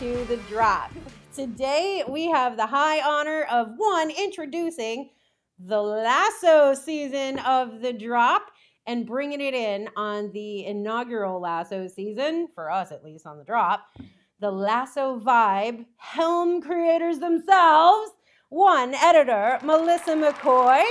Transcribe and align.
to 0.00 0.24
the 0.24 0.38
drop. 0.48 0.90
Today 1.34 2.02
we 2.08 2.30
have 2.30 2.56
the 2.56 2.64
high 2.64 3.02
honor 3.02 3.42
of 3.50 3.74
one 3.76 4.08
introducing 4.08 5.10
the 5.58 5.82
lasso 5.82 6.72
season 6.72 7.38
of 7.40 7.82
the 7.82 7.92
drop 7.92 8.46
and 8.86 9.06
bringing 9.06 9.42
it 9.42 9.52
in 9.52 9.90
on 9.96 10.30
the 10.32 10.64
inaugural 10.64 11.38
lasso 11.38 11.86
season, 11.86 12.48
for 12.54 12.70
us 12.70 12.92
at 12.92 13.04
least 13.04 13.26
on 13.26 13.36
the 13.36 13.44
drop, 13.44 13.84
the 14.40 14.50
lasso 14.50 15.20
vibe 15.20 15.84
helm 15.98 16.62
creators 16.62 17.18
themselves. 17.18 18.10
One 18.48 18.94
editor, 18.94 19.58
Melissa 19.62 20.12
McCoy. 20.12 20.82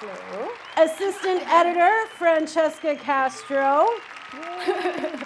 Hello. 0.00 0.50
Assistant 0.76 1.50
editor, 1.50 2.06
Francesca 2.18 2.94
Castor. 2.94 3.86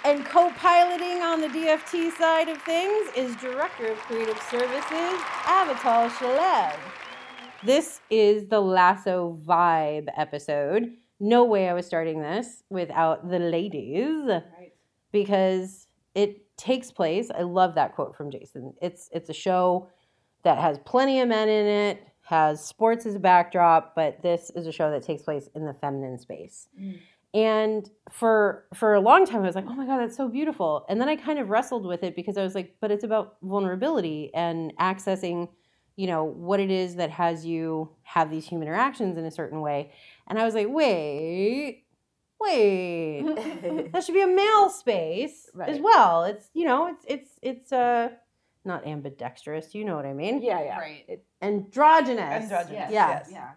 And 0.03 0.25
co-piloting 0.25 1.21
on 1.21 1.39
the 1.41 1.47
DFT 1.47 2.11
side 2.17 2.49
of 2.49 2.57
things 2.63 3.07
is 3.15 3.35
Director 3.37 3.87
of 3.91 3.97
Creative 3.99 4.37
Services, 4.43 5.21
Avital 5.45 6.09
Shalev. 6.09 6.75
This 7.63 8.01
is 8.09 8.47
the 8.49 8.59
Lasso 8.59 9.39
Vibe 9.45 10.07
episode. 10.17 10.91
No 11.19 11.45
way 11.45 11.69
I 11.69 11.73
was 11.73 11.85
starting 11.85 12.21
this 12.21 12.63
without 12.69 13.29
the 13.29 13.39
ladies 13.39 14.25
Right. 14.27 14.73
because 15.11 15.87
it 16.13 16.55
takes 16.57 16.91
place. 16.91 17.31
I 17.33 17.43
love 17.43 17.75
that 17.75 17.95
quote 17.95 18.15
from 18.15 18.29
Jason. 18.29 18.73
It's 18.81 19.09
it's 19.13 19.29
a 19.29 19.33
show 19.33 19.87
that 20.43 20.57
has 20.59 20.79
plenty 20.79 21.19
of 21.21 21.29
men 21.29 21.49
in 21.49 21.65
it, 21.65 22.03
has 22.23 22.63
sports 22.63 23.05
as 23.05 23.15
a 23.15 23.19
backdrop, 23.19 23.95
but 23.95 24.21
this 24.21 24.51
is 24.55 24.67
a 24.67 24.71
show 24.71 24.91
that 24.91 25.03
takes 25.03 25.23
place 25.23 25.49
in 25.55 25.65
the 25.65 25.73
feminine 25.73 26.19
space. 26.19 26.67
Mm. 26.79 26.99
And 27.33 27.89
for 28.11 28.65
for 28.73 28.93
a 28.93 28.99
long 29.01 29.25
time 29.25 29.43
I 29.43 29.47
was 29.47 29.55
like, 29.55 29.65
"Oh 29.67 29.73
my 29.75 29.85
god, 29.85 29.99
that's 29.99 30.17
so 30.17 30.27
beautiful." 30.27 30.85
And 30.89 30.99
then 30.99 31.09
I 31.09 31.15
kind 31.15 31.39
of 31.39 31.49
wrestled 31.49 31.85
with 31.85 32.03
it 32.03 32.15
because 32.15 32.37
I 32.37 32.43
was 32.43 32.55
like, 32.55 32.75
"But 32.79 32.91
it's 32.91 33.03
about 33.03 33.37
vulnerability 33.43 34.31
and 34.33 34.73
accessing, 34.77 35.49
you 35.97 36.07
know, 36.07 36.23
what 36.23 36.59
it 36.59 36.71
is 36.71 36.95
that 36.95 37.09
has 37.11 37.45
you 37.45 37.89
have 38.03 38.31
these 38.31 38.47
human 38.47 38.67
interactions 38.67 39.17
in 39.17 39.25
a 39.25 39.31
certain 39.31 39.61
way." 39.61 39.91
And 40.27 40.39
I 40.39 40.45
was 40.45 40.55
like, 40.55 40.67
"Wait, 40.69 41.83
wait 42.39 43.23
that 43.91 44.03
should 44.03 44.15
be 44.15 44.21
a 44.21 44.27
male 44.27 44.69
space 44.69 45.49
as 45.65 45.79
well. 45.79 46.23
It's 46.23 46.49
you 46.53 46.65
know, 46.65 46.87
it's 46.87 47.05
it's 47.07 47.31
it's 47.41 47.71
uh 47.73 48.09
not 48.65 48.85
ambidextrous, 48.87 49.73
you 49.75 49.85
know 49.85 49.95
what 49.95 50.05
I 50.05 50.13
mean? 50.13 50.41
Yeah, 50.41 50.61
yeah. 50.61 50.77
Right. 50.79 51.19
Androgynous. 51.41 52.43
Androgynous, 52.43 52.71
Yes. 52.71 52.91
Yeah. 52.91 53.09
yes. 53.09 53.29
Yeah. 53.31 53.49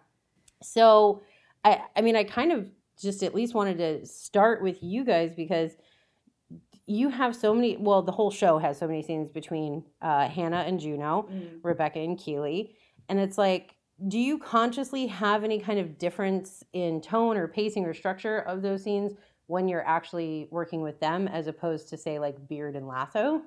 So 0.61 1.21
I 1.63 1.81
I 1.95 2.01
mean 2.01 2.15
I 2.15 2.23
kind 2.23 2.51
of 2.51 2.69
just 3.01 3.23
at 3.23 3.33
least 3.35 3.53
wanted 3.53 3.77
to 3.77 4.05
start 4.05 4.61
with 4.61 4.81
you 4.81 5.03
guys 5.03 5.33
because 5.35 5.71
you 6.87 7.09
have 7.09 7.35
so 7.35 7.53
many 7.53 7.77
well 7.77 8.01
the 8.01 8.11
whole 8.11 8.31
show 8.31 8.57
has 8.57 8.77
so 8.77 8.87
many 8.87 9.01
scenes 9.01 9.29
between 9.29 9.83
uh, 10.01 10.27
Hannah 10.27 10.63
and 10.67 10.79
Juno, 10.79 11.27
Mm. 11.31 11.59
Rebecca 11.63 11.99
and 11.99 12.17
Keely, 12.17 12.75
and 13.09 13.19
it's 13.19 13.37
like 13.37 13.75
do 14.07 14.17
you 14.17 14.39
consciously 14.39 15.05
have 15.07 15.43
any 15.43 15.59
kind 15.59 15.79
of 15.79 15.99
difference 15.99 16.63
in 16.73 17.01
tone 17.01 17.37
or 17.37 17.47
pacing 17.47 17.85
or 17.85 17.93
structure 17.93 18.39
of 18.39 18.63
those 18.63 18.83
scenes 18.83 19.13
when 19.45 19.67
you're 19.67 19.85
actually 19.87 20.47
working 20.49 20.81
with 20.81 20.99
them 20.99 21.27
as 21.27 21.45
opposed 21.45 21.89
to 21.89 21.97
say 21.97 22.17
like 22.17 22.47
Beard 22.47 22.75
and 22.75 22.87
Lasso? 22.87 23.41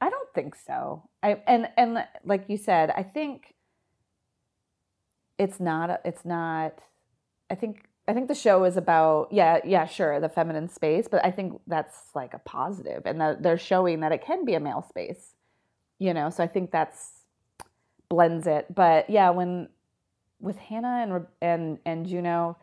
I 0.00 0.10
don't 0.10 0.34
think 0.34 0.56
so. 0.56 1.08
I 1.22 1.40
and 1.46 1.68
and 1.76 2.04
like 2.24 2.46
you 2.48 2.56
said, 2.56 2.90
I 2.90 3.04
think 3.04 3.54
it's 5.42 5.58
not 5.60 6.00
it's 6.04 6.24
not 6.24 6.78
I 7.50 7.54
think 7.54 7.88
I 8.08 8.14
think 8.14 8.28
the 8.28 8.34
show 8.34 8.64
is 8.64 8.76
about 8.76 9.28
yeah, 9.32 9.60
yeah, 9.64 9.86
sure, 9.86 10.18
the 10.20 10.28
feminine 10.28 10.68
space, 10.68 11.06
but 11.08 11.24
I 11.24 11.30
think 11.30 11.60
that's 11.66 11.96
like 12.14 12.34
a 12.34 12.38
positive 12.38 13.02
and 13.04 13.20
that 13.20 13.42
they're 13.42 13.58
showing 13.58 14.00
that 14.00 14.12
it 14.12 14.24
can 14.24 14.44
be 14.44 14.54
a 14.54 14.60
male 14.60 14.84
space. 14.88 15.34
You 15.98 16.14
know, 16.14 16.30
so 16.30 16.42
I 16.42 16.48
think 16.48 16.72
that's 16.72 17.10
blends 18.08 18.46
it. 18.46 18.74
But 18.74 19.08
yeah, 19.08 19.30
when 19.30 19.68
with 20.40 20.58
Hannah 20.58 21.04
and 21.04 21.26
and 21.40 21.78
and 21.84 22.06
Juno 22.06 22.56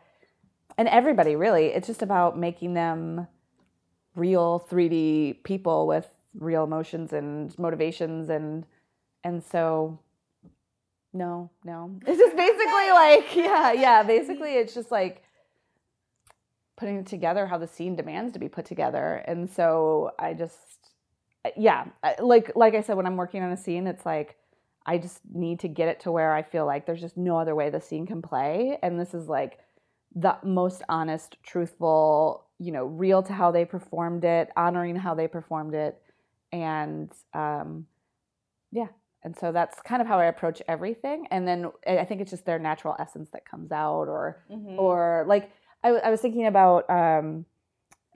and 0.76 0.88
everybody 0.88 1.36
really, 1.36 1.66
it's 1.66 1.86
just 1.86 2.02
about 2.02 2.38
making 2.38 2.74
them 2.74 3.26
real 4.14 4.66
3D 4.70 5.42
people 5.44 5.86
with 5.86 6.08
real 6.34 6.64
emotions 6.64 7.12
and 7.12 7.56
motivations 7.58 8.28
and 8.28 8.66
and 9.24 9.42
so 9.42 9.98
no, 11.12 11.50
no. 11.64 11.98
It's 12.06 12.18
just 12.18 12.36
basically 12.36 12.90
like 12.92 13.36
yeah, 13.36 13.72
yeah, 13.72 14.02
basically 14.02 14.54
it's 14.60 14.74
just 14.74 14.90
like 14.90 15.22
putting 16.76 16.96
it 16.96 17.06
together 17.06 17.46
how 17.46 17.58
the 17.58 17.66
scene 17.66 17.94
demands 17.96 18.32
to 18.32 18.38
be 18.38 18.48
put 18.48 18.64
together. 18.64 19.22
And 19.26 19.50
so 19.50 20.12
I 20.18 20.34
just 20.34 20.56
yeah, 21.56 21.86
like 22.20 22.52
like 22.54 22.74
I 22.74 22.82
said 22.82 22.96
when 22.96 23.06
I'm 23.06 23.16
working 23.16 23.42
on 23.42 23.50
a 23.50 23.56
scene 23.56 23.86
it's 23.86 24.04
like 24.04 24.36
I 24.86 24.98
just 24.98 25.20
need 25.32 25.60
to 25.60 25.68
get 25.68 25.88
it 25.88 26.00
to 26.00 26.10
where 26.10 26.34
I 26.34 26.42
feel 26.42 26.66
like 26.66 26.86
there's 26.86 27.00
just 27.00 27.16
no 27.16 27.38
other 27.38 27.54
way 27.54 27.70
the 27.70 27.80
scene 27.80 28.06
can 28.06 28.22
play 28.22 28.78
and 28.82 28.98
this 28.98 29.14
is 29.14 29.28
like 29.28 29.58
the 30.14 30.36
most 30.42 30.82
honest, 30.88 31.36
truthful, 31.42 32.46
you 32.58 32.72
know, 32.72 32.84
real 32.84 33.22
to 33.22 33.32
how 33.32 33.50
they 33.50 33.64
performed 33.64 34.24
it, 34.24 34.50
honoring 34.56 34.96
how 34.96 35.14
they 35.14 35.28
performed 35.28 35.74
it, 35.74 36.00
and 36.52 37.10
um, 37.32 37.86
yeah, 38.72 38.88
and 39.22 39.36
so 39.36 39.52
that's 39.52 39.80
kind 39.82 40.00
of 40.02 40.08
how 40.08 40.18
I 40.18 40.26
approach 40.26 40.62
everything. 40.68 41.26
And 41.30 41.46
then 41.46 41.70
I 41.86 41.98
I 41.98 42.04
think 42.04 42.20
it's 42.20 42.30
just 42.30 42.44
their 42.46 42.58
natural 42.58 42.96
essence 42.98 43.30
that 43.32 43.44
comes 43.44 43.70
out, 43.72 44.08
or 44.08 44.42
Mhm. 44.50 44.78
or 44.78 45.24
like 45.28 45.50
I, 45.84 45.88
w- 45.88 46.02
I 46.04 46.10
was 46.10 46.20
thinking 46.20 46.46
about 46.46 46.88
um, 46.90 47.46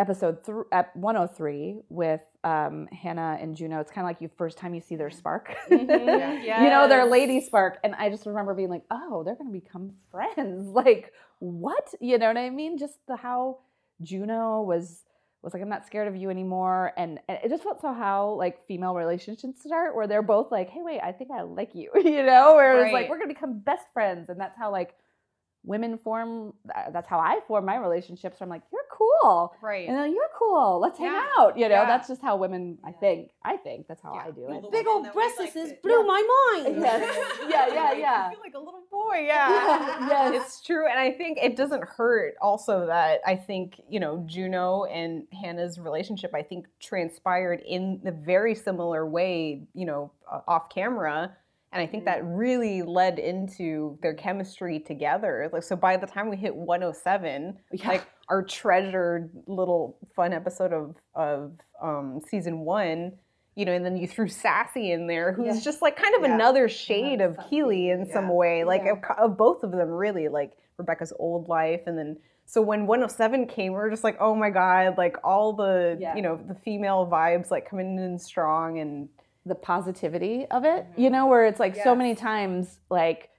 episode 0.00 0.44
th- 0.44 0.66
at 0.72 0.94
103 0.96 1.82
with 1.88 2.20
um, 2.42 2.88
Hannah 2.88 3.38
and 3.40 3.54
Juno. 3.56 3.80
It's 3.80 3.90
kind 3.92 4.04
of 4.04 4.08
like 4.10 4.20
you 4.20 4.28
first 4.36 4.58
time 4.58 4.74
you 4.74 4.80
see 4.80 4.96
their 4.96 5.10
spark. 5.10 5.54
Mhm. 5.70 6.42
you 6.64 6.68
know, 6.70 6.88
their 6.88 7.04
lady 7.06 7.40
spark. 7.40 7.78
And 7.84 7.94
I 7.94 8.10
just 8.10 8.26
remember 8.26 8.54
being 8.54 8.68
like, 8.70 8.82
oh, 8.90 9.22
they're 9.24 9.36
going 9.36 9.52
to 9.52 9.58
become 9.60 9.92
friends. 10.10 10.66
Like, 10.74 11.12
what? 11.38 11.94
You 12.00 12.18
know 12.18 12.26
what 12.28 12.36
I 12.36 12.50
mean? 12.50 12.76
Just 12.76 12.98
the 13.06 13.16
how 13.16 13.58
Juno 14.02 14.62
was 14.62 15.03
was 15.44 15.54
like, 15.54 15.62
I'm 15.62 15.68
not 15.68 15.86
scared 15.86 16.08
of 16.08 16.16
you 16.16 16.30
anymore. 16.30 16.92
And, 16.96 17.20
and 17.28 17.38
it 17.44 17.48
just 17.48 17.62
felt 17.62 17.80
so 17.80 17.92
how 17.92 18.30
like 18.30 18.66
female 18.66 18.94
relationships 18.94 19.62
start 19.62 19.94
where 19.94 20.06
they're 20.06 20.22
both 20.22 20.50
like, 20.50 20.70
hey, 20.70 20.80
wait, 20.82 21.00
I 21.00 21.12
think 21.12 21.30
I 21.30 21.42
like 21.42 21.74
you, 21.74 21.90
you 21.96 22.24
know, 22.24 22.54
where 22.54 22.80
it 22.80 22.84
was 22.84 22.92
like, 22.92 23.08
we're 23.08 23.18
going 23.18 23.28
to 23.28 23.34
become 23.34 23.58
best 23.58 23.86
friends. 23.92 24.28
And 24.30 24.40
that's 24.40 24.56
how 24.58 24.72
like 24.72 24.94
women 25.64 25.96
form, 25.98 26.52
that's 26.92 27.08
how 27.08 27.18
I 27.18 27.40
form 27.48 27.64
my 27.64 27.76
relationships. 27.76 28.36
I'm 28.40 28.48
like, 28.50 28.62
you're 28.72 28.82
cool. 28.92 29.54
Right. 29.62 29.88
And 29.88 29.96
then 29.96 30.12
you're 30.12 30.28
cool. 30.38 30.78
Let's 30.80 30.98
hang 30.98 31.14
out. 31.38 31.56
You 31.58 31.68
know, 31.68 31.76
Yeah. 31.76 31.86
that's 31.86 32.06
just 32.06 32.20
how 32.20 32.36
women, 32.36 32.78
I 32.84 32.92
think, 32.92 33.30
I 33.42 33.56
think 33.56 33.86
that's 33.88 34.02
how 34.02 34.14
Yeah. 34.14 34.24
I 34.26 34.30
do 34.30 34.46
it. 34.50 34.70
Big 34.70 34.86
old 34.86 35.06
that 35.06 35.14
breasts 35.14 35.38
blew 35.82 36.00
Yeah. 36.00 36.06
my 36.06 36.60
mind. 36.62 36.76
Yes. 36.84 37.48
Yeah, 37.48 37.66
yeah, 37.74 37.82
Like, 37.84 37.98
yeah. 37.98 38.26
I 38.28 38.30
feel 38.30 38.40
like 38.40 38.54
a 38.54 38.58
little 38.58 38.82
boy. 38.90 39.24
Yeah. 39.26 40.08
Yes. 40.08 40.34
It's 40.42 40.60
true. 40.62 40.86
And 40.88 40.98
I 40.98 41.10
think 41.10 41.38
it 41.40 41.56
doesn't 41.56 41.82
hurt 41.84 42.34
also 42.42 42.86
that 42.86 43.20
I 43.26 43.34
think, 43.36 43.80
you 43.88 44.00
know, 44.00 44.22
Juno 44.26 44.84
and 44.84 45.26
Hannah's 45.32 45.78
relationship, 45.80 46.34
I 46.34 46.42
think, 46.42 46.66
transpired 46.80 47.60
in 47.66 48.00
a 48.04 48.12
very 48.12 48.54
similar 48.54 49.06
way, 49.08 49.62
you 49.72 49.86
know, 49.86 50.10
uh, 50.30 50.40
off 50.46 50.68
camera. 50.68 51.36
And 51.74 51.82
I 51.82 51.86
think 51.88 52.04
that 52.04 52.24
really 52.24 52.82
led 52.82 53.18
into 53.18 53.98
their 54.00 54.14
chemistry 54.14 54.78
together. 54.78 55.50
Like, 55.52 55.64
so 55.64 55.74
by 55.74 55.96
the 55.96 56.06
time 56.06 56.30
we 56.30 56.36
hit 56.36 56.54
107, 56.54 57.58
Yeah. 57.72 57.88
like 57.88 58.06
our 58.28 58.42
treasured 58.44 59.30
little 59.48 59.98
fun 60.14 60.32
episode 60.32 60.72
of 60.72 60.96
of 61.16 61.52
um, 61.82 62.20
season 62.28 62.60
one, 62.60 63.12
you 63.56 63.64
know, 63.64 63.72
and 63.72 63.84
then 63.84 63.96
you 63.96 64.06
threw 64.06 64.28
Sassy 64.28 64.92
in 64.92 65.08
there, 65.08 65.32
who's 65.32 65.56
Yeah. 65.56 65.60
just 65.62 65.82
like 65.82 65.96
kind 65.96 66.14
of 66.14 66.22
Yeah. 66.22 66.34
another 66.36 66.68
shade 66.68 67.20
of 67.20 67.34
Sassy, 67.36 67.48
Keely 67.50 67.90
in 67.90 68.06
some 68.06 68.28
way, 68.28 68.62
like 68.62 68.86
of, 68.86 68.98
of 69.18 69.36
both 69.36 69.64
of 69.64 69.72
them, 69.72 69.88
really, 69.90 70.28
like 70.28 70.52
Rebecca's 70.78 71.12
old 71.18 71.48
life, 71.48 71.82
and 71.86 71.98
then 71.98 72.16
so 72.46 72.60
when 72.60 72.86
107 72.86 73.46
came, 73.46 73.72
we 73.72 73.78
were 73.78 73.88
just 73.90 74.04
like, 74.04 74.18
oh 74.20 74.34
my 74.34 74.50
god, 74.50 74.96
like 74.98 75.16
all 75.24 75.54
the 75.54 75.96
Yeah. 75.98 76.14
you 76.14 76.22
know 76.22 76.36
the 76.36 76.54
female 76.54 77.08
vibes 77.10 77.50
like 77.50 77.68
coming 77.68 77.98
in 77.98 78.16
strong 78.18 78.78
and 78.78 79.08
the 79.46 79.54
positivity 79.54 80.46
of 80.50 80.64
it, 80.64 80.84
mm-hmm. 80.84 81.00
you 81.00 81.10
know, 81.10 81.26
where 81.26 81.46
it's 81.46 81.60
like 81.60 81.76
so 81.76 81.94
many 81.94 82.14
times, 82.14 82.78
like 82.90 83.30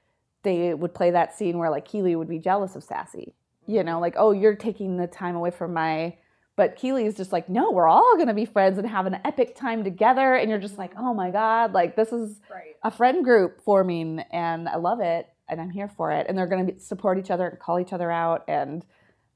they 0.44 0.74
would 0.74 0.94
play 0.94 1.12
that 1.12 1.36
scene 1.36 1.58
where 1.58 1.70
like 1.72 1.86
Keely 1.86 2.16
would 2.16 2.30
be 2.30 2.40
jealous 2.40 2.76
of 2.76 2.84
Sassy, 2.84 3.34
you 3.66 3.84
know, 3.84 3.94
mm-hmm. 3.94 4.02
like, 4.02 4.16
oh, 4.18 4.32
you're 4.32 4.56
taking 4.56 4.98
the 4.98 5.08
time 5.08 5.36
away 5.36 5.52
from 5.52 5.74
my. 5.74 6.16
But 6.56 6.78
Keely's 6.78 7.18
just 7.18 7.34
like, 7.34 7.50
no, 7.50 7.72
we're 7.72 7.88
all 7.88 8.16
gonna 8.18 8.34
be 8.34 8.46
friends 8.46 8.78
and 8.78 8.88
have 8.88 9.08
an 9.08 9.20
epic 9.26 9.56
time 9.56 9.84
together. 9.84 10.36
And 10.36 10.50
you're 10.50 10.60
just 10.60 10.78
like, 10.78 10.94
mm-hmm. 10.94 11.06
oh 11.06 11.14
my 11.14 11.32
God, 11.32 11.74
like 11.74 11.96
this 11.96 12.14
is 12.14 12.40
Right. 12.50 12.76
a 12.84 12.92
friend 12.92 13.24
group 13.24 13.62
forming 13.62 14.20
and 14.32 14.70
I 14.70 14.78
love 14.78 15.00
it 15.02 15.28
and 15.50 15.60
I'm 15.60 15.72
here 15.72 15.90
for 15.90 16.12
it. 16.12 16.28
And 16.30 16.38
they're 16.38 16.48
going 16.48 16.68
to 16.68 16.80
support 16.80 17.18
each 17.18 17.32
other 17.32 17.48
and 17.48 17.60
call 17.60 17.80
each 17.80 17.94
other 17.94 18.12
out. 18.12 18.46
And 18.48 18.86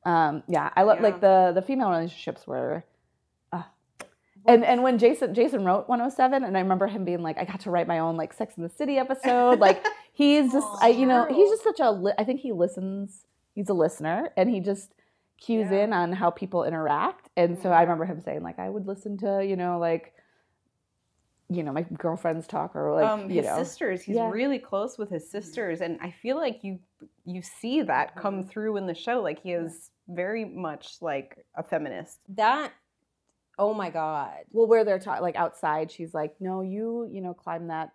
um, 0.05 0.43
yeah, 0.47 0.71
I 0.75 0.83
love 0.83 0.97
Yeah. 0.97 1.03
like 1.03 1.21
the 1.21 1.51
the 1.55 1.61
female 1.61 1.89
relationships 1.89 2.45
were. 2.45 2.85
And 4.47 4.63
and 4.65 4.83
when 4.83 4.97
Jason 4.97 5.33
Jason 5.33 5.65
wrote 5.65 5.87
107, 5.89 6.43
and 6.43 6.57
I 6.57 6.61
remember 6.61 6.87
him 6.87 7.03
being 7.05 7.21
like, 7.21 7.37
I 7.37 7.43
got 7.45 7.59
to 7.61 7.71
write 7.71 7.87
my 7.87 7.99
own 7.99 8.15
like 8.17 8.33
Sex 8.33 8.55
in 8.57 8.63
the 8.63 8.69
City 8.69 8.97
episode. 8.97 9.59
Like 9.59 9.85
he's 10.13 10.51
just, 10.51 10.67
I 10.81 10.89
you 10.89 11.05
know, 11.05 11.25
he's 11.29 11.49
just 11.49 11.63
such 11.63 11.79
a. 11.79 11.91
Li- 11.91 12.13
I 12.17 12.23
think 12.23 12.39
he 12.39 12.51
listens. 12.51 13.25
He's 13.53 13.69
a 13.69 13.73
listener, 13.73 14.29
and 14.37 14.49
he 14.49 14.59
just 14.59 14.93
cues 15.39 15.69
Yeah. 15.71 15.83
in 15.83 15.93
on 15.93 16.11
how 16.13 16.29
people 16.31 16.63
interact. 16.63 17.29
And 17.37 17.59
so 17.61 17.71
I 17.71 17.81
remember 17.81 18.05
him 18.05 18.21
saying 18.21 18.41
like 18.43 18.59
I 18.59 18.69
would 18.69 18.87
listen 18.87 19.17
to, 19.19 19.45
you 19.45 19.55
know, 19.55 19.77
like 19.79 20.13
you 21.51 21.63
know, 21.63 21.71
my 21.71 21.81
girlfriends 21.81 22.45
talk 22.45 22.75
or 22.75 22.93
like, 22.93 23.05
um, 23.05 23.21
you 23.29 23.37
his 23.37 23.47
know. 23.47 23.57
sisters. 23.57 24.01
He's 24.03 24.15
Yeah. 24.17 24.29
really 24.29 24.59
close 24.59 24.97
with 24.99 25.09
his 25.09 25.29
sisters, 25.29 25.81
and 25.81 25.97
I 26.01 26.11
feel 26.11 26.37
like 26.37 26.63
you 26.63 26.79
you 27.25 27.41
see 27.41 27.81
that 27.81 28.15
come 28.15 28.43
through 28.43 28.77
in 28.77 28.85
the 28.87 28.93
show. 28.93 29.21
Like 29.21 29.41
he 29.41 29.53
is 29.53 29.89
very 30.07 30.45
much 30.45 30.97
like 31.01 31.45
a 31.55 31.63
feminist. 31.63 32.19
That, 32.35 32.71
oh 33.59 33.73
my 33.73 33.89
God. 33.91 34.31
Well, 34.51 34.65
where 34.67 34.83
they're 34.83 34.97
ta- 34.99 35.19
like 35.19 35.35
outside, 35.35 35.91
she's 35.91 36.13
like, 36.13 36.33
"No, 36.39 36.61
you, 36.61 37.07
you 37.11 37.21
know, 37.21 37.33
climb 37.35 37.67
that, 37.67 37.91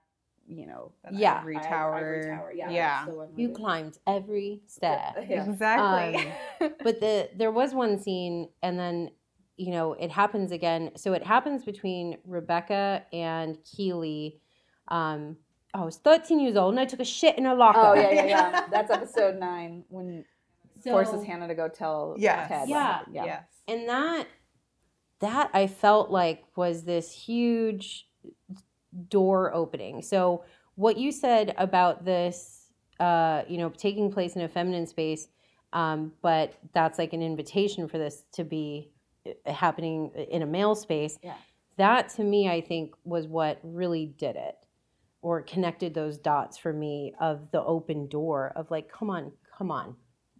you 0.46 0.66
know, 0.66 0.92
that 1.02 1.14
Yeah. 1.14 1.38
ivory 1.40 1.56
i- 1.56 1.62
tower. 1.62 1.94
ivory 1.94 2.24
tower. 2.26 2.52
Yeah, 2.54 2.70
yeah. 2.70 3.04
the 3.06 3.28
You 3.34 3.48
climbed 3.48 3.98
every 4.06 4.60
stair. 4.66 5.12
Yeah. 5.28 5.44
exactly. 5.48 6.32
but 6.84 7.00
the 7.00 7.30
there 7.36 7.50
was 7.50 7.74
one 7.74 7.98
scene 7.98 8.50
and 8.62 8.78
then 8.78 9.10
you 9.56 9.70
know 9.72 9.94
it 9.94 10.10
happens 10.10 10.50
again 10.52 10.90
so 10.96 11.12
it 11.12 11.22
happens 11.24 11.64
between 11.64 12.18
rebecca 12.26 13.04
and 13.12 13.56
keely 13.64 14.40
um 14.88 15.36
oh, 15.74 15.82
i 15.82 15.84
was 15.84 15.96
13 15.98 16.40
years 16.40 16.56
old 16.56 16.72
and 16.72 16.80
i 16.80 16.84
took 16.84 16.98
a 16.98 17.04
shit 17.04 17.38
in 17.38 17.46
a 17.46 17.54
locker 17.54 17.78
Oh 17.80 17.94
yeah, 17.94 18.10
yeah, 18.10 18.24
yeah. 18.34 18.66
That's 18.68 18.90
episode 18.90 19.38
nine 19.38 19.84
when 19.90 20.24
So- 20.82 20.90
forces 20.90 21.24
Hannah 21.24 21.46
to 21.46 21.54
go 21.54 21.68
tell 21.68 22.16
Yes. 22.18 22.48
Ted. 22.48 22.68
Yeah. 22.68 23.02
yeah. 23.12 23.24
Yes. 23.24 23.44
and 23.68 23.88
that 23.88 24.26
that 25.24 25.50
i 25.54 25.66
felt 25.66 26.10
like 26.10 26.44
was 26.56 26.84
this 26.84 27.10
huge 27.10 28.06
door 29.08 29.52
opening 29.54 30.02
so 30.02 30.44
what 30.76 30.96
you 30.96 31.10
said 31.10 31.54
about 31.58 32.04
this 32.04 32.68
uh 33.00 33.42
you 33.48 33.58
know 33.58 33.68
taking 33.70 34.10
place 34.10 34.36
in 34.36 34.42
a 34.42 34.48
feminine 34.48 34.86
space 34.86 35.28
um 35.72 36.12
but 36.22 36.54
that's 36.72 36.98
like 36.98 37.12
an 37.12 37.22
invitation 37.22 37.88
for 37.88 37.98
this 37.98 38.24
to 38.32 38.44
be 38.44 38.90
uh, 39.26 39.52
happening 39.52 40.10
in 40.30 40.42
a 40.42 40.46
male 40.46 40.74
space 40.74 41.18
Yeah. 41.22 41.34
that 41.76 42.08
to 42.10 42.22
me 42.22 42.48
i 42.48 42.60
think 42.60 42.94
was 43.04 43.26
what 43.26 43.58
really 43.64 44.06
did 44.06 44.36
it 44.36 44.56
or 45.22 45.42
connected 45.42 45.92
those 45.94 46.18
dots 46.18 46.56
for 46.56 46.72
me 46.72 47.14
of 47.20 47.50
the 47.50 47.62
open 47.64 48.06
door 48.08 48.52
of 48.54 48.70
like 48.70 48.88
come 48.92 49.10
on 49.10 49.32
come 49.58 49.70
on 49.72 49.96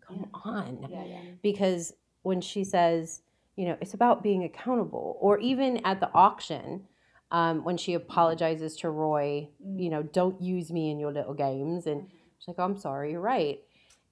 come 0.07 0.29
on 0.45 0.87
Yeah, 0.91 1.05
yeah. 1.05 1.21
because 1.43 1.93
when 2.23 2.41
she 2.41 2.65
says, 2.65 3.21
you 3.57 3.67
know, 3.67 3.77
it's 3.81 3.95
about 3.95 4.23
being 4.23 4.45
accountable, 4.45 5.17
or 5.21 5.39
even 5.39 5.85
at 5.85 6.01
the 6.01 6.11
auction, 6.13 6.83
um, 7.31 7.65
when 7.65 7.77
she 7.77 7.95
apologizes 7.95 8.77
to 8.77 8.91
Roy, 8.91 9.49
you 9.77 9.91
know, 9.91 10.03
don't 10.03 10.41
use 10.43 10.71
me 10.71 10.91
in 10.91 10.99
your 10.99 11.13
little 11.13 11.35
games, 11.35 11.87
and 11.87 12.09
she's 12.39 12.49
like, 12.49 12.59
I'm 12.59 12.77
sorry, 12.77 13.13
you're 13.13 13.21
right, 13.21 13.61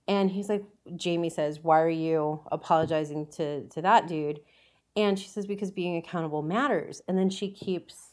and 0.09 0.31
he's 0.31 0.49
like, 0.49 0.65
Jamie 0.97 1.31
says, 1.31 1.61
why 1.61 1.81
are 1.81 1.89
you 1.89 2.41
apologizing 2.50 3.27
to 3.33 3.69
to 3.69 3.83
that 3.83 4.09
dude? 4.09 4.41
And 4.97 5.19
she 5.19 5.29
says 5.29 5.47
because 5.47 5.71
being 5.71 5.97
accountable 5.97 6.43
matters, 6.43 7.00
and 7.09 7.17
then 7.17 7.31
she 7.31 7.50
keeps 7.50 8.11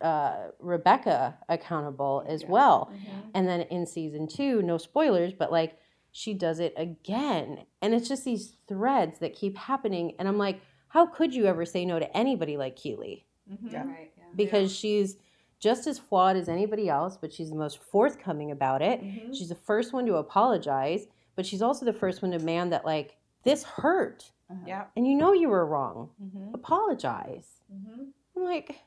uh, 0.00 0.48
Rebecca 0.58 1.36
accountable 1.48 2.24
as 2.26 2.44
well. 2.44 2.90
And 3.34 3.46
then 3.48 3.62
in 3.62 3.86
season 3.86 4.26
two, 4.26 4.62
no 4.62 4.78
spoilers, 4.78 5.32
but 5.32 5.52
like 5.52 5.78
she 6.12 6.34
does 6.34 6.58
it 6.60 6.74
again. 6.76 7.64
And 7.82 7.94
it's 7.94 8.08
just 8.08 8.24
these 8.24 8.54
threads 8.68 9.18
that 9.20 9.34
keep 9.34 9.56
happening. 9.56 10.14
And 10.18 10.26
I'm 10.28 10.38
like, 10.38 10.60
how 10.88 11.06
could 11.06 11.34
you 11.34 11.46
ever 11.46 11.64
say 11.64 11.84
no 11.84 11.98
to 11.98 12.16
anybody 12.16 12.56
like 12.56 12.76
Keely? 12.76 13.26
Yeah. 13.68 13.84
Right, 13.84 14.10
yeah. 14.16 14.24
Because 14.36 14.74
she's 14.74 15.16
just 15.60 15.86
as 15.86 15.98
flawed 15.98 16.36
as 16.36 16.48
anybody 16.48 16.88
else, 16.88 17.16
but 17.20 17.32
she's 17.32 17.50
the 17.50 17.56
most 17.56 17.78
forthcoming 17.82 18.50
about 18.50 18.82
it. 18.82 19.02
Mm-hmm. 19.02 19.32
She's 19.32 19.48
the 19.50 19.54
first 19.54 19.92
one 19.92 20.06
to 20.06 20.16
apologize, 20.16 21.06
but 21.36 21.44
she's 21.46 21.62
also 21.62 21.84
the 21.84 21.92
first 21.92 22.22
one 22.22 22.30
to 22.32 22.38
demand 22.38 22.72
that, 22.72 22.84
like, 22.84 23.16
this 23.44 23.62
hurt. 23.62 24.30
Uh-huh. 24.50 24.60
Yeah. 24.66 24.84
And 24.96 25.06
you 25.06 25.16
know 25.16 25.32
you 25.32 25.48
were 25.48 25.64
wrong. 25.66 26.10
Mhm. 26.22 26.54
Apologize. 26.54 27.46
Mm-hmm. 27.72 28.02
I'm 28.36 28.44
like, 28.44 28.80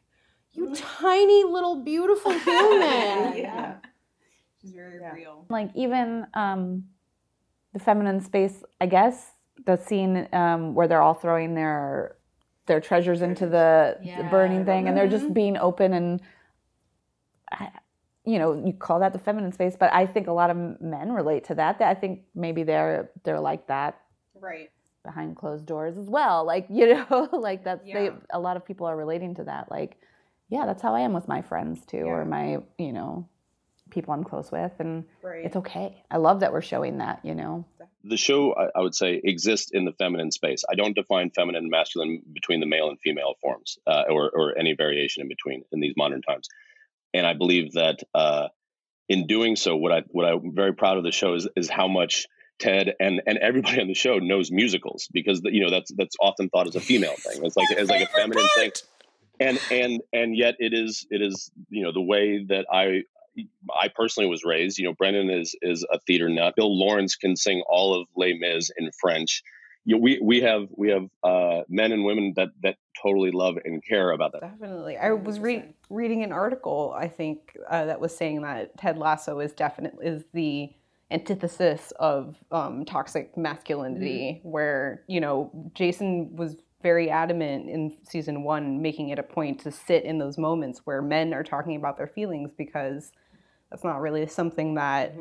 you 0.51 0.73
tiny 0.99 1.43
little 1.45 1.83
beautiful 1.83 2.31
human. 2.39 3.37
Yeah. 3.37 3.75
She's 4.61 4.71
very 4.71 4.99
Yeah. 4.99 5.13
real. 5.13 5.45
Like 5.49 5.69
even 5.75 6.25
um, 6.33 6.85
the 7.73 7.79
feminine 7.79 8.21
space, 8.21 8.63
I 8.79 8.85
guess 8.85 9.31
the 9.65 9.75
scene 9.77 10.27
um, 10.33 10.73
where 10.75 10.87
they're 10.87 11.01
all 11.01 11.13
throwing 11.13 11.55
their 11.55 12.17
their 12.65 12.79
treasures 12.79 13.21
into 13.21 13.45
the, 13.47 13.97
the 14.17 14.23
burning 14.23 14.63
thing, 14.65 14.87
and 14.87 14.95
they're 14.97 15.07
just 15.07 15.29
Mhm. 15.29 15.33
being 15.33 15.57
open 15.57 15.93
and. 15.93 16.21
I, 17.51 17.69
you 18.25 18.39
know, 18.39 18.53
you 18.65 18.71
call 18.73 18.99
that 18.99 19.11
the 19.11 19.19
feminine 19.19 19.51
space, 19.51 19.75
but 19.77 19.91
I 19.93 20.05
think 20.05 20.27
a 20.27 20.31
lot 20.31 20.49
of 20.49 20.79
men 20.81 21.11
relate 21.11 21.43
to 21.45 21.55
that. 21.55 21.79
That 21.79 21.89
I 21.89 21.93
think 21.99 22.21
maybe 22.33 22.63
they're 22.63 23.11
they're 23.23 23.39
like 23.39 23.67
that 23.67 23.99
Right. 24.33 24.71
behind 25.03 25.35
closed 25.35 25.65
doors 25.65 25.97
as 25.97 26.09
well. 26.09 26.45
Like, 26.53 26.67
you 26.69 26.93
know, 26.93 27.29
like 27.33 27.63
that's 27.63 27.83
they 27.91 28.05
Yeah. 28.05 28.11
a 28.31 28.39
lot 28.39 28.55
of 28.57 28.65
people 28.65 28.87
are 28.87 28.95
relating 28.95 29.35
to 29.35 29.43
that. 29.43 29.69
Like, 29.69 29.97
yeah, 30.49 30.65
that's 30.65 30.81
how 30.81 30.95
I 30.95 31.01
am 31.01 31.13
with 31.13 31.27
my 31.27 31.41
friends 31.41 31.85
too, 31.85 32.03
or 32.03 32.23
my, 32.25 32.59
you 32.77 32.93
know, 32.93 33.27
people 33.93 34.13
I'm 34.13 34.23
close 34.23 34.51
with. 34.51 34.71
And 34.79 35.05
Right. 35.21 35.45
it's 35.45 35.55
okay. 35.55 35.95
I 36.11 36.17
love 36.17 36.41
that 36.41 36.51
we're 36.51 36.61
showing 36.61 36.97
that, 36.97 37.19
you 37.23 37.35
know. 37.35 37.65
the 38.03 38.17
show 38.17 38.53
I, 38.55 38.67
I 38.75 38.81
would 38.81 38.95
say 38.95 39.21
exists 39.23 39.71
in 39.71 39.85
the 39.85 39.93
feminine 39.93 40.31
space. 40.31 40.63
I 40.69 40.75
don't 40.75 40.95
define 40.95 41.29
feminine 41.29 41.63
and 41.63 41.71
masculine 41.71 42.21
between 42.33 42.59
the 42.59 42.65
male 42.65 42.89
and 42.89 42.99
female 42.99 43.35
forms, 43.41 43.77
uh, 43.87 44.03
or 44.09 44.29
or 44.29 44.57
any 44.57 44.73
variation 44.73 45.21
in 45.21 45.29
between 45.29 45.63
in 45.71 45.79
these 45.79 45.93
modern 45.95 46.21
times. 46.21 46.49
And 47.13 47.25
I 47.25 47.33
believe 47.33 47.73
that 47.73 47.99
uh, 48.13 48.47
in 49.07 49.27
doing 49.27 49.55
so, 49.55 49.75
what 49.77 49.91
I 49.93 50.01
what 50.09 50.25
I'm 50.25 50.53
very 50.53 50.73
proud 50.73 50.97
of 50.97 51.03
the 51.03 51.11
show 51.11 51.35
is 51.35 51.47
is 51.55 51.69
how 51.69 51.87
much 51.87 52.27
Ted 52.59 52.93
and 52.99 53.21
and 53.25 53.37
everybody 53.37 53.79
on 53.81 53.87
the 53.87 53.93
show 53.93 54.19
knows 54.19 54.51
musicals 54.51 55.07
because 55.13 55.41
the, 55.41 55.53
you 55.53 55.61
know 55.63 55.69
that's 55.69 55.91
that's 55.95 56.15
often 56.19 56.49
thought 56.49 56.67
as 56.67 56.75
a 56.75 56.81
female 56.81 57.15
thing. 57.17 57.43
It's 57.45 57.55
like 57.55 57.71
it's 57.71 57.89
like 57.89 58.01
a 58.01 58.11
feminine 58.17 58.47
thing, 58.57 58.71
and 59.39 59.59
and 59.71 60.01
and 60.11 60.35
yet 60.37 60.55
it 60.59 60.73
is 60.73 61.05
it 61.09 61.21
is 61.21 61.51
you 61.69 61.83
know 61.83 61.93
the 61.93 62.01
way 62.01 62.43
that 62.49 62.65
I 62.71 63.03
I 63.71 63.87
personally 63.87 64.29
was 64.29 64.43
raised. 64.43 64.77
You 64.77 64.85
know, 64.85 64.93
Brendan 64.93 65.29
is 65.29 65.55
is 65.61 65.85
a 65.91 65.99
theater 65.99 66.29
nut. 66.29 66.55
Bill 66.55 66.77
Lawrence 66.77 67.15
can 67.15 67.35
sing 67.35 67.63
all 67.67 67.99
of 67.99 68.07
Les 68.15 68.33
Mis 68.33 68.71
in 68.77 68.91
French. 68.99 69.43
You 69.85 69.95
know, 69.95 70.01
we 70.01 70.19
we 70.21 70.41
have 70.41 70.67
we 70.75 70.89
have 70.89 71.09
uh, 71.23 71.61
men 71.67 71.91
and 71.91 72.05
women 72.05 72.33
that 72.35 72.49
that 72.61 72.77
totally 73.01 73.31
love 73.31 73.57
and 73.63 73.83
care 73.83 74.11
about 74.11 74.31
that. 74.33 74.41
Definitely. 74.41 74.97
I 74.97 75.11
was 75.11 75.39
re- 75.39 75.75
reading 75.89 76.23
an 76.23 76.31
article, 76.31 76.93
I 76.95 77.07
think, 77.07 77.57
uh, 77.69 77.85
that 77.85 77.99
was 77.99 78.15
saying 78.15 78.41
that 78.43 78.77
Ted 78.77 78.97
Lasso 78.97 79.39
is 79.39 79.51
definitely 79.53 80.05
is 80.05 80.23
the 80.33 80.73
antithesis 81.11 81.91
of 81.99 82.37
um, 82.51 82.85
toxic 82.85 83.35
masculinity, 83.37 84.39
where 84.43 85.03
you 85.07 85.19
know 85.19 85.51
Jason 85.73 86.35
was 86.35 86.57
very 86.83 87.09
adamant 87.09 87.69
in 87.69 87.93
season 88.03 88.43
one, 88.43 88.81
making 88.81 89.09
it 89.09 89.17
a 89.17 89.23
point 89.23 89.59
to 89.61 89.71
sit 89.71 90.03
in 90.03 90.19
those 90.19 90.37
moments 90.37 90.81
where 90.83 91.01
men 91.01 91.33
are 91.33 91.43
talking 91.43 91.77
about 91.77 91.97
their 91.97 92.07
feelings 92.07 92.51
because 92.57 93.13
that's 93.73 93.83
not 93.83 93.99
really 94.01 94.27
something 94.27 94.75
that 94.75 95.15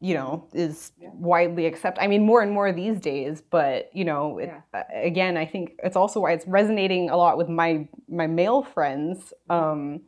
you 0.00 0.14
know 0.14 0.44
is 0.52 0.90
widely 1.00 1.64
accepted 1.66 2.02
i 2.02 2.08
mean 2.08 2.22
more 2.26 2.42
and 2.42 2.50
more 2.52 2.72
these 2.72 2.98
days 2.98 3.40
but 3.50 3.88
you 3.94 4.04
know 4.04 4.38
it, 4.38 4.50
uh, 4.74 4.82
again 4.92 5.36
i 5.36 5.46
think 5.46 5.78
it's 5.84 5.94
also 5.96 6.18
why 6.20 6.32
it's 6.32 6.46
resonating 6.48 7.08
a 7.08 7.16
lot 7.16 7.38
with 7.38 7.48
my 7.48 7.88
my 8.08 8.26
male 8.26 8.62
friends 8.64 9.32
um 9.48 10.00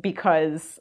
because 0.00 0.78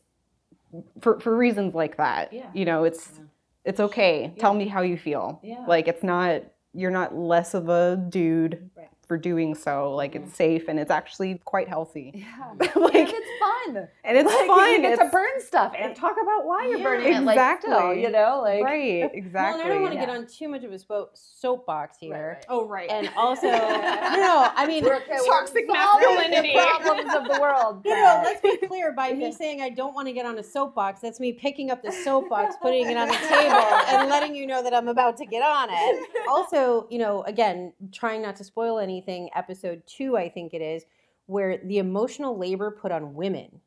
for 1.02 1.20
for 1.20 1.36
reasons 1.36 1.74
like 1.74 1.98
that 1.98 2.32
Yeah. 2.32 2.50
you 2.54 2.66
know 2.66 2.84
it's 2.84 3.20
it's 3.66 3.80
okay. 3.80 4.34
Tell 4.40 4.54
me 4.54 4.68
how 4.68 4.82
you 4.82 4.98
feel. 4.98 5.40
Yeah. 5.42 5.64
like 5.70 5.88
it's 5.88 6.04
not 6.04 6.44
you're 6.74 6.92
not 6.92 7.16
less 7.16 7.54
of 7.54 7.70
a 7.70 7.96
dude. 8.10 8.70
Right. 8.76 8.90
For 9.14 9.18
doing 9.20 9.54
so 9.54 9.94
like 9.94 10.16
it's 10.16 10.34
safe 10.36 10.68
and 10.68 10.80
it's 10.80 10.90
actually 10.90 11.40
quite 11.46 11.68
healthy 11.70 12.12
Yeah. 12.16 12.52
like 12.76 12.96
and 12.96 13.08
it's 13.10 13.40
fun. 13.40 13.88
and 14.04 14.18
it's 14.18 14.26
like, 14.34 14.48
fun 14.48 14.72
You 14.72 14.82
get 14.82 14.88
to 14.90 14.94
it's- 15.06 15.12
burn 15.12 15.40
stuff 15.40 15.74
and 15.78 15.96
talk 15.96 16.16
about 16.20 16.48
why 16.48 16.66
you're 16.66 16.80
Yeah. 16.80 16.84
burning 16.84 17.14
it. 17.14 17.22
Like, 17.22 17.60
still, 17.62 17.74
Exactly. 17.74 18.02
you 18.02 18.10
know, 18.10 18.40
like 18.42 18.64
right 18.64 19.12
exactly 19.14 19.62
Well, 19.62 19.62
and 19.62 19.64
I 19.64 19.68
don't 19.68 19.82
want 19.84 19.94
to 19.94 20.00
Yeah. 20.00 20.06
get 20.08 20.16
on 20.18 20.26
too 20.26 20.48
much 20.48 20.64
of 20.64 20.72
a 20.72 20.78
spo- 20.78 21.10
soapbox 21.14 21.98
here. 22.00 22.38
right. 22.38 22.46
oh 22.50 22.66
right 22.66 22.90
And 22.90 23.08
also, 23.16 23.46
no, 23.52 23.60
no, 23.60 24.50
I 24.56 24.66
mean, 24.66 24.84
We're 24.84 24.94
we're 25.08 25.26
Toxic 25.28 25.66
solving 25.68 26.16
masculinity. 26.18 26.54
the 26.54 26.60
problems 26.60 27.14
of 27.16 27.24
the 27.36 27.40
world. 27.40 27.86
No, 27.86 27.92
but- 27.92 27.96
no, 28.02 28.22
let's 28.26 28.42
be 28.42 28.58
clear. 28.68 28.94
By 28.94 29.14
me 29.14 29.32
saying 29.32 29.62
I 29.62 29.70
don't 29.70 29.94
want 29.94 30.08
to 30.08 30.14
get 30.14 30.26
on 30.26 30.40
a 30.40 30.44
soapbox, 30.44 31.02
that's 31.02 31.20
me 31.20 31.34
picking 31.34 31.70
up 31.70 31.84
the 31.84 31.92
soapbox, 31.92 32.56
putting 32.64 32.90
it 32.90 32.98
on 32.98 33.10
the 33.10 33.14
table, 33.14 33.62
and 33.94 34.10
letting 34.10 34.34
you 34.36 34.48
know 34.48 34.64
that 34.64 34.74
I'm 34.74 34.88
about 34.88 35.18
to 35.18 35.26
get 35.28 35.44
on 35.44 35.70
it. 35.72 36.10
Also, 36.28 36.88
you 36.90 36.98
know, 36.98 37.22
again, 37.24 37.74
trying 37.92 38.24
not 38.24 38.36
to 38.38 38.44
spoil 38.44 38.80
anything, 38.80 39.03
episode 39.36 39.84
two, 39.86 40.18
I 40.18 40.30
think 40.30 40.54
it 40.54 40.62
is, 40.62 40.84
where 41.26 41.58
the 41.64 41.78
emotional 41.78 42.38
labor 42.38 42.72
put 42.72 42.92
on 42.92 43.14
women 43.14 43.62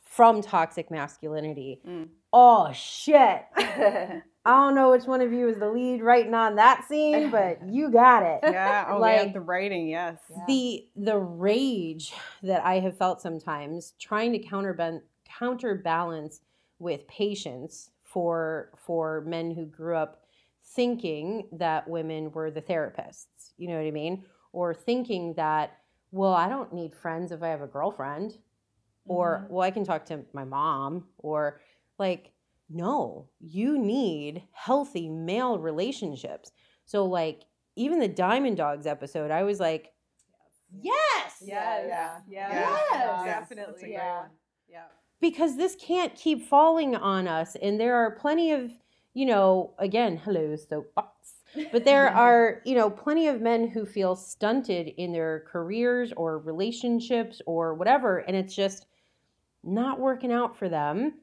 from 0.00 0.42
toxic 0.42 0.90
masculinity. 0.90 1.80
Mm. 1.86 2.08
Oh, 2.32 2.70
shit. 2.72 3.42
I 3.56 4.22
don't 4.44 4.76
know 4.76 4.92
which 4.92 5.04
one 5.04 5.20
of 5.20 5.32
you 5.32 5.48
is 5.48 5.58
the 5.58 5.68
lead 5.68 6.02
writing 6.02 6.32
on 6.34 6.54
that 6.56 6.84
scene, 6.86 7.30
but 7.30 7.58
you 7.68 7.90
got 7.90 8.22
it 8.22 8.38
yeah 8.44 8.86
oh 8.90 8.98
Like- 8.98 9.26
yeah 9.26 9.32
the 9.32 9.40
writing 9.40 9.88
yes 9.88 10.18
the 10.46 10.86
the 10.94 11.18
rage 11.18 12.12
that 12.44 12.64
I 12.64 12.78
have 12.78 12.96
felt 12.96 13.20
sometimes 13.20 13.94
trying 13.98 14.32
to 14.32 14.38
counterban- 14.38 15.02
counterbalance 15.24 16.40
with 16.78 17.08
patience 17.08 17.90
for 18.04 18.70
for 18.76 19.22
men 19.22 19.50
who 19.50 19.66
grew 19.66 19.96
up 19.96 20.22
thinking 20.62 21.48
that 21.52 21.88
women 21.88 22.30
were 22.30 22.50
the 22.50 22.62
therapists. 22.62 23.52
You 23.58 23.68
know 23.68 23.76
what 23.78 23.86
I 23.86 23.90
mean? 23.90 24.24
Or 24.56 24.72
thinking 24.74 25.34
that, 25.34 25.76
well, 26.12 26.32
I 26.32 26.48
don't 26.48 26.72
need 26.72 26.94
friends 26.94 27.30
if 27.30 27.42
I 27.42 27.48
have 27.48 27.60
a 27.62 27.66
girlfriend. 27.66 28.38
Or, 29.04 29.46
well, 29.50 29.62
I 29.62 29.70
can 29.70 29.84
talk 29.84 30.06
to 30.06 30.24
my 30.32 30.44
mom. 30.44 31.04
Or, 31.18 31.60
like, 31.98 32.32
no, 32.70 33.28
you 33.38 33.78
need 33.78 34.42
healthy 34.52 35.08
male 35.08 35.58
relationships. 35.58 36.52
So, 36.86 37.04
like, 37.04 37.42
even 37.76 37.98
the 38.00 38.08
Diamond 38.08 38.56
Dogs 38.56 38.86
episode, 38.86 39.30
I 39.30 39.42
was 39.44 39.60
like, 39.60 39.92
yes, 40.80 41.42
Yes. 41.42 41.84
Yeah. 41.88 42.20
Yeah. 42.28 42.78
Yes. 42.90 43.24
Definitely. 43.24 43.92
Yeah. 43.92 44.24
Yeah. 44.68 44.88
because 45.20 45.56
this 45.56 45.76
can't 45.76 46.14
keep 46.14 46.42
falling 46.46 46.96
on 46.96 47.28
us. 47.28 47.56
And 47.56 47.78
there 47.80 47.96
are 47.96 48.10
plenty 48.12 48.52
of, 48.52 48.72
you 49.14 49.26
know, 49.26 49.74
again, 49.78 50.16
hello, 50.18 50.56
soapbox. 50.56 51.35
But 51.72 51.84
there 51.84 52.08
are, 52.08 52.60
you 52.64 52.74
know, 52.74 52.90
plenty 52.90 53.28
of 53.28 53.40
men 53.40 53.68
who 53.68 53.84
feel 53.84 54.16
stunted 54.16 54.88
in 54.96 55.12
their 55.12 55.44
careers 55.50 56.12
or 56.16 56.38
relationships 56.38 57.40
or 57.46 57.74
whatever. 57.74 58.18
And 58.18 58.36
it's 58.36 58.54
just 58.54 58.86
not 59.62 59.98
working 60.00 60.32
out 60.32 60.56
for 60.56 60.68
them. 60.68 61.14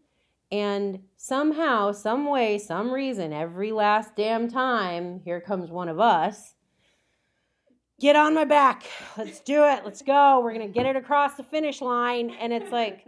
And 0.51 0.99
somehow, 1.17 1.91
some 1.91 2.29
way, 2.29 2.59
some 2.59 2.91
reason, 2.91 3.33
every 3.33 3.71
last 3.71 4.15
damn 4.15 4.49
time, 4.49 5.19
here 5.25 5.41
comes 5.41 5.71
one 5.71 5.89
of 5.89 5.99
us. 5.99 6.53
Get 7.99 8.15
on 8.15 8.33
my 8.35 8.45
back. 8.45 8.83
Let's 9.17 9.39
do 9.39 9.63
it. 9.63 9.83
Let's 9.85 10.01
go. 10.01 10.41
We're 10.41 10.53
going 10.53 10.67
to 10.67 10.73
get 10.73 10.85
it 10.85 10.95
across 10.95 11.35
the 11.35 11.43
finish 11.43 11.81
line. 11.81 12.31
And 12.31 12.53
it's 12.53 12.71
like, 12.71 13.05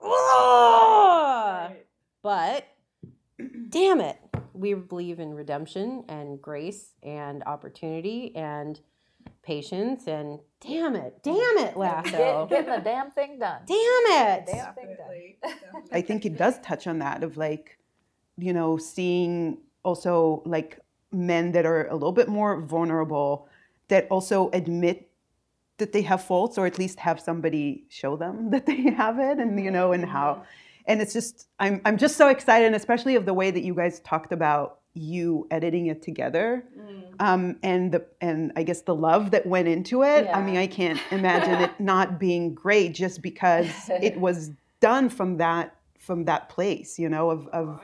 but 2.22 2.68
damn 3.68 4.00
it. 4.00 4.18
We 4.52 4.74
believe 4.74 5.20
in 5.20 5.34
redemption 5.34 6.04
and 6.08 6.40
grace 6.40 6.94
and 7.02 7.42
opportunity 7.44 8.34
and 8.34 8.80
patience. 9.42 10.06
And 10.06 10.40
damn 10.60 10.96
it. 10.96 11.22
Damn 11.22 11.58
it, 11.58 11.76
Lasso. 11.76 12.46
Get, 12.48 12.66
getting 12.66 12.72
the 12.72 12.80
damn 12.82 13.10
thing 13.10 13.38
done. 13.38 13.62
Damn 13.66 13.78
it. 13.78 14.46
Damn 14.46 14.74
thing 14.74 14.96
done. 14.96 15.82
I 15.92 16.00
think 16.00 16.24
it 16.24 16.36
does 16.36 16.58
touch 16.60 16.86
on 16.86 16.98
that 17.00 17.22
of 17.22 17.36
like, 17.36 17.78
you 18.38 18.52
know, 18.52 18.76
seeing 18.78 19.58
also 19.82 20.42
like 20.44 20.78
men 21.12 21.52
that 21.52 21.64
are 21.66 21.86
a 21.88 21.94
little 21.94 22.12
bit 22.12 22.28
more 22.28 22.60
vulnerable 22.60 23.48
that 23.88 24.06
also 24.10 24.50
admit 24.52 25.10
that 25.78 25.92
they 25.92 26.02
have 26.02 26.22
faults 26.22 26.58
or 26.58 26.66
at 26.66 26.78
least 26.78 26.98
have 26.98 27.20
somebody 27.20 27.84
show 27.88 28.16
them 28.16 28.50
that 28.50 28.66
they 28.66 28.90
have 28.90 29.18
it 29.18 29.38
and 29.38 29.62
you 29.62 29.70
know 29.70 29.92
and 29.92 30.04
how 30.04 30.34
mm-hmm. 30.34 30.42
And 30.86 31.00
it's 31.00 31.12
just 31.12 31.48
I'm 31.58 31.80
I'm 31.84 31.96
just 31.96 32.16
so 32.16 32.28
excited 32.28 32.66
and 32.66 32.74
especially 32.74 33.16
of 33.16 33.26
the 33.26 33.34
way 33.34 33.50
that 33.50 33.62
you 33.62 33.74
guys 33.74 34.00
talked 34.00 34.32
about 34.32 34.80
you 34.94 35.46
editing 35.50 35.86
it 35.86 36.02
together 36.02 36.64
um, 37.20 37.56
and 37.62 37.92
the 37.92 38.06
and 38.20 38.52
I 38.56 38.62
guess 38.62 38.82
the 38.82 38.94
love 38.94 39.30
that 39.30 39.46
went 39.46 39.68
into 39.68 40.02
it. 40.02 40.28
I 40.32 40.42
mean, 40.42 40.56
I 40.56 40.66
can't 40.66 41.00
imagine 41.10 41.54
it 41.62 41.78
not 41.80 42.18
being 42.18 42.54
great 42.54 42.94
just 42.94 43.22
because 43.22 43.68
it 43.88 44.16
was 44.20 44.50
done 44.80 45.08
from 45.08 45.38
that 45.38 45.74
from 45.98 46.24
that 46.26 46.48
place, 46.48 46.98
you 46.98 47.08
know, 47.08 47.30
of, 47.30 47.48
of 47.48 47.80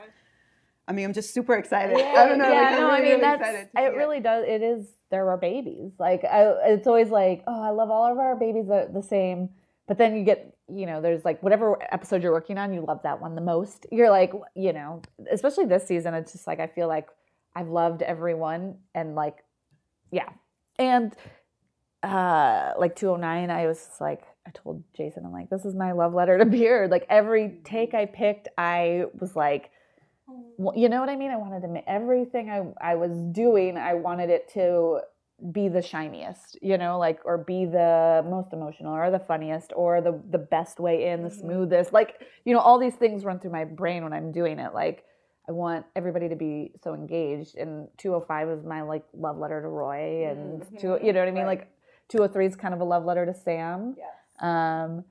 I 0.87 0.91
mean, 0.93 1.05
I'm 1.05 1.13
just 1.13 1.33
super 1.33 1.55
excited. 1.55 1.95
I 1.95 2.27
don't 2.27 2.37
know. 2.37 2.51
Yeah, 2.51 2.61
like, 2.61 2.73
I'm 2.73 2.79
no, 2.79 2.89
I 2.89 2.99
mean 2.99 3.09
really 3.09 3.21
that's 3.21 3.39
excited 3.41 3.59
to 3.59 3.69
see 3.77 3.83
it. 3.83 3.95
Really 3.95 4.19
does. 4.19 4.45
It 4.47 4.61
is. 4.61 4.87
There 5.09 5.29
are 5.29 5.37
babies. 5.37 5.91
Like 5.99 6.23
I, 6.23 6.53
it's 6.65 6.87
always 6.87 7.09
like, 7.09 7.43
oh, 7.47 7.61
I 7.61 7.69
love 7.69 7.91
all 7.91 8.11
of 8.11 8.17
our 8.17 8.35
babies 8.35 8.69
are 8.69 8.87
the 8.87 9.03
same. 9.03 9.49
But 9.87 9.97
then 9.97 10.15
you 10.15 10.23
get, 10.23 10.52
you 10.69 10.85
know, 10.85 11.01
there's 11.01 11.25
like 11.25 11.41
whatever 11.43 11.77
episode 11.91 12.23
you're 12.23 12.31
working 12.31 12.57
on, 12.57 12.73
you 12.73 12.85
love 12.87 13.01
that 13.03 13.21
one 13.21 13.35
the 13.35 13.41
most. 13.41 13.85
You're 13.91 14.09
like, 14.09 14.33
you 14.55 14.73
know, 14.73 15.01
especially 15.31 15.65
this 15.65 15.85
season, 15.87 16.13
it's 16.13 16.31
just 16.31 16.47
like 16.47 16.59
I 16.59 16.67
feel 16.67 16.87
like 16.87 17.07
I've 17.55 17.69
loved 17.69 18.01
everyone 18.01 18.77
and 18.95 19.15
like, 19.15 19.43
yeah, 20.11 20.29
and 20.79 21.15
uh 22.03 22.73
like 22.77 22.97
209 22.97 23.49
i 23.49 23.65
was 23.65 23.87
like 24.01 24.23
i 24.45 24.51
told 24.53 24.83
jason 24.95 25.25
i'm 25.25 25.31
like 25.31 25.49
this 25.49 25.63
is 25.63 25.73
my 25.73 25.93
love 25.93 26.13
letter 26.13 26.37
to 26.37 26.45
beard. 26.57 26.91
Like 26.91 27.05
every 27.09 27.61
take 27.63 27.93
i 27.93 28.05
picked 28.05 28.49
i 28.57 29.05
was 29.19 29.35
like 29.35 29.71
you 30.75 30.89
know 30.89 30.99
what 30.99 31.09
i 31.09 31.15
mean? 31.15 31.31
I 31.31 31.37
wanted 31.37 31.61
to 31.61 31.67
make 31.67 31.85
everything 31.87 32.49
i 32.49 32.91
i 32.91 32.95
was 32.95 33.11
doing 33.31 33.77
i 33.77 33.93
wanted 33.93 34.29
it 34.29 34.49
to 34.53 34.99
be 35.51 35.67
the 35.67 35.81
shiniest 35.81 36.57
you 36.61 36.77
know 36.77 36.97
like 36.97 37.19
or 37.25 37.37
be 37.37 37.65
the 37.65 38.23
most 38.29 38.53
emotional 38.53 38.93
or 38.93 39.11
the 39.11 39.19
funniest 39.19 39.73
or 39.75 39.99
the 39.99 40.21
the 40.29 40.37
best 40.37 40.79
way 40.79 41.09
in 41.09 41.23
the 41.23 41.29
smoothest 41.29 41.91
like 41.91 42.21
you 42.45 42.53
know 42.53 42.59
all 42.59 42.79
these 42.79 42.95
things 42.95 43.25
run 43.25 43.39
through 43.39 43.51
my 43.51 43.65
brain 43.65 44.03
when 44.03 44.13
i'm 44.13 44.31
doing 44.31 44.59
it 44.59 44.73
like 44.73 45.03
I 45.47 45.51
want 45.51 45.85
everybody 45.95 46.29
to 46.29 46.35
be 46.35 46.71
so 46.83 46.93
engaged. 46.93 47.55
And 47.55 47.87
205 47.97 48.49
is 48.49 48.65
my 48.65 48.81
like 48.81 49.03
love 49.13 49.37
letter 49.37 49.61
to 49.61 49.67
Roy, 49.67 50.29
and 50.29 50.65
two, 50.79 50.97
you 51.03 51.11
know 51.11 51.19
what 51.19 51.27
I 51.27 51.31
mean. 51.31 51.45
Like 51.45 51.69
203 52.09 52.45
is 52.45 52.55
kind 52.55 52.73
of 52.73 52.79
a 52.79 52.83
love 52.83 53.03
letter 53.03 53.25
to 53.25 53.33
Sam. 53.33 53.95
Yes. 53.97 54.07
Um, 54.39 55.03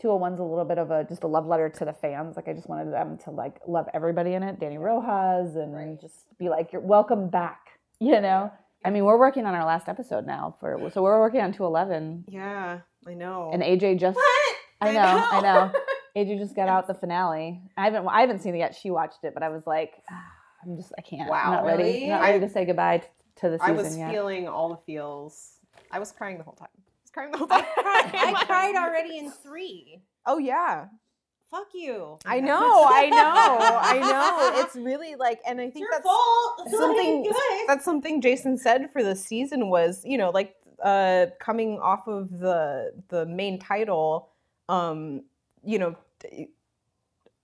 201 0.00 0.34
is 0.34 0.40
a 0.40 0.44
little 0.44 0.64
bit 0.64 0.78
of 0.78 0.90
a 0.90 1.04
just 1.04 1.24
a 1.24 1.26
love 1.26 1.46
letter 1.46 1.68
to 1.68 1.84
the 1.84 1.92
fans. 1.92 2.36
Like 2.36 2.48
I 2.48 2.52
just 2.52 2.68
wanted 2.68 2.92
them 2.92 3.18
to 3.24 3.30
like 3.30 3.56
love 3.66 3.86
everybody 3.94 4.34
in 4.34 4.42
it, 4.42 4.60
Danny 4.60 4.78
Rojas, 4.78 5.56
and 5.56 6.00
just 6.00 6.38
be 6.38 6.48
like, 6.48 6.72
"You're 6.72 6.82
welcome 6.82 7.28
back." 7.28 7.60
You 8.00 8.20
know. 8.20 8.52
I 8.84 8.90
mean, 8.90 9.04
we're 9.04 9.18
working 9.18 9.46
on 9.46 9.54
our 9.54 9.64
last 9.64 9.88
episode 9.88 10.26
now 10.26 10.56
for 10.60 10.90
so 10.92 11.02
we're 11.02 11.18
working 11.20 11.40
on 11.40 11.52
211, 11.52 12.24
Yeah, 12.28 12.80
I 13.06 13.14
know. 13.14 13.50
and 13.52 13.62
AJ 13.62 13.98
just 14.00 14.18
I 14.80 14.92
know, 14.92 15.00
I 15.30 15.40
know. 15.40 15.72
AJ 16.16 16.38
just 16.38 16.54
got 16.54 16.68
out 16.68 16.86
the 16.86 16.94
finale. 16.94 17.62
I 17.76 17.84
haven't 17.84 18.06
I 18.06 18.20
haven't 18.20 18.40
seen 18.42 18.54
it 18.54 18.58
yet. 18.58 18.74
She 18.74 18.90
watched 18.90 19.24
it, 19.24 19.32
but 19.34 19.42
I 19.42 19.48
was 19.48 19.66
like, 19.66 19.94
ah, 20.10 20.22
I'm 20.62 20.76
just 20.76 20.92
I 20.98 21.00
can't. 21.02 21.28
Wow, 21.30 21.42
I'm 21.44 21.52
not 21.52 21.64
ready. 21.64 21.82
really? 21.84 22.06
Not 22.08 22.20
ready 22.20 22.40
to 22.40 22.48
say 22.48 22.64
goodbye 22.64 22.98
t- 22.98 23.06
to 23.36 23.50
the 23.50 23.58
season 23.58 23.74
I 23.74 23.76
was 23.82 23.96
yet. 23.98 24.10
feeling 24.12 24.46
all 24.48 24.68
the 24.68 24.78
feels. 24.84 25.54
I 25.90 25.98
was 25.98 26.12
crying 26.12 26.38
the 26.38 26.44
whole 26.44 26.54
time. 26.54 26.68
I 26.76 27.02
was 27.02 27.10
crying 27.10 27.30
the 27.32 27.38
whole 27.38 27.46
time. 27.46 27.64
I 27.76 28.42
cried 28.46 28.74
already 28.76 29.18
in 29.18 29.30
three. 29.30 30.02
Oh 30.26 30.38
yeah, 30.38 30.86
Fuck 31.54 31.68
you. 31.72 32.18
I 32.26 32.40
know, 32.50 32.84
I 32.88 33.08
know, 33.08 33.78
I 33.80 33.98
know. 34.00 34.60
It's 34.60 34.74
really 34.74 35.14
like, 35.14 35.38
and 35.46 35.60
I 35.60 35.70
think 35.70 35.86
that's 35.88 36.02
fault. 36.02 36.68
something 36.70 37.32
that's 37.68 37.84
something 37.84 38.20
Jason 38.20 38.58
said 38.58 38.90
for 38.90 39.04
the 39.04 39.14
season 39.14 39.70
was, 39.70 40.02
you 40.04 40.18
know, 40.18 40.30
like 40.30 40.56
uh 40.82 41.26
coming 41.38 41.78
off 41.78 42.08
of 42.08 42.40
the 42.40 42.92
the 43.08 43.24
main 43.26 43.60
title, 43.60 44.30
um, 44.68 45.22
you 45.62 45.78
know, 45.78 45.96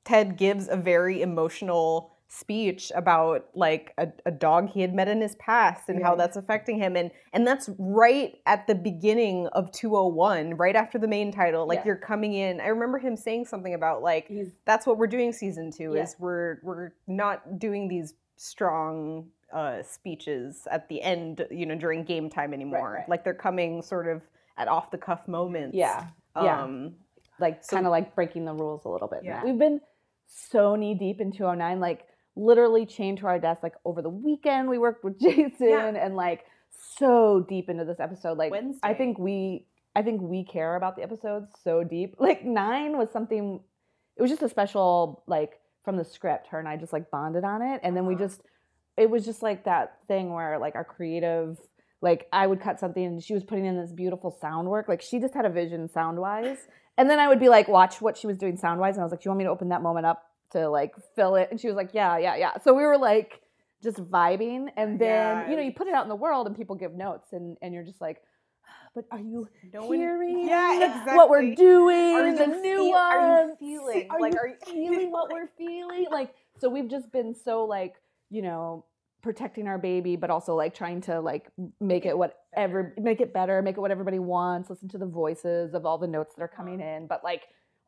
Ted 0.04 0.36
gives 0.36 0.68
a 0.68 0.76
very 0.76 1.22
emotional 1.22 2.16
speech 2.32 2.92
about 2.94 3.48
like 3.54 3.92
a, 3.98 4.06
a 4.24 4.30
dog 4.30 4.70
he 4.70 4.80
had 4.80 4.94
met 4.94 5.08
in 5.08 5.20
his 5.20 5.34
past 5.34 5.88
and 5.88 6.00
how 6.00 6.14
that's 6.14 6.36
affecting 6.36 6.78
him 6.78 6.94
and 6.94 7.10
and 7.32 7.44
that's 7.44 7.68
right 7.76 8.36
at 8.46 8.68
the 8.68 8.74
beginning 8.74 9.48
of 9.48 9.70
201 9.72 10.54
right 10.56 10.76
after 10.76 10.96
the 10.96 11.08
main 11.08 11.32
title 11.32 11.66
like 11.66 11.78
Yeah. 11.80 11.86
you're 11.86 11.96
coming 11.96 12.34
in 12.34 12.60
i 12.60 12.68
remember 12.68 12.98
him 12.98 13.16
saying 13.16 13.46
something 13.46 13.74
about 13.74 14.02
like 14.02 14.28
He's 14.28 14.52
that's 14.64 14.86
what 14.86 14.96
we're 14.96 15.08
doing 15.08 15.32
season 15.32 15.72
two 15.72 15.94
Yeah. 15.96 16.04
is 16.04 16.14
we're 16.20 16.58
we're 16.62 16.92
not 17.08 17.58
doing 17.58 17.88
these 17.88 18.14
strong 18.36 19.26
uh, 19.52 19.82
speeches 19.82 20.68
at 20.70 20.88
the 20.88 21.02
end 21.02 21.44
you 21.50 21.66
know 21.66 21.74
during 21.74 22.04
game 22.04 22.30
time 22.30 22.54
anymore 22.54 22.92
right. 22.98 23.08
like 23.08 23.24
they're 23.24 23.34
coming 23.34 23.82
sort 23.82 24.06
of 24.06 24.22
at 24.56 24.68
off 24.68 24.92
the 24.92 24.98
cuff 24.98 25.26
moments 25.26 25.76
yeah, 25.76 26.06
yeah. 26.36 26.62
um 26.62 26.94
like 27.40 27.64
so- 27.64 27.74
kind 27.74 27.86
of 27.86 27.90
like 27.90 28.14
breaking 28.14 28.44
the 28.44 28.52
rules 28.52 28.84
a 28.84 28.88
little 28.88 29.08
bit. 29.08 29.20
Yeah. 29.24 29.42
We've 29.42 29.58
been 29.58 29.80
so 30.26 30.76
knee 30.76 30.94
deep 30.94 31.20
in 31.20 31.32
209, 31.32 31.80
like 31.80 32.06
literally 32.36 32.86
chained 32.86 33.18
to 33.18 33.26
our 33.26 33.38
desk. 33.38 33.62
Like 33.62 33.74
over 33.84 34.02
the 34.02 34.08
weekend, 34.10 34.68
we 34.68 34.78
worked 34.78 35.04
with 35.04 35.18
Jason 35.20 35.54
Yeah. 35.60 35.86
and 35.94 36.16
like 36.16 36.44
so 36.96 37.44
deep 37.48 37.68
into 37.68 37.84
this 37.84 38.00
episode. 38.00 38.38
Like 38.38 38.50
Wednesday. 38.50 38.80
I 38.82 38.94
think 38.94 39.18
we, 39.18 39.66
I 39.94 40.02
think 40.02 40.20
we 40.22 40.44
care 40.44 40.76
about 40.76 40.96
the 40.96 41.02
episodes 41.02 41.48
so 41.62 41.84
deep. 41.84 42.16
Like 42.20 42.44
nine 42.44 42.96
was 42.98 43.10
something. 43.12 43.60
It 44.16 44.22
was 44.22 44.30
just 44.30 44.42
a 44.42 44.48
special 44.48 45.22
like 45.26 45.60
from 45.84 45.96
the 45.96 46.04
script. 46.04 46.48
Her 46.48 46.58
and 46.58 46.68
I 46.68 46.76
just 46.76 46.92
like 46.92 47.10
bonded 47.10 47.44
on 47.44 47.62
it, 47.62 47.80
and 47.82 47.96
then 47.96 48.06
we 48.06 48.14
Uh-huh. 48.14 48.24
just. 48.24 48.42
It 48.96 49.08
was 49.08 49.24
just 49.24 49.42
like 49.42 49.64
that 49.64 49.96
thing 50.08 50.30
where 50.32 50.58
like 50.58 50.74
our 50.74 50.84
creative 50.84 51.58
like 52.02 52.28
I 52.32 52.46
would 52.46 52.60
cut 52.60 52.78
something 52.80 53.02
and 53.04 53.22
she 53.22 53.32
was 53.32 53.44
putting 53.44 53.64
in 53.64 53.78
this 53.80 53.92
beautiful 53.92 54.30
sound 54.40 54.68
work. 54.68 54.88
Like 54.88 55.00
she 55.00 55.18
just 55.20 55.32
had 55.32 55.44
a 55.46 55.50
vision 55.50 55.88
sound 55.88 56.18
wise. 56.18 56.58
And 56.98 57.08
then 57.08 57.18
I 57.18 57.28
would 57.28 57.40
be 57.40 57.48
like, 57.48 57.66
watch 57.68 58.02
what 58.02 58.18
she 58.18 58.26
was 58.26 58.36
doing 58.36 58.56
sound 58.58 58.78
wise. 58.80 58.96
And 58.96 59.00
I 59.02 59.04
was 59.04 59.10
like, 59.12 59.20
Do 59.22 59.28
you 59.28 59.30
want 59.30 59.38
me 59.38 59.44
to 59.44 59.50
open 59.50 59.68
that 59.70 59.80
moment 59.80 60.04
up 60.06 60.29
to 60.52 60.68
like 60.68 60.92
fill 61.16 61.36
it? 61.36 61.48
And 61.50 61.60
she 61.60 61.66
was 61.68 61.76
like, 61.76 61.90
Yeah, 61.94 62.18
yeah, 62.18 62.36
yeah. 62.36 62.58
So 62.64 62.74
we 62.74 62.82
were 62.82 62.98
like 62.98 63.40
just 63.82 63.98
vibing. 63.98 64.66
Oh 64.68 64.72
and 64.76 64.98
then, 64.98 65.08
Yeah. 65.38 65.50
you 65.50 65.56
know, 65.56 65.62
you 65.62 65.72
put 65.72 65.86
it 65.86 65.94
out 65.94 66.02
in 66.04 66.08
the 66.08 66.16
world 66.16 66.46
and 66.46 66.56
people 66.56 66.76
give 66.76 66.92
notes 66.94 67.32
and, 67.32 67.56
and 67.62 67.72
you're 67.74 67.84
just 67.84 68.00
like, 68.00 68.18
ah, 68.68 68.72
but 68.94 69.04
are 69.10 69.18
you 69.18 69.48
no 69.72 69.86
one 69.86 69.98
hearing 69.98 70.46
yeah 70.46 71.14
what 71.16 71.30
we're 71.30 71.54
doing? 71.54 72.14
Are 72.14 72.36
the 72.36 72.46
new 72.46 72.76
feel- 72.76 72.90
one. 72.90 72.98
are 73.00 73.46
you 73.46 73.56
feeling? 73.58 74.06
Are 74.10 74.20
Like, 74.20 74.34
you 74.34 74.38
are 74.38 74.48
you- 74.48 74.56
feeling 74.66 75.10
what 75.10 75.30
we're 75.32 75.48
feeling? 75.56 76.06
Like, 76.10 76.34
so 76.58 76.68
we've 76.68 76.88
just 76.88 77.10
been 77.10 77.34
so 77.34 77.64
like, 77.64 77.94
you 78.28 78.42
know, 78.42 78.84
protecting 79.22 79.66
our 79.66 79.78
baby, 79.78 80.16
but 80.16 80.30
also 80.30 80.54
like 80.54 80.74
trying 80.74 81.00
to 81.02 81.20
like 81.20 81.50
make 81.80 82.06
it 82.06 82.16
whatever, 82.16 82.94
make 82.98 83.20
it 83.20 83.32
better, 83.32 83.60
make 83.62 83.76
it 83.76 83.80
what 83.80 83.90
everybody 83.90 84.18
wants. 84.18 84.70
Listen 84.70 84.88
to 84.88 84.98
the 84.98 85.06
voices 85.06 85.74
of 85.74 85.84
all 85.84 85.98
the 85.98 86.06
notes 86.06 86.34
that 86.36 86.42
are 86.42 86.48
coming 86.48 86.80
uh-huh. 86.80 86.90
in, 86.90 87.06
but 87.06 87.22
like 87.24 87.42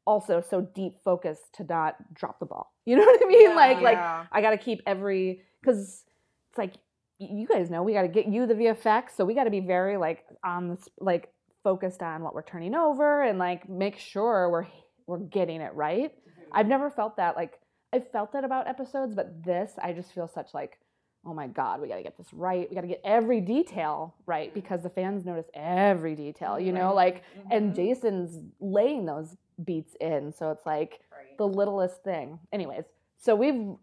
also 0.07 0.41
so 0.41 0.61
deep 0.61 0.95
focused 1.05 1.55
to 1.55 1.65
not 1.65 1.97
drop 2.15 2.39
the 2.39 2.47
ball. 2.47 2.73
You 2.85 2.97
know 2.97 3.05
what 3.05 3.21
I 3.23 3.29
mean? 3.29 3.55
like, 3.55 3.81
like 3.81 3.95
Yeah. 3.95 4.27
I 4.33 4.41
got 4.41 4.51
to 4.51 4.59
keep 4.59 4.81
every 4.87 5.43
because 5.61 6.03
it's 6.51 6.59
like 6.59 6.75
you 7.19 7.47
guys 7.47 7.71
know 7.71 7.85
we 7.85 7.93
got 7.93 8.03
to 8.03 8.09
get 8.09 8.27
you 8.27 8.45
the 8.45 8.55
VFX, 8.55 9.11
so 9.17 9.25
we 9.25 9.35
got 9.35 9.45
to 9.45 9.51
be 9.51 9.61
very 9.61 9.97
like 9.97 10.25
on 10.45 10.69
this 10.69 10.89
like 10.99 11.33
focused 11.63 12.03
on 12.03 12.23
what 12.23 12.35
we're 12.35 12.43
turning 12.43 12.75
over 12.75 13.23
and 13.23 13.39
like 13.39 13.69
make 13.69 13.99
sure 13.99 14.51
we're 14.51 14.67
we're 15.07 15.19
getting 15.19 15.61
it 15.61 15.73
right. 15.75 16.13
Mm-hmm. 16.13 16.51
I've 16.53 16.67
never 16.67 16.91
felt 16.91 17.17
that 17.19 17.37
like 17.37 17.61
I've 17.93 18.11
felt 18.11 18.33
that 18.33 18.43
about 18.43 18.67
episodes, 18.67 19.15
but 19.15 19.45
this 19.45 19.73
I 19.81 19.93
just 19.93 20.13
feel 20.13 20.27
such 20.27 20.49
like 20.53 20.79
oh 21.25 21.35
my 21.35 21.47
god, 21.47 21.81
we 21.81 21.89
got 21.89 21.97
to 21.97 22.03
get 22.03 22.17
this 22.17 22.33
right. 22.33 22.69
We 22.69 22.75
got 22.75 22.83
to 22.83 22.89
get 22.89 23.01
every 23.05 23.41
detail 23.41 24.15
right 24.27 24.49
mm-hmm. 24.49 24.59
because 24.59 24.83
the 24.83 24.91
fans 24.91 25.25
notice 25.25 25.47
every 25.55 26.15
detail, 26.15 26.59
you 26.59 26.73
know, 26.73 26.95
like 26.95 27.23
and 27.51 27.73
mm-hmm. 27.73 27.77
Jason's 27.77 28.39
laying 28.61 29.07
those 29.07 29.37
beats 29.65 29.95
in, 30.01 30.33
so 30.33 30.51
it's 30.51 30.67
like 30.67 31.01
the 31.39 31.47
littlest 31.47 32.03
thing. 32.05 32.39
Anyways, 32.53 32.85
so 33.19 33.35
we've 33.35 33.77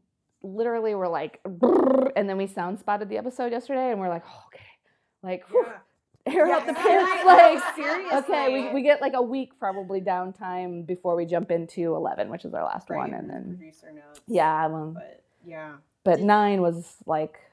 literally 0.44 0.96
were 0.96 1.08
like, 1.10 1.40
and 1.46 2.30
then 2.30 2.38
we 2.38 2.48
sound 2.48 2.80
spotted 2.80 3.10
the 3.10 3.18
episode 3.18 3.52
yesterday, 3.52 3.92
and 3.92 4.00
we're 4.00 4.10
like, 4.10 4.24
oh, 4.28 4.44
okay, 4.48 4.64
like 5.24 5.48
whew, 5.50 5.66
air 6.26 6.50
out 6.52 6.66
the 6.68 6.74
pits, 6.86 7.26
like 7.26 7.76
seriously. 7.76 8.18
okay, 8.20 8.54
we, 8.54 8.74
we 8.76 8.82
get 8.82 9.02
like 9.02 9.14
a 9.16 9.22
week 9.22 9.58
probably 9.60 10.00
downtime 10.02 10.86
before 10.86 11.16
we 11.16 11.26
jump 11.26 11.52
into 11.52 11.96
eleven, 11.96 12.30
which 12.30 12.46
is 12.46 12.54
our 12.54 12.64
last 12.64 12.90
one, 12.90 13.14
and 13.14 13.30
then 13.30 13.58
yeah, 14.28 14.68
well, 14.68 14.92
But 14.96 15.24
yeah. 15.46 15.74
but 16.04 16.20
nine 16.22 16.62
was 16.62 16.96
like, 17.06 17.38
yeah, 17.38 17.49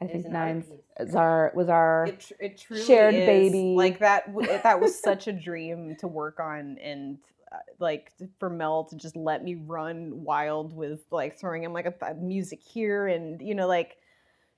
I 0.00 0.06
think 0.06 0.26
an 0.26 0.32
nine 0.32 0.64
is 0.98 1.14
our 1.14 1.52
was 1.54 1.68
our 1.68 2.06
It, 2.06 2.32
it 2.38 2.58
truly 2.58 2.84
shared 2.84 3.14
is. 3.14 3.26
baby. 3.26 3.74
Like 3.76 3.98
that. 4.00 4.32
That 4.62 4.80
was 4.80 4.98
such 4.98 5.26
a 5.26 5.32
dream 5.48 5.96
to 6.00 6.08
work 6.08 6.38
on, 6.40 6.78
and 6.78 7.18
uh, 7.50 7.56
like 7.78 8.12
for 8.38 8.48
Mel 8.48 8.84
to 8.84 8.96
just 8.96 9.16
let 9.16 9.42
me 9.42 9.56
run 9.66 10.22
wild 10.22 10.74
with 10.74 11.00
like 11.10 11.38
throwing 11.38 11.64
in 11.64 11.72
like 11.72 11.86
a, 11.86 12.14
music 12.14 12.60
here, 12.62 13.08
and 13.08 13.40
you 13.40 13.54
know 13.54 13.66
like 13.66 13.96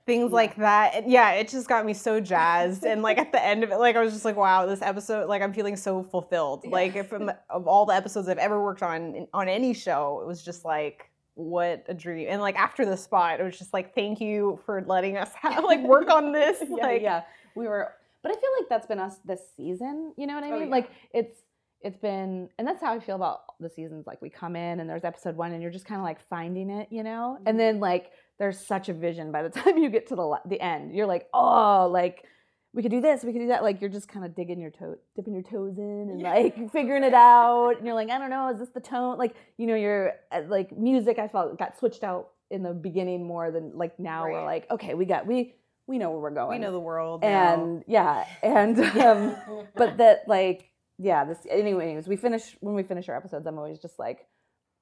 things 0.06 0.32
like 0.32 0.56
that. 0.56 0.94
And 0.94 1.11
yeah, 1.11 1.32
it 1.32 1.49
just 1.49 1.68
got 1.68 1.87
me 1.87 1.94
so 1.94 2.20
jazzed. 2.20 2.85
and 2.85 3.00
like 3.02 3.16
at 3.18 3.32
the 3.32 3.42
end 3.42 3.64
of 3.64 3.70
it, 3.70 3.76
like 3.76 3.97
I 3.97 4.00
was 4.00 4.12
just 4.12 4.25
like, 4.25 4.37
wow, 4.37 4.66
this 4.66 4.82
episode, 4.82 5.28
like 5.28 5.40
I'm 5.40 5.52
feeling 5.52 5.76
so 5.76 6.02
fulfilled. 6.02 6.66
Like 6.66 7.09
from 7.09 7.30
of 7.49 7.66
all 7.66 7.87
the 7.87 7.94
episodes 7.94 8.28
I've 8.28 8.38
ever 8.38 8.62
worked 8.62 8.82
on 8.82 9.14
in- 9.14 9.28
on 9.32 9.49
any 9.49 9.73
show, 9.73 10.20
it 10.23 10.26
was 10.26 10.42
just 10.42 10.64
like. 10.64 11.10
What 11.40 11.85
a 11.88 11.94
dream! 11.94 12.28
And 12.28 12.40
like 12.42 12.56
after 12.56 12.85
the 12.85 12.97
spot, 12.97 13.40
it 13.40 13.42
was 13.42 13.59
just 13.59 13.73
like, 13.73 13.94
thank 13.94 14.20
you 14.20 14.61
for 14.66 14.82
letting 14.87 15.16
us 15.16 15.30
have, 15.40 15.64
like 15.64 15.82
work 15.82 16.11
on 16.11 16.32
this. 16.32 16.59
yeah, 16.68 16.87
like, 16.87 17.02
yeah, 17.02 17.23
we 17.54 17.66
were, 17.66 17.92
but 18.23 18.30
I 18.30 18.35
feel 18.35 18.50
like 18.59 18.68
that's 18.68 18.87
been 18.87 18.99
us 18.99 19.16
this 19.25 19.40
season. 19.56 20.12
You 20.16 20.26
know 20.26 20.35
what 20.35 20.44
I 20.44 20.50
Oh, 20.50 20.59
mean? 20.59 20.68
yeah. 20.68 20.75
Like 20.75 20.90
it's 21.12 21.42
it's 21.82 21.97
been, 21.97 22.50
and 22.59 22.68
that's 22.68 22.82
how 22.82 22.92
I 22.92 23.00
feel 23.00 23.16
about 23.16 23.40
the 23.59 23.70
seasons. 23.70 24.06
Like 24.06 24.20
we 24.20 24.28
come 24.28 24.54
in 24.54 24.80
and 24.80 24.90
there's 24.90 25.04
episode 25.04 25.37
one, 25.37 25.52
and 25.52 25.62
you're 25.62 25.70
just 25.70 25.87
kind 25.87 25.99
of 25.99 26.04
like 26.04 26.20
finding 26.20 26.68
it, 26.68 26.88
you 26.90 27.02
know, 27.02 27.37
and 27.47 27.47
mm-hmm. 27.47 27.59
then 27.59 27.80
like 27.80 28.11
there's 28.38 28.59
such 28.59 28.88
a 28.88 28.92
vision 28.92 29.32
by 29.32 29.42
the 29.42 29.49
time 29.61 29.78
you 29.78 29.88
get 29.88 30.06
to 30.09 30.16
the 30.16 30.40
the 30.47 30.61
end. 30.61 30.94
You're 30.94 31.06
like, 31.06 31.28
oh, 31.32 31.88
like 31.90 32.25
we 32.73 32.83
could 32.83 32.91
do 32.91 33.00
this, 33.00 33.25
we 33.25 33.33
could 33.33 33.41
do 33.41 33.49
that. 33.49 33.62
Like 33.62 33.81
you're 33.81 33.91
just 33.91 34.09
kind 34.09 34.25
of 34.25 34.35
digging 34.35 34.61
your 34.61 34.71
toe, 34.71 34.97
dipping 35.17 35.35
your 35.35 35.43
toes 35.43 35.79
in, 35.79 36.09
and 36.11 36.23
like 36.23 36.71
figuring 36.73 37.03
it 37.03 37.15
out. 37.15 37.77
And 37.77 37.87
you're 37.87 37.95
like, 37.95 38.11
I 38.11 38.19
don't 38.19 38.31
know, 38.31 38.50
is 38.50 38.59
this 38.59 38.69
the 38.71 38.81
tone? 38.81 39.19
Like 39.19 39.35
you 39.59 39.67
know, 39.67 39.75
you're 39.75 40.12
uh, 40.31 40.43
like 40.49 40.77
music. 40.77 41.19
I 41.19 41.29
felt 41.29 41.59
got 41.59 41.79
switched 41.79 42.05
out 42.05 42.31
in 42.50 42.62
the 42.62 42.73
beginning 42.73 43.27
more 43.27 43.50
than 43.50 43.73
like 43.75 43.99
now. 43.99 44.25
We're 44.25 44.44
like, 44.44 44.71
okay, 44.71 44.94
we 44.94 45.05
got 45.05 45.27
we 45.27 45.55
we 45.90 45.99
know 45.99 46.11
where 46.11 46.21
we're 46.21 46.31
going 46.31 46.61
we 46.61 46.64
know 46.64 46.71
the 46.71 46.79
world. 46.79 47.23
now. 47.23 47.55
and 47.55 47.85
yeah 47.88 48.25
and 48.44 48.79
um 49.01 49.35
but 49.75 49.97
that 49.99 50.23
like 50.29 50.71
yeah 50.99 51.25
this 51.25 51.38
anyways 51.51 52.07
we 52.07 52.14
finish 52.16 52.57
when 52.61 52.75
we 52.77 52.85
finish 52.85 53.09
our 53.09 53.16
episodes 53.16 53.44
i'm 53.44 53.59
always 53.59 53.81
just 53.81 53.99
like 53.99 54.29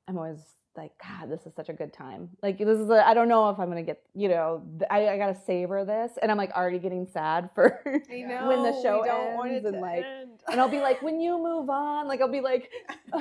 i'm 0.06 0.18
always 0.18 0.38
like 0.78 0.92
god 1.02 1.30
this 1.30 1.44
is 1.44 1.52
such 1.54 1.68
a 1.68 1.72
good 1.74 1.92
time 1.92 2.30
like 2.42 2.58
this 2.58 2.78
is 2.78 2.88
a, 2.88 3.06
i 3.06 3.12
don't 3.12 3.28
know 3.28 3.50
if 3.50 3.58
i'm 3.58 3.68
gonna 3.68 3.82
get 3.82 4.00
you 4.14 4.28
know 4.28 4.62
I, 4.90 5.08
I 5.08 5.18
gotta 5.18 5.36
savor 5.46 5.84
this 5.84 6.12
and 6.22 6.30
i'm 6.30 6.38
like 6.38 6.52
already 6.52 6.78
getting 6.78 7.06
sad 7.12 7.50
for 7.54 7.82
know, 8.26 8.48
when 8.48 8.62
the 8.62 8.82
show 8.82 9.02
we 9.02 9.08
don't 9.08 9.34
want 9.34 9.50
ends 9.50 9.66
and 9.66 9.80
like 9.80 10.04
end. 10.04 10.30
and 10.50 10.60
I'll 10.60 10.68
be 10.68 10.80
like, 10.80 11.02
when 11.02 11.20
you 11.20 11.38
move 11.38 11.70
on, 11.70 12.06
like 12.06 12.20
I'll 12.20 12.30
be 12.30 12.40
like, 12.40 12.70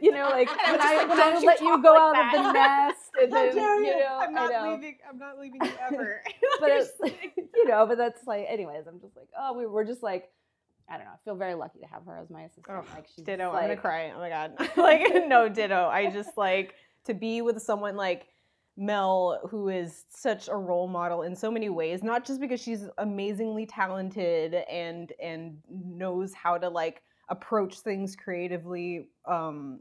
you 0.00 0.12
know, 0.12 0.28
like 0.30 0.48
when 0.66 0.80
I 0.80 0.96
like, 0.96 1.08
when 1.08 1.20
I 1.20 1.30
"Don't 1.30 1.42
you 1.42 1.46
let 1.46 1.60
you 1.60 1.82
go 1.82 1.92
like 1.92 2.00
out 2.00 2.12
that." 2.14 2.34
of 2.34 2.44
the 2.44 2.52
nest, 2.52 3.10
and 3.20 3.32
then 3.32 3.56
you 3.56 3.86
you? 3.86 3.98
know, 3.98 4.20
I'm 4.22 4.34
not 4.34 4.50
know. 4.50 4.72
leaving. 4.72 4.98
I'm 5.08 5.18
not 5.18 5.38
leaving 5.38 5.60
you 5.62 5.72
ever. 5.80 6.22
but 6.60 6.70
it's 6.70 6.92
you 7.54 7.68
know, 7.68 7.86
but 7.86 7.98
that's 7.98 8.26
like, 8.26 8.46
anyways, 8.48 8.86
I'm 8.86 9.00
just 9.00 9.16
like, 9.16 9.28
oh, 9.38 9.56
we 9.56 9.66
were 9.66 9.84
just 9.84 10.02
like, 10.02 10.30
I 10.88 10.96
don't 10.96 11.06
know. 11.06 11.12
I 11.12 11.24
feel 11.24 11.36
very 11.36 11.54
lucky 11.54 11.80
to 11.80 11.86
have 11.86 12.04
her 12.06 12.18
as 12.18 12.30
my 12.30 12.42
assistant. 12.42 12.66
Oh, 12.70 12.84
like 12.94 13.06
she's 13.14 13.24
ditto. 13.24 13.44
just, 13.44 13.56
I'm 13.56 13.62
gonna 13.62 13.76
cry. 13.76 14.12
Oh 14.14 14.18
my 14.18 14.28
god. 14.28 14.52
like 14.76 15.02
no 15.26 15.48
ditto. 15.48 15.88
I 15.88 16.10
just 16.10 16.36
like 16.36 16.74
to 17.04 17.14
be 17.14 17.42
with 17.42 17.60
someone 17.62 17.96
like 17.96 18.28
Mel, 18.76 19.40
who 19.50 19.68
is 19.68 20.04
such 20.10 20.48
a 20.48 20.56
role 20.56 20.88
model 20.88 21.22
in 21.22 21.36
so 21.36 21.50
many 21.50 21.68
ways. 21.68 22.02
Not 22.02 22.24
just 22.24 22.40
because 22.40 22.60
she's 22.60 22.86
amazingly 22.98 23.66
talented 23.66 24.54
and 24.54 25.12
and 25.22 25.58
knows 25.68 26.34
how 26.34 26.58
to 26.58 26.68
like 26.68 27.02
approach 27.28 27.78
things 27.80 28.16
creatively, 28.16 29.08
um, 29.26 29.80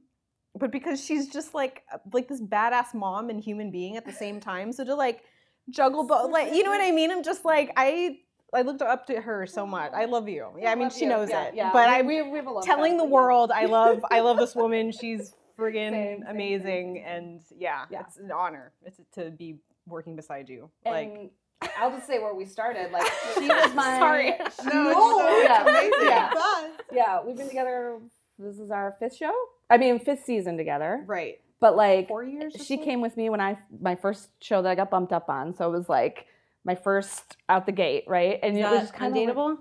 but 0.56 0.72
because 0.72 1.04
she's 1.04 1.28
just 1.30 1.56
like 1.56 1.84
like 2.14 2.28
this 2.28 2.42
badass 2.42 2.94
mom 2.94 3.30
and 3.30 3.44
human 3.44 3.72
being 3.72 3.98
at 3.98 4.06
the 4.06 4.12
same 4.14 4.40
time. 4.40 4.72
So 4.72 4.84
to 4.86 4.94
like 4.94 5.24
juggle 5.72 6.06
both, 6.06 6.32
like 6.32 6.54
you 6.54 6.64
know 6.64 6.70
what 6.70 6.82
I 6.82 6.92
mean? 6.92 7.12
I'm 7.12 7.24
just 7.24 7.46
like 7.46 7.72
I. 7.76 8.20
I 8.56 8.62
looked 8.62 8.84
up 8.84 9.08
to 9.08 9.20
her 9.20 9.48
so 9.48 9.66
much. 9.66 9.94
I 9.96 10.06
love 10.06 10.30
you. 10.30 10.50
Yeah, 10.60 10.72
I 10.72 10.76
mean 10.76 10.92
she 10.92 11.06
you. 11.06 11.10
knows 11.10 11.32
Yeah, 11.32 11.46
it. 11.46 11.56
yeah. 11.56 11.72
But 11.74 11.90
I 11.90 12.04
we, 12.04 12.22
we 12.22 12.38
have 12.38 12.46
a 12.46 12.52
love 12.52 12.64
telling 12.64 12.98
the 12.98 13.04
world 13.04 13.52
I 13.52 13.66
love 13.66 14.06
I 14.12 14.20
love 14.20 14.38
this 14.38 14.54
woman. 14.64 14.92
She's 14.92 15.34
friggin' 15.58 15.92
Same, 15.92 16.20
same, 16.20 16.26
amazing 16.28 17.04
and 17.06 17.42
yeah, 17.58 17.86
Yeah. 17.90 18.02
it's 18.02 18.18
an 18.18 18.32
honor. 18.32 18.72
It's 18.86 19.00
to 19.16 19.32
be 19.32 19.58
working 19.88 20.16
beside 20.16 20.50
you. 20.50 20.70
Like 20.86 21.32
I'll 21.80 21.92
just 21.92 22.08
say 22.08 22.20
where 22.20 22.34
we 22.34 22.46
started. 22.46 22.92
Like 22.92 23.06
she 23.36 23.48
was 23.48 23.74
my 23.74 23.98
Sorry. 24.00 24.30
No, 24.40 24.90
it's, 24.90 25.00
so- 25.00 25.28
it's 25.30 25.44
yeah, 25.50 25.62
amazing. 25.64 25.92
yeah. 26.02 26.32
It 26.66 26.72
yeah, 26.94 27.20
we've 27.26 27.38
been 27.38 27.48
together. 27.48 28.00
This 28.40 28.58
is 28.60 28.72
our 28.72 28.96
fifth 29.00 29.16
show. 29.16 29.34
I 29.70 29.78
mean, 29.78 30.00
fifth 30.00 30.24
season 30.26 30.58
together. 30.58 31.04
right. 31.08 31.40
But 31.60 31.78
like, 31.78 32.10
Four 32.10 32.26
years. 32.26 32.54
she 32.66 32.76
so? 32.76 32.84
came 32.84 33.00
with 33.00 33.16
me 33.16 33.30
when 33.30 33.40
I 33.40 33.58
my 33.80 33.96
first 33.96 34.28
show 34.42 34.62
that 34.62 34.70
I 34.70 34.76
got 34.76 34.90
bumped 34.90 35.14
up 35.14 35.30
on. 35.30 35.56
So 35.56 35.70
it 35.70 35.78
was 35.78 35.88
like 35.88 36.26
my 36.66 36.76
first 36.76 37.38
out 37.48 37.66
the 37.66 37.72
gate, 37.72 38.04
right? 38.08 38.38
And 38.44 38.58
it 38.58 38.64
was 38.64 38.82
just 38.82 38.94
kind 38.94 39.16
of 39.16 39.18
like, 39.18 39.30
undateable? 39.36 39.58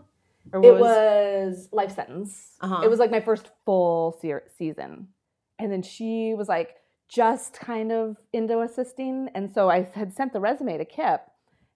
Or 0.53 0.65
it 0.65 0.81
was 0.81 1.69
life 1.71 1.95
sentence. 1.95 2.57
Uh-huh. 2.61 2.81
It 2.83 2.91
was 2.91 2.99
like 2.99 3.13
my 3.13 3.21
first 3.21 3.51
full 3.65 4.19
se- 4.21 4.49
season, 4.59 5.09
and 5.63 5.73
then 5.73 5.83
she 5.83 6.35
was 6.37 6.49
like 6.49 6.77
just 7.09 7.55
kind 7.61 7.93
of 7.93 8.17
into 8.33 8.61
assisting, 8.61 9.29
and 9.35 9.51
so 9.53 9.69
I 9.71 9.89
had 9.95 10.13
sent 10.15 10.33
the 10.33 10.41
resume 10.41 10.79
to 10.79 10.85
Kip, 10.85 11.21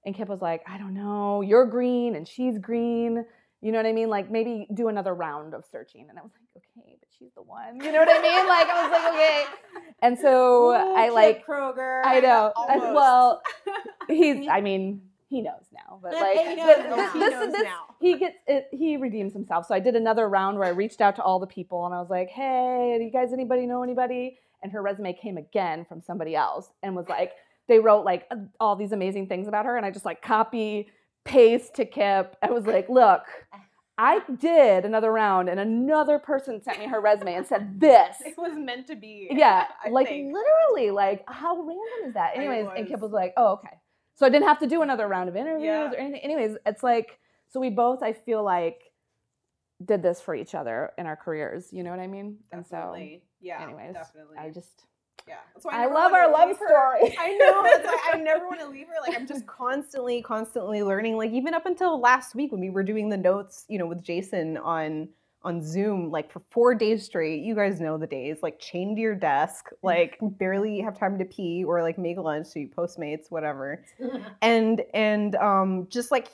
and 0.05 0.15
Kip 0.15 0.29
was 0.29 0.41
like, 0.41 0.63
I 0.69 0.79
don't 0.79 0.95
know, 0.95 1.41
you're 1.43 1.67
green 1.67 2.15
and 2.15 2.27
she's 2.27 2.59
green. 2.59 3.25
You 3.63 3.73
know 3.73 3.79
what 3.79 3.87
I 3.87 3.93
mean? 3.93 4.09
Like 4.09 4.31
maybe 4.31 4.69
do 4.73 4.89
another 4.89 5.15
round 5.15 5.53
of 5.55 5.65
searching. 5.73 6.07
And 6.09 6.19
I 6.19 6.23
was 6.23 6.31
like, 6.33 6.63
okay, 6.79 6.97
but 7.01 7.09
she's 7.19 7.33
the 7.35 7.43
one. 7.43 7.81
You 7.83 7.91
know 7.91 7.99
what 7.99 8.09
I 8.09 8.23
mean? 8.23 8.47
Like 8.47 8.69
I 8.69 8.83
was 8.83 8.93
like, 8.93 9.13
okay. 9.15 9.45
And 10.03 10.19
so 10.19 10.73
I 10.73 11.09
like 11.09 11.45
Kroger. 11.45 12.03
I 12.05 12.21
know. 12.21 12.53
I- 12.57 12.93
well, 12.93 13.43
he's. 14.09 14.47
I 14.49 14.61
mean, 14.61 15.01
he 15.29 15.43
knows 15.43 15.65
now, 15.73 15.99
but 16.03 16.13
like 16.15 16.39
He 16.39 16.55
knows 16.57 16.79
now. 16.89 16.97
this, 16.97 17.13
he 17.13 17.19
knows 17.19 17.53
this. 17.53 17.69
He 18.01 18.19
gets 18.19 18.37
it. 18.47 18.69
He 18.73 18.97
redeems 18.97 19.33
himself. 19.33 19.67
So 19.67 19.75
I 19.75 19.81
did 19.81 19.97
another 19.97 20.29
round 20.29 20.59
where 20.59 20.69
I 20.69 20.71
reached 20.73 21.01
out 21.01 21.17
to 21.17 21.23
all 21.23 21.39
the 21.39 21.47
people 21.47 21.85
and 21.87 21.95
I 21.95 22.01
was 22.01 22.11
like, 22.11 22.29
"Hey, 22.29 22.97
do 22.99 23.05
you 23.05 23.11
guys 23.11 23.33
anybody 23.33 23.67
know 23.67 23.83
anybody?" 23.83 24.39
And 24.63 24.73
her 24.73 24.83
resume 24.83 25.13
came 25.13 25.37
again 25.37 25.85
from 25.85 26.01
somebody 26.01 26.35
else 26.35 26.71
and 26.83 26.97
was 26.97 27.09
like, 27.09 27.33
they 27.69 27.79
wrote 27.79 28.05
like 28.05 28.27
uh, 28.31 28.37
all 28.61 28.77
these 28.77 28.93
amazing 28.93 29.27
things 29.27 29.49
about 29.49 29.65
her, 29.67 29.77
and 29.77 29.85
I 29.85 29.91
just 29.91 30.05
like 30.05 30.23
copy 30.23 30.89
paste 31.25 31.75
to 31.75 31.85
Kip. 31.85 32.37
I 32.43 32.51
was 32.51 32.67
like, 32.67 32.89
"Look." 32.89 33.23
I 33.99 34.21
did 34.39 34.85
another 34.85 35.11
round, 35.11 35.49
and 35.49 35.59
another 35.59 36.19
person 36.19 36.63
sent 36.63 36.79
me 36.81 36.87
her 36.87 37.01
resume 37.01 37.33
and 37.35 37.47
said 37.47 37.81
this 37.81 38.17
It 38.27 38.37
was 38.37 38.53
meant 38.55 38.87
to 38.89 38.95
be. 38.95 39.29
yeah, 39.31 39.69
I 39.83 39.89
like 39.89 40.09
think. 40.09 40.35
literally, 40.35 40.91
like 40.91 41.25
how 41.27 41.57
random 41.57 42.09
is 42.09 42.13
that? 42.13 42.37
Anyways, 42.37 42.67
and 42.77 42.87
Kip 42.87 43.01
was 43.01 43.13
like, 43.13 43.33
"Oh, 43.39 43.55
okay." 43.55 43.71
So 44.17 44.27
I 44.27 44.31
didn't 44.31 44.49
have 44.49 44.59
to 44.61 44.67
do 44.67 44.83
another 44.83 45.07
round 45.07 45.29
of 45.29 45.37
interviews 45.37 45.65
Yeah. 45.67 45.91
or 45.93 45.95
anything. 45.95 46.21
Anyways, 46.23 46.57
it's 46.67 46.83
like 46.83 47.19
so 47.49 47.61
we 47.61 47.71
both, 47.71 48.03
I 48.03 48.13
feel 48.13 48.43
like, 48.43 48.91
did 49.85 50.03
this 50.03 50.21
for 50.21 50.35
each 50.35 50.55
other 50.55 50.91
in 50.99 51.07
our 51.07 51.17
careers. 51.17 51.69
You 51.73 51.83
know 51.85 51.91
what 51.91 52.01
I 52.01 52.07
mean? 52.07 52.39
Definitely. 52.51 53.13
And 53.15 53.21
so, 53.23 53.27
yeah. 53.41 53.63
anyways, 53.63 53.93
definitely. 53.95 54.39
I 54.39 54.51
just 54.51 54.85
Yeah. 55.29 55.35
That's 55.55 55.65
why 55.67 55.73
I 55.75 55.83
never 55.83 55.95
love 55.95 56.13
our 56.15 56.33
love 56.33 56.49
leave 56.49 56.59
her. 56.59 56.67
story. 56.67 57.17
I 57.21 57.33
know. 57.37 57.63
That's 57.63 57.85
why 57.87 58.11
I 58.15 58.17
never 58.17 58.47
want 58.49 58.61
to 58.61 58.69
leave 58.69 58.87
her. 58.89 58.95
Like 59.07 59.15
I'm 59.19 59.27
just 59.27 59.47
constantly, 59.47 60.23
constantly 60.23 60.83
learning. 60.83 61.17
Like 61.19 61.31
even 61.33 61.53
up 61.53 61.67
until 61.67 62.01
last 62.01 62.35
week 62.35 62.53
when 62.53 62.61
we 62.61 62.71
were 62.71 62.83
doing 62.83 63.11
the 63.11 63.17
notes, 63.19 63.65
you 63.69 63.79
know, 63.79 63.87
with 63.87 64.03
Jason 64.03 64.57
on 64.57 65.09
on 65.47 65.63
Zoom, 65.65 66.11
like 66.11 66.31
for 66.31 66.41
four 66.51 66.75
days 66.75 67.05
straight. 67.05 67.43
You 67.43 67.55
guys 67.55 67.81
know 67.81 67.97
the 67.97 68.07
days, 68.07 68.39
like 68.43 68.59
chained 68.59 68.97
to 68.97 69.01
your 69.01 69.15
desk, 69.15 69.71
like 69.83 70.19
barely 70.21 70.81
have 70.81 70.99
time 70.99 71.19
to 71.19 71.25
pee 71.25 71.65
or 71.65 71.83
like 71.83 71.99
make 71.99 72.19
lunch, 72.19 72.49
so 72.49 72.59
you 72.59 72.69
Postmates, 72.69 73.31
whatever. 73.31 73.85
and 74.43 74.83
and 74.93 75.37
um 75.37 75.87
just 75.89 76.11
like 76.11 76.29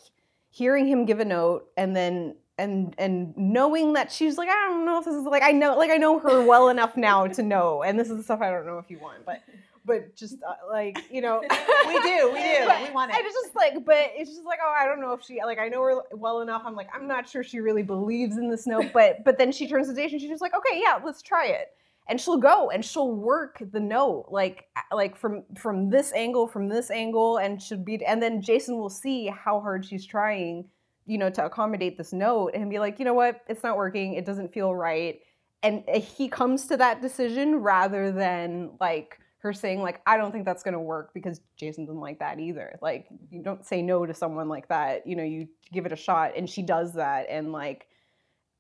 hearing 0.51 0.87
him 0.87 1.05
give 1.05 1.21
a 1.21 1.25
note 1.25 1.69
and 1.77 1.95
then 1.95 2.35
and 2.59 2.95
and 2.99 3.37
knowing 3.37 3.95
that 3.95 4.13
she's 4.13 4.37
like 4.37 4.49
I 4.49 4.69
don't 4.69 4.85
know 4.85 4.99
if 4.99 5.05
this 5.05 5.15
is 5.15 5.25
like 5.25 5.43
I 5.43 5.53
know 5.53 5.77
like 5.77 5.91
I 5.91 5.97
know 5.97 6.19
her 6.19 6.45
well 6.45 6.69
enough 6.69 6.97
now 6.97 7.27
to 7.27 7.43
know 7.43 7.83
and 7.83 7.99
this 7.99 8.11
is 8.11 8.19
the 8.19 8.23
stuff 8.23 8.41
I 8.43 8.51
don't 8.51 8.67
know 8.67 8.79
if 8.79 8.91
you 8.91 8.99
want 8.99 9.25
but 9.25 9.41
but 9.85 10.15
just 10.17 10.37
uh, 10.47 10.55
like 10.71 10.99
you 11.11 11.21
know, 11.21 11.41
We 11.87 12.01
do, 12.01 12.31
we 12.33 12.41
do. 12.41 12.65
But- 12.67 12.83
We 12.89 12.91
want 12.95 13.11
And 13.13 13.21
it. 13.21 13.27
it's 13.27 13.35
just 13.43 13.57
like, 13.57 13.85
but 13.85 14.13
it's 14.15 14.31
just 14.31 14.45
like, 14.45 14.61
oh, 14.65 14.75
I 14.79 14.87
don't 14.87 15.01
know 15.01 15.13
if 15.13 15.25
she 15.25 15.41
like 15.45 15.59
I 15.59 15.69
know 15.69 15.83
her 15.83 16.03
well 16.13 16.41
enough. 16.41 16.63
I'm 16.65 16.75
like, 16.77 16.89
I'm 16.95 17.07
not 17.09 17.29
sure 17.29 17.43
she 17.43 17.61
really 17.61 17.83
believes 17.83 18.37
in 18.37 18.49
this 18.51 18.67
note, 18.73 18.87
but 18.93 19.25
but 19.25 19.39
then 19.39 19.53
she 19.53 19.67
turns 19.69 19.93
to 19.93 20.01
and 20.03 20.11
she's 20.11 20.23
just 20.23 20.43
like, 20.43 20.55
okay, 20.55 20.81
yeah, 20.83 20.99
let's 21.05 21.23
try 21.23 21.47
it. 21.47 21.69
And 22.09 22.21
she'll 22.21 22.37
go 22.39 22.71
and 22.71 22.85
she'll 22.85 23.13
work 23.13 23.63
the 23.73 23.79
note 23.81 24.27
like 24.31 24.67
like 24.93 25.17
from 25.17 25.45
from 25.57 25.89
this 25.91 26.13
angle, 26.13 26.47
from 26.49 26.69
this 26.69 26.91
angle, 26.91 27.39
and 27.39 27.61
should 27.63 27.85
be 27.85 28.05
and 28.05 28.23
then 28.23 28.43
Jason 28.43 28.77
will 28.79 28.91
see 28.91 29.27
how 29.27 29.61
hard 29.61 29.85
she's 29.87 30.05
trying, 30.07 30.65
you 31.07 31.19
know, 31.19 31.31
to 31.31 31.45
accommodate 31.45 31.97
this 31.99 32.13
note 32.13 32.53
and 32.55 32.71
be 32.71 32.79
like, 32.81 32.99
you 32.99 33.05
know 33.05 33.15
what, 33.15 33.41
it's 33.49 33.63
not 33.63 33.77
working, 33.77 34.15
it 34.15 34.25
doesn't 34.27 34.53
feel 34.53 34.75
right. 34.75 35.21
And 35.65 35.85
uh, 35.93 36.01
he 36.01 36.29
comes 36.29 36.67
to 36.67 36.77
that 36.79 37.01
decision 37.03 37.57
rather 37.57 38.11
than 38.11 38.71
like 38.81 39.19
her 39.43 39.53
saying 39.53 39.83
like 39.83 40.01
I 40.07 40.17
don't 40.17 40.31
think 40.31 40.45
that's 40.45 40.63
going 40.63 40.75
to 40.75 40.81
work 40.81 41.13
because 41.13 41.41
Jason 41.57 41.85
doesn't 41.85 42.01
like 42.01 42.21
that 42.21 42.39
either. 42.39 42.79
Like 42.81 43.09
you 43.31 43.43
don't 43.43 43.67
say 43.67 43.83
no 43.83 44.07
to 44.07 44.15
someone 44.15 44.49
like 44.49 44.69
that. 44.69 45.05
You 45.07 45.17
know, 45.17 45.25
you 45.25 45.49
give 45.73 45.85
it 45.85 45.93
a 45.93 45.97
shot 45.97 46.33
and 46.37 46.49
she 46.49 46.63
does 46.63 46.95
that 46.95 47.27
and 47.29 47.51
like 47.51 47.89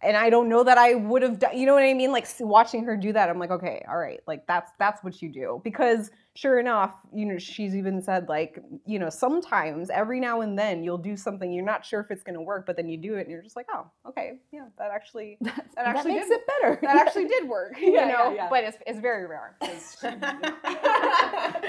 and 0.02 0.16
I 0.16 0.30
don't 0.30 0.48
know 0.48 0.64
that 0.64 0.78
I 0.78 0.94
would 0.94 1.22
have 1.22 1.38
done, 1.38 1.56
you 1.56 1.64
know 1.64 1.74
what 1.74 1.84
I 1.84 1.94
mean? 1.94 2.10
Like 2.10 2.26
watching 2.40 2.82
her 2.84 2.96
do 2.96 3.12
that, 3.12 3.30
I'm 3.30 3.38
like, 3.38 3.52
okay, 3.52 3.84
all 3.88 3.96
right, 3.96 4.20
like 4.26 4.44
that's 4.48 4.72
that's 4.78 5.04
what 5.04 5.22
you 5.22 5.28
do. 5.28 5.60
Because 5.62 6.10
sure 6.34 6.58
enough, 6.58 6.94
you 7.14 7.26
know, 7.26 7.36
she's 7.38 7.74
even 7.76 8.00
said 8.00 8.28
like, 8.28 8.58
you 8.86 8.98
know, 8.98 9.10
sometimes 9.10 9.90
every 9.90 10.18
now 10.18 10.40
and 10.40 10.58
then 10.58 10.82
you'll 10.82 10.96
do 10.96 11.14
something 11.16 11.52
you're 11.52 11.64
not 11.64 11.84
sure 11.84 12.00
if 12.00 12.10
it's 12.10 12.22
going 12.22 12.34
to 12.34 12.40
work, 12.40 12.64
but 12.66 12.74
then 12.76 12.88
you 12.88 12.96
do 12.96 13.16
it 13.16 13.20
and 13.22 13.30
you're 13.30 13.42
just 13.42 13.54
like, 13.56 13.66
oh, 13.74 13.86
okay, 14.08 14.38
yeah, 14.50 14.64
that 14.78 14.90
actually 14.90 15.36
that 15.42 15.66
that 15.76 15.86
actually 15.86 16.14
makes 16.14 16.28
did, 16.28 16.40
it 16.40 16.46
better. 16.46 16.78
that 16.82 16.96
actually 16.96 17.26
did 17.26 17.48
work, 17.48 17.74
you 17.80 17.92
Yeah, 17.92 18.06
know. 18.08 18.30
yeah, 18.30 18.34
yeah. 18.34 18.48
But 18.48 18.64
it's 18.64 18.78
it's 18.86 18.98
very 18.98 19.26
rare. 19.26 19.56
she- 19.62 20.06
Love 20.06 20.22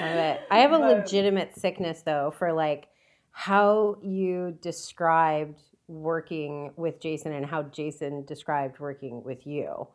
it. 0.00 0.40
I 0.50 0.58
have 0.58 0.72
a 0.72 0.78
But- 0.78 0.98
legitimate 0.98 1.56
sickness 1.58 2.02
though 2.02 2.32
for 2.38 2.52
like 2.52 2.88
how 3.32 3.96
you 4.02 4.56
described 4.62 5.60
working 5.88 6.72
with 6.76 7.00
Jason 7.00 7.32
and 7.32 7.44
how 7.44 7.64
Jason 7.64 8.24
described 8.24 8.78
working 8.80 9.22
with 9.22 9.46
you. 9.46 9.88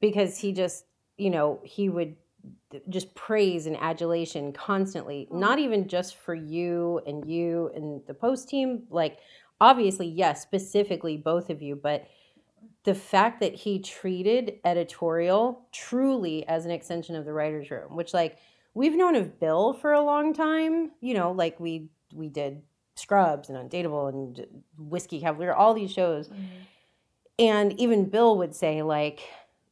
because 0.00 0.38
he 0.38 0.52
just, 0.52 0.84
you 1.16 1.28
know, 1.30 1.60
he 1.64 1.88
would 1.88 2.14
just 2.88 3.14
praise 3.14 3.66
and 3.66 3.76
adulation 3.78 4.52
constantly, 4.52 5.26
mm-hmm. 5.26 5.40
not 5.40 5.58
even 5.58 5.88
just 5.88 6.16
for 6.16 6.34
you 6.34 7.00
and 7.06 7.28
you 7.28 7.70
and 7.74 8.02
the 8.06 8.14
post 8.14 8.48
team, 8.48 8.82
like 8.90 9.18
obviously, 9.60 10.06
yes, 10.06 10.42
specifically 10.42 11.16
both 11.16 11.50
of 11.50 11.62
you, 11.62 11.76
but 11.76 12.06
the 12.84 12.94
fact 12.94 13.40
that 13.40 13.54
he 13.54 13.78
treated 13.78 14.60
editorial 14.64 15.66
truly 15.72 16.46
as 16.48 16.64
an 16.64 16.70
extension 16.70 17.16
of 17.16 17.24
the 17.24 17.32
writers 17.32 17.70
room, 17.70 17.96
which 17.96 18.14
like 18.14 18.38
we've 18.74 18.96
known 18.96 19.16
of 19.16 19.40
Bill 19.40 19.72
for 19.74 19.92
a 19.92 20.02
long 20.02 20.32
time, 20.32 20.92
you 21.00 21.14
know, 21.14 21.32
like 21.32 21.58
we 21.58 21.90
we 22.14 22.28
did 22.28 22.62
Scrubs 22.94 23.48
and 23.48 23.58
Undateable 23.58 24.08
and 24.08 24.46
Whiskey 24.78 25.20
Cavalier, 25.20 25.52
all 25.52 25.74
these 25.74 25.92
shows. 25.92 26.28
Mm-hmm. 26.28 26.44
And 27.40 27.80
even 27.80 28.08
Bill 28.08 28.36
would 28.38 28.54
say 28.54 28.82
like, 28.82 29.20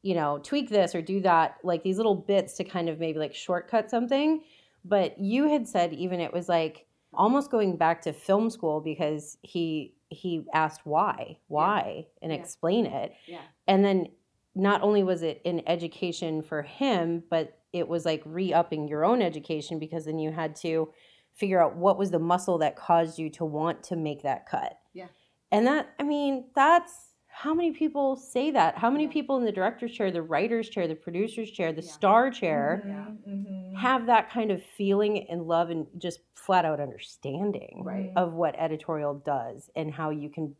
you 0.02 0.14
know, 0.14 0.38
tweak 0.42 0.68
this 0.70 0.94
or 0.94 1.02
do 1.02 1.20
that, 1.20 1.56
like 1.62 1.82
these 1.82 1.96
little 1.96 2.14
bits 2.14 2.54
to 2.54 2.64
kind 2.64 2.88
of 2.88 2.98
maybe 2.98 3.18
like 3.18 3.34
shortcut 3.34 3.90
something. 3.90 4.42
But 4.84 5.18
you 5.18 5.48
had 5.48 5.66
said 5.66 5.92
even 5.92 6.20
it 6.20 6.32
was 6.32 6.48
like 6.48 6.86
almost 7.12 7.50
going 7.50 7.76
back 7.76 8.02
to 8.02 8.12
film 8.12 8.50
school 8.50 8.80
because 8.80 9.36
he 9.42 9.94
he 10.08 10.44
asked 10.54 10.82
why, 10.84 11.38
why, 11.48 12.06
and 12.22 12.30
Yeah. 12.30 12.38
explain 12.38 12.86
it. 12.86 13.12
Yeah. 13.26 13.40
And 13.66 13.84
then 13.84 14.06
not 14.54 14.82
only 14.82 15.02
was 15.02 15.22
it 15.22 15.42
an 15.44 15.62
education 15.66 16.42
for 16.42 16.62
him, 16.62 17.24
but 17.28 17.58
it 17.72 17.88
was 17.88 18.04
like 18.06 18.22
re-upping 18.24 18.86
your 18.88 19.04
own 19.04 19.20
education 19.20 19.78
because 19.80 20.04
then 20.04 20.18
you 20.20 20.30
had 20.30 20.54
to 20.56 20.92
figure 21.34 21.60
out 21.60 21.76
what 21.76 21.98
was 21.98 22.10
the 22.12 22.18
muscle 22.20 22.58
that 22.58 22.76
caused 22.76 23.18
you 23.18 23.28
to 23.30 23.44
want 23.44 23.82
to 23.82 23.96
make 23.96 24.22
that 24.22 24.46
cut. 24.48 24.78
Yeah. 24.94 25.08
And 25.50 25.66
that 25.66 25.92
I 25.98 26.04
mean, 26.04 26.44
that's 26.54 27.05
how 27.38 27.52
many 27.52 27.70
people 27.70 28.16
say 28.16 28.50
that? 28.50 28.78
How 28.78 28.88
many 28.88 29.08
people 29.08 29.36
in 29.36 29.44
the 29.44 29.52
director's 29.52 29.92
chair, 29.92 30.10
the 30.10 30.22
writer's 30.22 30.70
chair, 30.70 30.88
the 30.88 30.94
producer's 30.94 31.50
chair, 31.50 31.70
the 31.70 31.82
Yeah. 31.82 31.92
star 31.92 32.30
chair 32.30 32.80
mm-hmm. 32.82 32.90
Yeah. 32.90 33.34
Mm-hmm. 33.34 33.74
have 33.76 34.06
that 34.06 34.30
kind 34.30 34.50
of 34.50 34.62
feeling 34.62 35.28
and 35.28 35.42
love 35.42 35.68
and 35.68 35.86
just 35.98 36.20
flat 36.34 36.64
out 36.64 36.80
understanding 36.80 37.82
Right. 37.84 38.10
of 38.16 38.32
what 38.32 38.54
editorial 38.58 39.16
does 39.16 39.68
and 39.76 39.92
how 39.92 40.08
you 40.08 40.30
can 40.30 40.56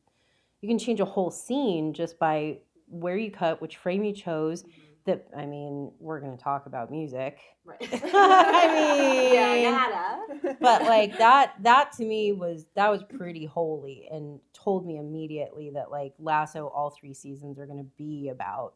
you 0.61 0.69
can 0.69 0.79
change 0.79 1.01
a 1.01 1.07
whole 1.07 1.31
scene 1.31 1.95
just 1.95 2.19
by 2.19 2.59
where 2.89 3.17
you 3.17 3.31
cut, 3.31 3.63
which 3.63 3.79
frame 3.79 4.05
you 4.05 4.13
chose. 4.13 4.63
Mm-hmm. 4.63 4.81
That 5.07 5.27
I 5.37 5.47
mean, 5.47 5.93
we're 5.99 6.21
going 6.21 6.37
to 6.37 6.43
talk 6.43 6.67
about 6.67 6.91
music, 6.91 7.39
Right. 7.67 7.79
I 8.15 8.75
mean- 8.75 9.35
yeah, 9.35 10.55
but 10.61 10.83
like 10.83 11.19
that 11.19 11.55
that 11.63 11.93
to 11.93 12.05
me 12.05 12.33
was 12.33 12.67
that 12.75 12.89
was 12.89 13.03
pretty 13.03 13.45
holy 13.45 14.09
and 14.11 14.39
told 14.53 14.87
me 14.87 14.99
immediately 14.99 15.71
that 15.71 15.91
like 15.91 16.15
Lasso 16.21 16.69
all 16.69 16.91
three 16.91 17.13
seasons 17.13 17.59
are 17.59 17.67
going 17.67 17.79
to 17.79 17.91
be 17.97 18.29
about 18.29 18.75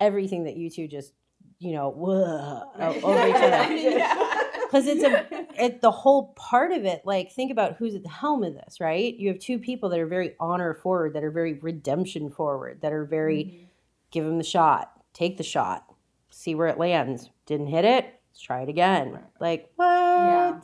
everything 0.00 0.44
that 0.44 0.56
you 0.56 0.70
two 0.70 0.88
just 0.88 1.12
you 1.58 1.72
know 1.72 1.90
whoa, 1.90 2.62
over 3.02 3.28
each 3.28 3.34
other. 3.36 4.38
Because 4.72 4.86
it's 4.86 5.04
a 5.04 5.62
it 5.62 5.82
the 5.82 5.90
whole 5.90 6.32
part 6.32 6.72
of 6.72 6.86
it 6.86 7.02
like 7.04 7.30
think 7.30 7.52
about 7.52 7.76
who's 7.76 7.94
at 7.94 8.02
the 8.02 8.08
helm 8.08 8.42
of 8.42 8.54
this 8.54 8.80
right? 8.80 9.14
You 9.14 9.28
have 9.28 9.38
two 9.38 9.58
people 9.58 9.90
that 9.90 9.98
are 9.98 10.06
very 10.06 10.34
honor 10.40 10.72
forward 10.72 11.12
that 11.12 11.22
are 11.22 11.30
very 11.30 11.58
redemption 11.58 12.30
forward 12.30 12.80
that 12.80 12.90
are 12.90 13.04
very 13.04 13.44
mm-hmm. 13.44 13.64
give 14.10 14.24
them 14.24 14.38
the 14.38 14.44
shot 14.44 15.01
take 15.12 15.36
the 15.36 15.42
shot 15.42 15.84
see 16.30 16.54
where 16.54 16.68
it 16.68 16.78
lands 16.78 17.30
didn't 17.46 17.66
hit 17.66 17.84
it 17.84 18.20
let's 18.30 18.40
try 18.40 18.62
it 18.62 18.68
again 18.68 19.18
like 19.40 19.70
what 19.76 19.86
Yeah, 19.86 20.60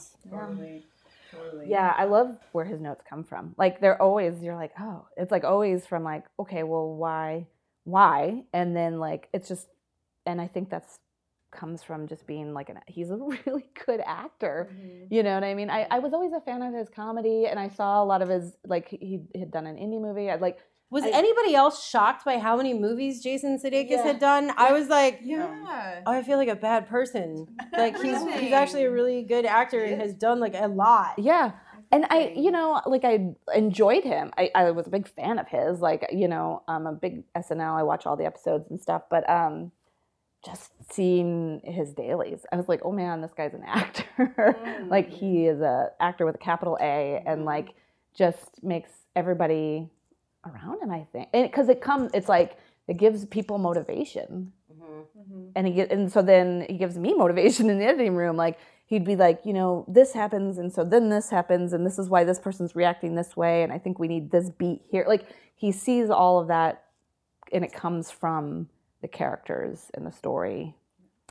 Totally. 1.31 1.67
Yeah, 1.69 1.95
I 1.97 2.05
love 2.05 2.39
where 2.53 2.65
his 2.65 2.81
notes 2.81 3.03
come 3.09 3.25
from. 3.25 3.55
Like 3.59 3.81
they're 3.81 4.01
always 4.01 4.43
you're 4.43 4.55
like, 4.55 4.73
oh, 4.81 5.07
it's 5.17 5.31
like 5.31 5.45
always 5.45 5.87
from 5.87 6.05
like, 6.05 6.25
okay, 6.39 6.63
well, 6.63 6.95
why, 6.95 7.47
why, 7.85 8.45
and 8.53 8.77
then 8.77 8.99
like 8.99 9.29
it's 9.33 9.49
just, 9.49 9.69
and 10.27 10.41
I 10.41 10.47
think 10.47 10.71
that's 10.71 10.99
comes 11.51 11.83
from 11.83 12.07
just 12.07 12.27
being 12.27 12.53
like 12.53 12.69
an 12.69 12.79
he's 12.87 13.11
a 13.11 13.17
really 13.47 13.67
good 13.87 14.01
actor. 14.05 14.71
Mm-hmm. 14.73 15.15
You 15.15 15.23
know 15.23 15.35
what 15.35 15.45
I 15.45 15.55
mean? 15.55 15.71
I, 15.71 15.87
I 15.91 15.99
was 15.99 16.13
always 16.13 16.33
a 16.33 16.41
fan 16.41 16.63
of 16.63 16.75
his 16.75 16.89
comedy, 16.89 17.47
and 17.47 17.59
I 17.59 17.69
saw 17.69 18.03
a 18.03 18.07
lot 18.07 18.23
of 18.23 18.29
his 18.29 18.57
like 18.67 18.89
he 18.89 19.21
he 19.33 19.41
had 19.41 19.51
done 19.51 19.67
an 19.67 19.77
indie 19.77 20.01
movie. 20.01 20.31
I 20.31 20.37
like 20.37 20.59
Was 20.91 21.05
I- 21.05 21.11
anybody 21.11 21.55
else 21.55 21.87
shocked 21.87 22.25
by 22.25 22.39
how 22.39 22.57
many 22.57 22.73
movies 22.75 23.23
Jason 23.23 23.59
Sudeikis 23.59 23.91
Yeah. 23.91 24.03
had 24.05 24.19
done? 24.19 24.53
I 24.57 24.73
was 24.73 24.89
like, 24.89 25.21
Yeah. 25.23 26.01
oh, 26.07 26.13
I 26.13 26.23
feel 26.23 26.39
like 26.39 26.49
a 26.49 26.57
bad 26.57 26.89
person. 26.89 27.47
Like 27.77 28.01
he's 28.01 28.23
he's 28.41 28.53
actually 28.53 28.85
a 28.85 28.91
really 28.91 29.23
good 29.23 29.45
actor 29.45 29.83
and 29.85 30.01
has 30.01 30.15
done 30.15 30.41
like 30.41 30.55
a 30.55 30.67
lot. 30.69 31.19
Yeah. 31.19 31.53
And 31.91 32.05
I, 32.11 32.35
you 32.37 32.51
know, 32.51 32.83
like 32.87 33.05
I 33.05 33.35
enjoyed 33.55 34.05
him. 34.05 34.31
I, 34.37 34.51
I 34.55 34.71
was 34.73 34.87
a 34.87 34.91
big 34.91 35.09
fan 35.09 35.39
of 35.39 35.49
his. 35.49 35.81
Like, 35.81 36.07
you 36.13 36.29
know, 36.29 36.63
I'm 36.69 36.87
a 36.87 36.93
big 36.93 37.25
SNL. 37.35 37.79
I 37.79 37.83
watch 37.83 38.05
all 38.07 38.15
the 38.17 38.27
episodes 38.27 38.71
and 38.71 38.79
stuff. 38.81 39.03
But 39.11 39.29
um, 39.29 39.73
just 40.45 40.71
seeing 40.91 41.61
his 41.65 41.95
dailies, 41.95 42.45
I 42.53 42.57
was 42.57 42.69
like, 42.69 42.81
oh 42.85 42.93
man, 42.93 43.23
this 43.23 43.33
guy's 43.35 43.55
an 43.55 43.63
actor. 43.67 44.57
like 44.91 45.09
he 45.11 45.47
is 45.47 45.61
a 45.61 45.91
actor 45.99 46.27
with 46.27 46.35
a 46.35 46.39
capital 46.39 46.77
A, 46.81 47.23
and 47.27 47.45
like 47.47 47.71
just 48.15 48.63
makes 48.63 48.91
everybody 49.17 49.89
around 50.49 50.83
him. 50.83 50.91
I 50.91 51.07
think, 51.13 51.31
because 51.33 51.69
it 51.69 51.81
comes, 51.81 52.11
it's 52.15 52.29
like 52.29 52.59
it 52.89 52.97
gives 52.97 53.25
people 53.27 53.59
motivation. 53.59 54.53
Mm-hmm. 54.73 55.21
Mm-hmm. 55.21 55.49
And 55.55 55.67
he 55.67 55.73
get, 55.75 55.93
and 55.93 56.11
so 56.11 56.23
then 56.23 56.67
he 56.69 56.77
gives 56.77 56.99
me 56.99 57.15
motivation 57.17 57.71
in 57.71 57.79
the 57.79 57.85
editing 57.85 58.17
room 58.17 58.37
like 58.37 58.59
he'd 58.87 59.05
be 59.05 59.17
like 59.17 59.41
you 59.45 59.53
know 59.53 59.85
this 59.87 60.13
happens 60.13 60.59
and 60.59 60.73
so 60.73 60.83
then 60.83 61.11
this 61.11 61.31
happens 61.31 61.73
and 61.73 61.87
this 61.87 61.99
is 61.99 62.09
why 62.09 62.25
this 62.25 62.39
person's 62.39 62.75
reacting 62.75 63.15
this 63.15 63.37
way 63.37 63.63
and 63.63 63.73
i 63.73 63.79
think 63.79 63.99
we 63.99 64.09
need 64.09 64.31
this 64.31 64.51
beat 64.51 64.81
here. 64.91 65.05
Like 65.07 65.27
he 65.55 65.71
sees 65.71 66.11
all 66.11 66.41
of 66.41 66.49
that 66.49 66.85
and 67.53 67.65
it 67.65 67.73
comes 67.73 68.11
from 68.11 68.69
the 69.03 69.09
characters 69.09 69.91
and 69.95 70.07
the 70.07 70.13
story. 70.13 70.75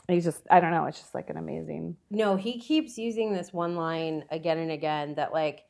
He's 0.07 0.23
just 0.23 0.43
i 0.49 0.59
don't 0.61 0.71
know 0.71 0.85
it's 0.85 0.99
just 0.99 1.13
like 1.13 1.29
an 1.29 1.37
amazing 1.37 1.97
No, 2.11 2.37
he 2.37 2.59
keeps 2.59 2.97
using 2.97 3.33
this 3.33 3.51
one 3.51 3.75
line 3.75 4.23
again 4.31 4.57
and 4.57 4.71
again 4.71 5.15
that 5.15 5.33
like 5.33 5.63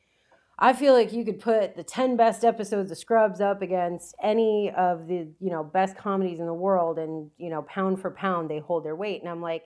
I 0.60 0.72
feel 0.72 0.92
like 0.92 1.12
you 1.12 1.24
could 1.24 1.38
put 1.38 1.76
the 1.76 1.84
10 1.84 2.16
best 2.16 2.44
episodes 2.44 2.90
of 2.90 2.98
Scrubs 2.98 3.40
up 3.40 3.62
against 3.62 4.14
any 4.22 4.72
of 4.76 5.06
the, 5.06 5.28
you 5.38 5.50
know, 5.50 5.62
best 5.62 5.96
comedies 5.96 6.40
in 6.40 6.46
the 6.46 6.54
world 6.54 6.98
and, 6.98 7.30
you 7.38 7.48
know, 7.48 7.62
pound 7.62 8.00
for 8.00 8.10
pound 8.10 8.50
they 8.50 8.58
hold 8.58 8.84
their 8.84 8.96
weight 8.96 9.20
and 9.20 9.30
I'm 9.30 9.40
like, 9.40 9.62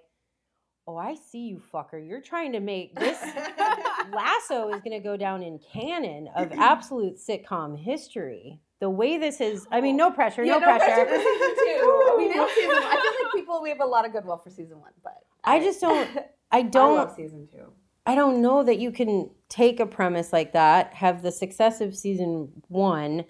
"Oh, 0.87 0.97
I 0.97 1.15
see 1.15 1.49
you 1.49 1.63
fucker. 1.73 2.07
You're 2.07 2.21
trying 2.21 2.53
to 2.53 2.61
make 2.61 2.95
this 2.95 3.19
Lasso 4.13 4.69
is 4.69 4.83
going 4.83 4.93
to 4.93 5.01
go 5.01 5.17
down 5.17 5.43
in 5.43 5.59
canon 5.73 6.29
of 6.37 6.53
absolute 6.59 7.17
sitcom 7.17 7.79
history. 7.79 8.61
The 8.81 8.91
way 8.91 9.17
this 9.17 9.41
is, 9.41 9.67
I 9.71 9.81
mean, 9.81 9.97
no 9.97 10.11
pressure, 10.11 10.45
no, 10.45 10.61
pressure. 10.61 11.07
for 11.07 11.17
season 11.17 11.55
two 11.57 12.03
i 12.13 12.17
mean 12.19 12.33
season 12.33 12.77
i 12.77 12.91
feel 12.91 13.25
like 13.25 13.33
people 13.33 13.63
we 13.63 13.69
have 13.69 13.81
a 13.81 13.87
lot 13.87 14.05
of 14.05 14.13
goodwill 14.13 14.39
for 14.39 14.51
season 14.51 14.81
one 14.81 14.91
but 15.05 15.23
I 15.45 15.61
just 15.61 15.81
don't 15.81 16.09
I 16.51 16.59
I 16.59 16.63
don't 16.63 16.97
love 16.97 17.15
season 17.17 17.49
two 17.51 17.73
I 18.07 18.15
don't 18.15 18.43
know 18.43 18.63
that 18.65 18.79
you 18.79 18.91
can 18.91 19.31
take 19.49 19.79
a 19.81 19.87
premise 19.87 20.33
like 20.33 20.53
that, 20.53 20.95
have 20.95 21.23
the 21.23 21.31
success 21.33 21.81
of 21.81 21.95
season 21.97 22.51
one, 22.69 23.25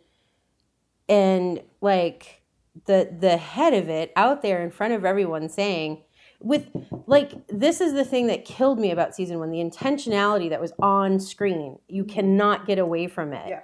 and 1.08 1.60
like 1.80 2.42
the 2.86 3.14
the 3.20 3.36
head 3.36 3.74
of 3.74 3.88
it 3.88 4.12
out 4.16 4.42
there 4.42 4.62
in 4.62 4.70
front 4.70 4.94
of 4.94 5.04
everyone 5.04 5.48
saying, 5.48 6.02
with 6.40 6.68
like 7.06 7.32
this 7.48 7.80
is 7.80 7.92
the 7.92 8.04
thing 8.04 8.26
that 8.28 8.44
killed 8.44 8.78
me 8.80 8.90
about 8.90 9.14
season 9.14 9.38
one 9.38 9.50
the 9.50 9.58
intentionality 9.62 10.48
that 10.48 10.60
was 10.60 10.72
on 10.80 11.20
screen 11.20 11.78
you 11.88 12.04
cannot 12.04 12.66
get 12.66 12.78
away 12.80 13.06
from 13.06 13.32
it 13.32 13.48
Yeah. 13.48 13.60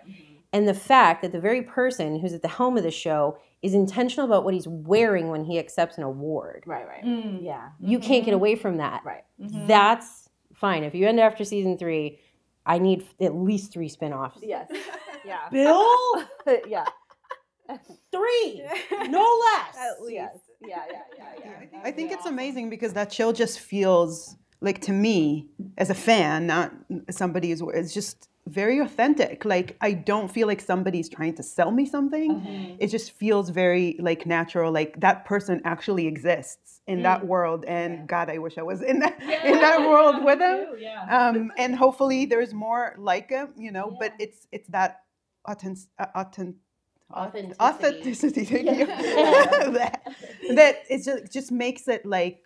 and 0.52 0.68
the 0.68 0.74
fact 0.74 1.22
that 1.22 1.32
the 1.32 1.40
very 1.40 1.62
person 1.62 2.20
who's 2.20 2.32
at 2.34 2.42
the 2.42 2.46
helm 2.48 2.76
of 2.76 2.84
the 2.84 2.90
show 2.92 3.36
is 3.62 3.74
intentional 3.74 4.26
about 4.26 4.44
what 4.44 4.54
he's 4.54 4.68
wearing 4.68 5.28
when 5.28 5.42
he 5.44 5.58
accepts 5.58 5.96
an 5.98 6.04
award 6.04 6.62
Right, 6.66 6.86
right. 6.86 7.04
Mm. 7.04 7.42
Yeah. 7.42 7.70
you 7.80 7.98
can't 7.98 8.24
get 8.24 8.34
away 8.34 8.54
from 8.54 8.76
that 8.76 9.02
Right. 9.04 9.24
that's 9.38 10.27
fine 10.58 10.84
if 10.84 10.94
you 10.94 11.06
end 11.06 11.20
after 11.20 11.44
season 11.44 11.78
three 11.78 12.18
i 12.66 12.78
need 12.78 13.04
at 13.20 13.34
least 13.34 13.72
three 13.72 13.88
spin-offs 13.88 14.38
Yes. 14.42 14.70
Yeah. 15.24 15.48
bill 15.52 16.24
yeah. 16.68 16.86
three 18.10 18.62
no 19.08 19.40
less 19.44 19.76
At 19.76 20.00
least. 20.02 20.14
Yes. 20.14 20.38
Yeah, 20.60 20.82
yeah, 20.90 21.02
yeah, 21.44 21.64
yeah. 21.72 21.80
I 21.84 21.90
think 21.92 22.10
it's 22.12 22.26
amazing 22.26 22.70
because 22.70 22.92
that 22.94 23.12
show 23.12 23.32
just 23.32 23.60
feels 23.60 24.36
like 24.60 24.80
to 24.82 24.92
me 24.92 25.46
as 25.76 25.90
a 25.90 25.94
fan, 25.94 26.46
not 26.46 26.72
somebody 27.10 27.50
who's 27.50 27.62
it's 27.74 27.92
just 27.94 28.28
very 28.48 28.78
authentic. 28.80 29.44
Like 29.44 29.76
I 29.80 29.92
don't 29.92 30.28
feel 30.30 30.46
like 30.46 30.60
somebody's 30.60 31.08
trying 31.08 31.34
to 31.36 31.42
sell 31.42 31.70
me 31.70 31.84
something. 31.86 32.76
It 32.78 32.88
just 32.88 33.12
feels 33.12 33.50
very 33.50 33.96
like 34.00 34.26
natural. 34.26 34.72
Like 34.72 34.98
that 35.00 35.24
person 35.24 35.60
actually 35.64 36.06
exists 36.06 36.80
in 36.86 37.02
that 37.02 37.26
world. 37.26 37.64
And 37.66 38.08
God, 38.08 38.30
I 38.30 38.38
wish 38.38 38.56
I 38.58 38.62
was 38.62 38.82
in 38.82 38.98
that 39.00 39.20
in 39.44 39.60
that 39.60 39.80
world 39.80 40.24
with 40.24 40.38
them. 40.38 40.66
Um, 41.10 41.52
and 41.58 41.74
hopefully 41.76 42.26
there's 42.26 42.54
more 42.54 42.94
like 42.98 43.30
him, 43.30 43.48
you 43.56 43.70
know. 43.72 43.94
But 44.00 44.12
it's 44.18 44.46
it's 44.52 44.68
that 44.68 45.02
authentic. 45.46 45.84
Uh, 45.98 46.06
authentic 46.14 46.56
Authenticity. 47.10 47.56
authenticity 47.62 48.44
thank 48.44 48.78
you 48.80 48.86
that, 49.72 50.02
that 50.54 50.82
it 50.90 51.02
just, 51.04 51.32
just 51.32 51.50
makes 51.50 51.88
it 51.88 52.04
like 52.04 52.42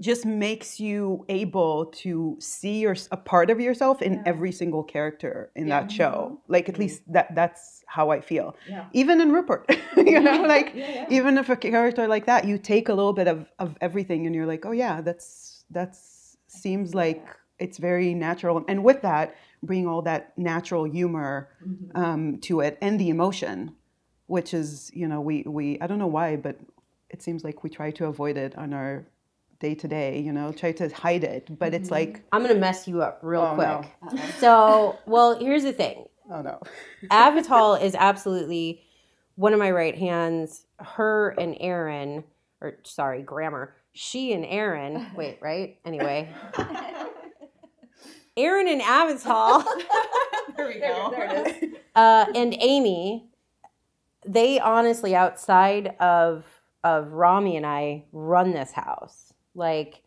just 0.00 0.26
makes 0.26 0.78
you 0.78 1.24
able 1.28 1.86
to 1.86 2.36
see 2.40 2.80
your, 2.80 2.96
a 3.10 3.16
part 3.16 3.50
of 3.50 3.60
yourself 3.60 4.02
in 4.02 4.22
every 4.26 4.52
single 4.52 4.82
character 4.82 5.50
in 5.56 5.68
that 5.68 5.90
show. 5.90 6.40
Like 6.48 6.68
at 6.68 6.78
least 6.78 7.02
that 7.12 7.34
that's 7.34 7.84
how 7.86 8.10
i 8.10 8.20
feel. 8.20 8.56
Yeah. 8.68 8.86
even 8.92 9.20
in 9.20 9.32
rupert 9.32 9.64
you 9.96 10.20
know 10.20 10.42
like 10.42 10.74
even 11.08 11.38
if 11.38 11.48
a 11.48 11.56
character 11.56 12.06
like 12.08 12.26
that 12.26 12.44
you 12.44 12.58
take 12.58 12.88
a 12.88 12.94
little 12.94 13.12
bit 13.12 13.28
of, 13.28 13.48
of 13.58 13.76
everything 13.80 14.26
and 14.26 14.34
you're 14.34 14.46
like 14.46 14.66
oh 14.66 14.72
yeah 14.72 15.00
that's 15.00 15.64
that's 15.70 16.36
seems 16.48 16.94
like 16.94 17.26
it's 17.58 17.78
very 17.78 18.14
natural. 18.14 18.64
And 18.68 18.84
with 18.84 19.02
that 19.02 19.34
bring 19.62 19.86
all 19.86 20.02
that 20.02 20.36
natural 20.38 20.84
humor 20.84 21.48
um, 21.94 22.38
to 22.42 22.60
it 22.60 22.76
and 22.82 23.00
the 23.00 23.08
emotion 23.08 23.74
which 24.26 24.52
is 24.52 24.90
you 24.94 25.08
know 25.08 25.20
we 25.20 25.42
we 25.46 25.80
i 25.80 25.86
don't 25.86 25.98
know 25.98 26.06
why 26.06 26.36
but 26.36 26.60
it 27.10 27.22
seems 27.22 27.42
like 27.42 27.64
we 27.64 27.70
try 27.70 27.90
to 27.90 28.04
avoid 28.06 28.36
it 28.36 28.56
on 28.56 28.74
our 28.74 29.06
day 29.60 29.74
to 29.74 29.88
day 29.88 30.20
you 30.20 30.32
know 30.32 30.52
try 30.52 30.70
to 30.72 30.88
hide 30.90 31.24
it 31.24 31.48
but 31.58 31.72
it's 31.74 31.90
like 31.90 32.22
i'm 32.32 32.42
gonna 32.42 32.54
mess 32.54 32.86
you 32.86 33.02
up 33.02 33.18
real 33.22 33.40
Oh, 33.40 33.56
no. 33.56 33.84
quick 34.08 34.20
so 34.38 34.98
well 35.06 35.38
here's 35.38 35.62
the 35.62 35.72
thing 35.72 36.06
oh 36.30 36.42
no 36.42 36.60
Avital 37.10 37.80
is 37.80 37.94
absolutely 37.94 38.82
one 39.36 39.52
of 39.52 39.58
my 39.58 39.70
right 39.70 39.94
hands. 39.96 40.64
Her 40.80 41.34
and 41.38 41.56
Aaron, 41.60 42.24
or 42.62 42.78
sorry, 42.84 43.20
grammar. 43.22 43.76
She 43.92 44.32
and 44.32 44.46
Aaron. 44.46 45.06
Wait, 45.14 45.36
right? 45.42 45.78
Anyway, 45.84 46.30
Aaron 48.36 48.66
and 48.68 48.80
Avital 48.80 49.62
there 50.56 50.66
we 50.68 50.80
go 50.80 51.10
There 51.14 51.46
it 51.46 51.62
is. 51.62 51.70
uh, 51.94 52.26
and 52.34 52.56
Amy. 52.60 53.28
They 54.26 54.58
honestly, 54.58 55.14
outside 55.14 55.94
of 56.00 56.44
of 56.82 57.12
Rami 57.12 57.56
and 57.56 57.66
I, 57.66 58.04
run 58.12 58.52
this 58.52 58.72
house. 58.72 59.25
Like, 59.56 60.02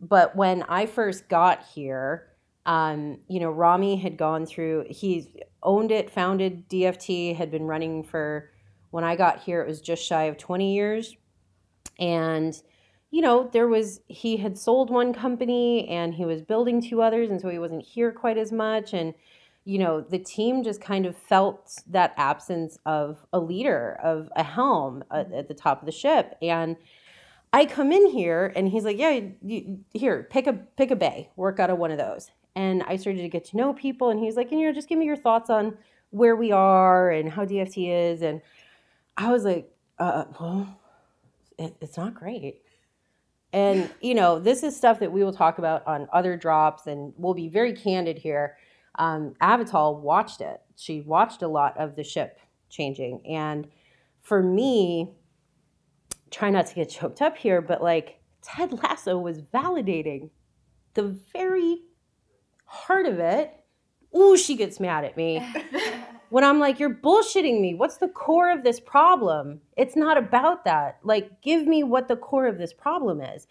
but 0.00 0.34
when 0.34 0.62
I 0.64 0.86
first 0.86 1.28
got 1.28 1.64
here, 1.74 2.26
um, 2.66 3.18
you 3.28 3.40
know, 3.40 3.50
Rami 3.50 3.96
had 3.96 4.16
gone 4.16 4.46
through. 4.46 4.86
He's 4.90 5.28
owned 5.62 5.90
it, 5.90 6.10
founded 6.10 6.68
DFT, 6.68 7.36
had 7.36 7.50
been 7.50 7.64
running 7.64 8.04
for. 8.04 8.50
When 8.90 9.04
I 9.04 9.14
got 9.14 9.40
here, 9.40 9.62
it 9.62 9.68
was 9.68 9.80
just 9.80 10.04
shy 10.04 10.24
of 10.24 10.36
twenty 10.36 10.74
years, 10.74 11.16
and 11.98 12.60
you 13.10 13.22
know, 13.22 13.48
there 13.52 13.68
was 13.68 14.00
he 14.08 14.36
had 14.36 14.58
sold 14.58 14.90
one 14.90 15.12
company 15.12 15.88
and 15.88 16.14
he 16.14 16.24
was 16.24 16.42
building 16.42 16.82
two 16.82 17.00
others, 17.02 17.30
and 17.30 17.40
so 17.40 17.48
he 17.48 17.58
wasn't 17.58 17.82
here 17.84 18.12
quite 18.12 18.36
as 18.36 18.52
much, 18.52 18.92
and 18.92 19.14
you 19.64 19.78
know, 19.78 20.00
the 20.00 20.18
team 20.18 20.64
just 20.64 20.80
kind 20.80 21.06
of 21.06 21.16
felt 21.16 21.82
that 21.86 22.14
absence 22.16 22.78
of 22.86 23.24
a 23.32 23.38
leader, 23.38 23.98
of 24.02 24.30
a 24.34 24.42
helm 24.42 25.04
at, 25.12 25.32
at 25.32 25.48
the 25.48 25.54
top 25.54 25.80
of 25.80 25.86
the 25.86 25.92
ship. 25.92 26.34
And 26.40 26.76
I 27.52 27.66
come 27.66 27.92
in 27.92 28.06
here 28.06 28.52
and 28.54 28.68
he's 28.68 28.84
like, 28.84 28.98
yeah, 28.98 29.20
you, 29.42 29.80
here, 29.92 30.26
pick 30.30 30.46
a, 30.46 30.52
pick 30.52 30.90
a 30.90 30.96
bay, 30.96 31.30
work 31.36 31.58
out 31.58 31.70
of 31.70 31.78
one 31.78 31.90
of 31.90 31.98
those. 31.98 32.30
And 32.54 32.82
I 32.84 32.96
started 32.96 33.22
to 33.22 33.28
get 33.28 33.44
to 33.46 33.56
know 33.56 33.72
people 33.72 34.10
and 34.10 34.20
he 34.20 34.26
was 34.26 34.36
like, 34.36 34.50
you 34.50 34.64
know, 34.64 34.72
just 34.72 34.88
give 34.88 34.98
me 34.98 35.06
your 35.06 35.16
thoughts 35.16 35.50
on 35.50 35.76
where 36.10 36.36
we 36.36 36.52
are 36.52 37.10
and 37.10 37.30
how 37.30 37.44
DFT 37.44 38.12
is. 38.12 38.22
And 38.22 38.40
I 39.16 39.32
was 39.32 39.44
like, 39.44 39.70
uh, 39.98 40.24
well, 40.40 40.80
it, 41.58 41.76
it's 41.80 41.96
not 41.96 42.14
great. 42.14 42.62
And, 43.52 43.90
you 44.00 44.14
know, 44.14 44.38
this 44.38 44.62
is 44.62 44.76
stuff 44.76 45.00
that 45.00 45.10
we 45.10 45.24
will 45.24 45.32
talk 45.32 45.58
about 45.58 45.84
on 45.86 46.08
other 46.12 46.36
drops 46.36 46.86
and 46.86 47.12
we'll 47.16 47.34
be 47.34 47.48
very 47.48 47.72
candid 47.72 48.18
here 48.18 48.56
um, 49.00 49.34
Avital 49.40 49.98
watched 50.00 50.40
it. 50.40 50.60
She 50.76 51.00
watched 51.00 51.42
a 51.42 51.48
lot 51.48 51.76
of 51.78 51.96
the 51.96 52.04
ship 52.04 52.38
changing. 52.68 53.26
And 53.26 53.68
for 54.20 54.42
me, 54.42 55.10
try 56.30 56.50
not 56.50 56.66
to 56.66 56.74
get 56.74 56.90
choked 56.90 57.22
up 57.22 57.36
here, 57.36 57.60
but 57.60 57.82
like 57.82 58.20
Ted 58.42 58.72
Lasso 58.72 59.18
was 59.18 59.40
validating 59.40 60.30
the 60.94 61.16
very 61.32 61.82
heart 62.64 63.06
of 63.06 63.18
it. 63.18 63.52
Ooh, 64.16 64.36
she 64.36 64.56
gets 64.56 64.80
mad 64.80 65.04
at 65.04 65.16
me. 65.16 65.46
when 66.30 66.44
I'm 66.44 66.58
like, 66.58 66.80
you're 66.80 66.94
bullshitting 66.94 67.60
me. 67.60 67.74
What's 67.74 67.98
the 67.98 68.08
core 68.08 68.50
of 68.50 68.64
this 68.64 68.80
problem? 68.80 69.60
It's 69.76 69.96
not 69.96 70.16
about 70.16 70.64
that. 70.64 70.98
Like, 71.02 71.42
give 71.42 71.66
me 71.66 71.82
what 71.82 72.08
the 72.08 72.16
core 72.16 72.46
of 72.46 72.58
this 72.58 72.72
problem 72.72 73.20
is. 73.20 73.46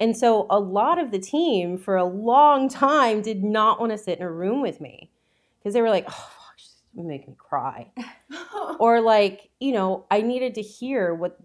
And 0.00 0.16
so 0.16 0.46
a 0.50 0.58
lot 0.58 0.98
of 0.98 1.12
the 1.12 1.20
team 1.20 1.78
for 1.78 1.96
a 1.96 2.04
long 2.04 2.68
time 2.68 3.22
did 3.22 3.44
not 3.44 3.80
want 3.80 3.92
to 3.92 3.98
sit 3.98 4.18
in 4.18 4.24
a 4.24 4.30
room 4.30 4.60
with 4.60 4.80
me 4.80 5.10
because 5.58 5.74
they 5.74 5.80
were 5.80 5.90
like, 5.90 6.06
oh, 6.08 6.30
she's 6.56 6.74
make 6.94 7.26
me 7.28 7.34
cry. 7.38 7.90
or 8.78 9.00
like, 9.00 9.50
you 9.60 9.72
know, 9.72 10.04
I 10.10 10.20
needed 10.20 10.56
to 10.56 10.62
hear 10.62 11.14
what 11.14 11.38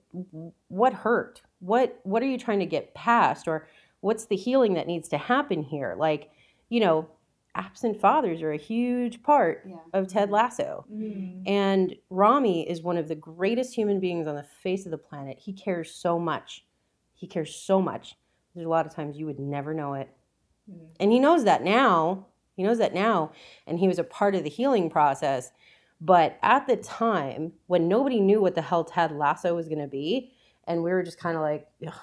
what 0.68 0.94
hurt. 0.94 1.42
What 1.60 2.00
what 2.04 2.24
are 2.24 2.28
you 2.28 2.38
trying 2.38 2.60
to 2.60 2.66
get 2.66 2.94
past 2.94 3.48
or 3.48 3.68
what's 4.02 4.26
the 4.26 4.36
healing 4.36 4.74
that 4.76 4.88
needs 4.88 5.10
to 5.10 5.18
happen 5.18 5.62
here? 5.62 5.96
Like, 5.98 6.32
you 6.70 6.80
know, 6.80 7.08
absent 7.56 8.00
fathers 8.00 8.42
are 8.42 8.54
a 8.54 8.58
huge 8.58 9.22
part 9.24 9.64
Yeah. 9.68 9.76
of 9.94 10.08
Ted 10.08 10.32
Lasso. 10.32 10.86
Mm-hmm. 10.92 11.44
And 11.48 11.96
Rami 12.10 12.70
is 12.70 12.82
one 12.82 12.98
of 12.98 13.08
the 13.08 13.16
greatest 13.16 13.76
human 13.76 14.00
beings 14.00 14.28
on 14.28 14.36
the 14.36 14.46
face 14.64 14.86
of 14.86 14.92
the 14.92 14.98
planet. 14.98 15.38
He 15.40 15.52
cares 15.54 15.92
so 15.92 16.18
much. 16.18 16.66
He 17.14 17.28
cares 17.28 17.54
so 17.54 17.82
much. 17.82 18.16
There's 18.56 18.66
a 18.66 18.70
lot 18.70 18.86
of 18.86 18.96
times 18.96 19.18
you 19.18 19.26
would 19.26 19.40
never 19.40 19.74
know 19.74 19.96
it. 19.96 20.10
Mm-hmm. 20.72 20.86
And 21.00 21.12
he 21.12 21.20
knows 21.20 21.44
that 21.44 21.64
now. 21.64 22.28
He 22.56 22.64
knows 22.64 22.78
that 22.78 22.94
now. 22.94 23.32
And 23.68 23.80
he 23.80 23.88
was 23.88 24.00
a 24.00 24.04
part 24.04 24.36
of 24.36 24.44
the 24.44 24.50
healing 24.50 24.90
process. 24.90 25.52
But 26.02 26.38
at 26.42 26.68
the 26.68 26.78
time, 26.78 27.54
when 27.68 27.88
nobody 27.88 28.20
knew 28.20 28.42
what 28.42 28.56
the 28.56 28.62
hell 28.62 28.84
Ted 28.84 29.12
Lasso 29.12 29.56
was 29.56 29.68
going 29.68 29.82
to 29.82 29.88
be, 29.88 30.32
and 30.66 30.84
we 30.84 30.92
were 30.92 31.04
just 31.04 31.20
kind 31.20 31.36
of 31.36 31.42
like, 31.42 31.68
"Ugh, 31.86 31.94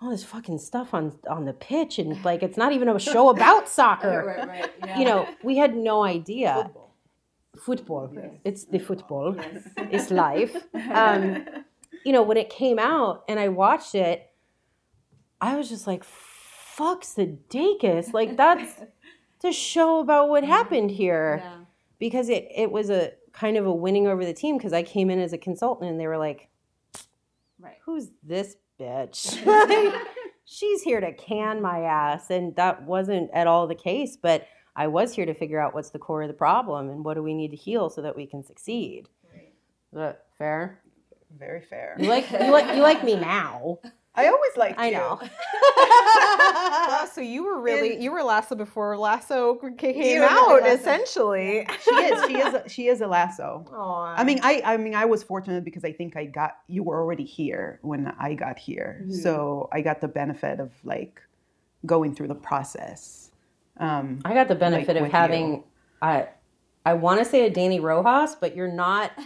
all 0.00 0.10
this 0.10 0.24
fucking 0.24 0.58
stuff 0.58 0.94
on 0.94 1.18
on 1.28 1.44
the 1.44 1.52
pitch, 1.52 1.98
and 1.98 2.24
like 2.24 2.42
it's 2.42 2.56
not 2.56 2.72
even 2.72 2.88
a 2.88 2.98
show 2.98 3.30
about 3.30 3.68
soccer. 3.78 4.24
right, 4.38 4.48
right. 4.48 4.72
Yeah. 4.84 4.98
You 4.98 5.04
know, 5.04 5.28
we 5.42 5.56
had 5.56 5.74
no 5.76 6.04
idea. 6.04 6.54
Football. 6.54 6.92
It's 8.44 8.64
the 8.64 8.78
football. 8.78 9.34
It's 9.90 10.10
life. 10.10 10.54
Um, 10.92 11.46
you 12.04 12.12
know, 12.12 12.22
when 12.22 12.36
it 12.36 12.50
came 12.50 12.78
out 12.78 13.24
and 13.28 13.40
I 13.40 13.48
watched 13.48 13.94
it, 13.94 14.30
I 15.40 15.56
was 15.56 15.68
just 15.68 15.86
like, 15.86 16.04
fuck's 16.04 17.14
the 17.14 17.36
Dacus. 17.48 18.12
Like, 18.12 18.36
that's 18.36 18.80
the 19.40 19.52
show 19.52 20.00
about 20.00 20.28
what 20.28 20.44
happened 20.44 20.90
here. 20.90 21.40
Yeah. 21.42 21.58
Because 21.98 22.28
it, 22.28 22.46
it 22.54 22.70
was 22.70 22.90
a 22.90 23.12
kind 23.38 23.56
of 23.56 23.66
a 23.66 23.72
winning 23.72 24.06
over 24.06 24.24
the 24.24 24.32
team 24.32 24.56
because 24.56 24.72
I 24.72 24.82
came 24.82 25.10
in 25.10 25.20
as 25.20 25.32
a 25.32 25.38
consultant 25.38 25.90
and 25.90 26.00
they 26.00 26.06
were 26.06 26.18
like, 26.18 26.48
Right. 27.58 27.76
who's 27.84 28.08
this 28.22 28.56
bitch? 28.80 29.36
She's 30.44 30.82
here 30.82 31.00
to 31.00 31.12
can 31.12 31.60
my 31.60 31.80
ass. 31.80 32.30
And 32.30 32.54
that 32.56 32.82
wasn't 32.82 33.30
at 33.32 33.46
all 33.46 33.66
the 33.66 33.74
case. 33.74 34.16
But 34.16 34.46
I 34.74 34.86
was 34.86 35.14
here 35.14 35.26
to 35.26 35.34
figure 35.34 35.58
out 35.58 35.74
what's 35.74 35.90
the 35.90 35.98
core 35.98 36.22
of 36.22 36.28
the 36.28 36.34
problem 36.34 36.88
and 36.90 37.04
what 37.04 37.14
do 37.14 37.22
we 37.22 37.34
need 37.34 37.50
to 37.50 37.56
heal 37.56 37.90
so 37.90 38.02
that 38.02 38.16
we 38.16 38.26
can 38.26 38.44
succeed. 38.44 39.08
Is 39.34 39.98
that 39.98 40.26
fair? 40.38 40.82
Very 41.38 41.60
fair. 41.62 41.96
You 41.98 42.08
like 42.08 42.30
you 42.30 42.50
like 42.50 42.76
you 42.76 42.82
like 42.82 43.04
me 43.04 43.16
now. 43.16 43.78
I 44.16 44.26
always 44.28 44.56
liked 44.56 44.78
I 44.78 44.86
you. 44.88 44.92
know. 44.94 45.20
So 47.12 47.20
you 47.22 47.44
were 47.44 47.60
really 47.60 47.94
And- 47.94 48.02
you 48.02 48.12
were 48.12 48.22
Lasso 48.22 48.54
before 48.54 48.96
Lasso 48.98 49.54
came 49.78 49.96
You 50.02 50.22
out, 50.22 50.62
Lasso. 50.62 50.66
essentially. 50.74 51.66
she 51.84 51.90
is. 51.94 52.26
She 52.26 52.36
is. 52.38 52.54
A, 52.54 52.68
she 52.68 52.88
is 52.88 53.00
a 53.00 53.06
lasso. 53.06 53.64
Aw. 53.72 54.14
I 54.16 54.24
mean, 54.24 54.40
I. 54.42 54.60
I 54.64 54.76
mean, 54.76 54.94
I 54.94 55.04
was 55.06 55.22
fortunate 55.22 55.64
because 55.64 55.84
I 55.84 55.92
think 55.92 56.16
I 56.16 56.26
got. 56.26 56.58
You 56.68 56.82
were 56.82 56.98
already 57.00 57.24
here 57.24 57.78
when 57.82 58.12
I 58.18 58.34
got 58.34 58.58
here, 58.58 59.00
Mm-hmm. 59.02 59.12
so 59.14 59.68
I 59.72 59.80
got 59.80 60.00
the 60.00 60.08
benefit 60.08 60.60
of 60.60 60.72
like 60.84 61.22
going 61.86 62.14
through 62.14 62.28
the 62.28 62.34
process. 62.34 63.30
Um, 63.78 64.20
I 64.24 64.34
got 64.34 64.48
the 64.48 64.54
benefit 64.54 64.88
Like, 64.88 64.96
of 64.96 65.02
with 65.04 65.12
having 65.12 65.64
I 66.02 66.28
I 66.84 66.94
want 66.94 67.18
to 67.20 67.24
say 67.24 67.46
a 67.46 67.50
Danny 67.50 67.80
Rojas, 67.80 68.34
but 68.38 68.54
you're 68.56 68.68
not. 68.72 69.12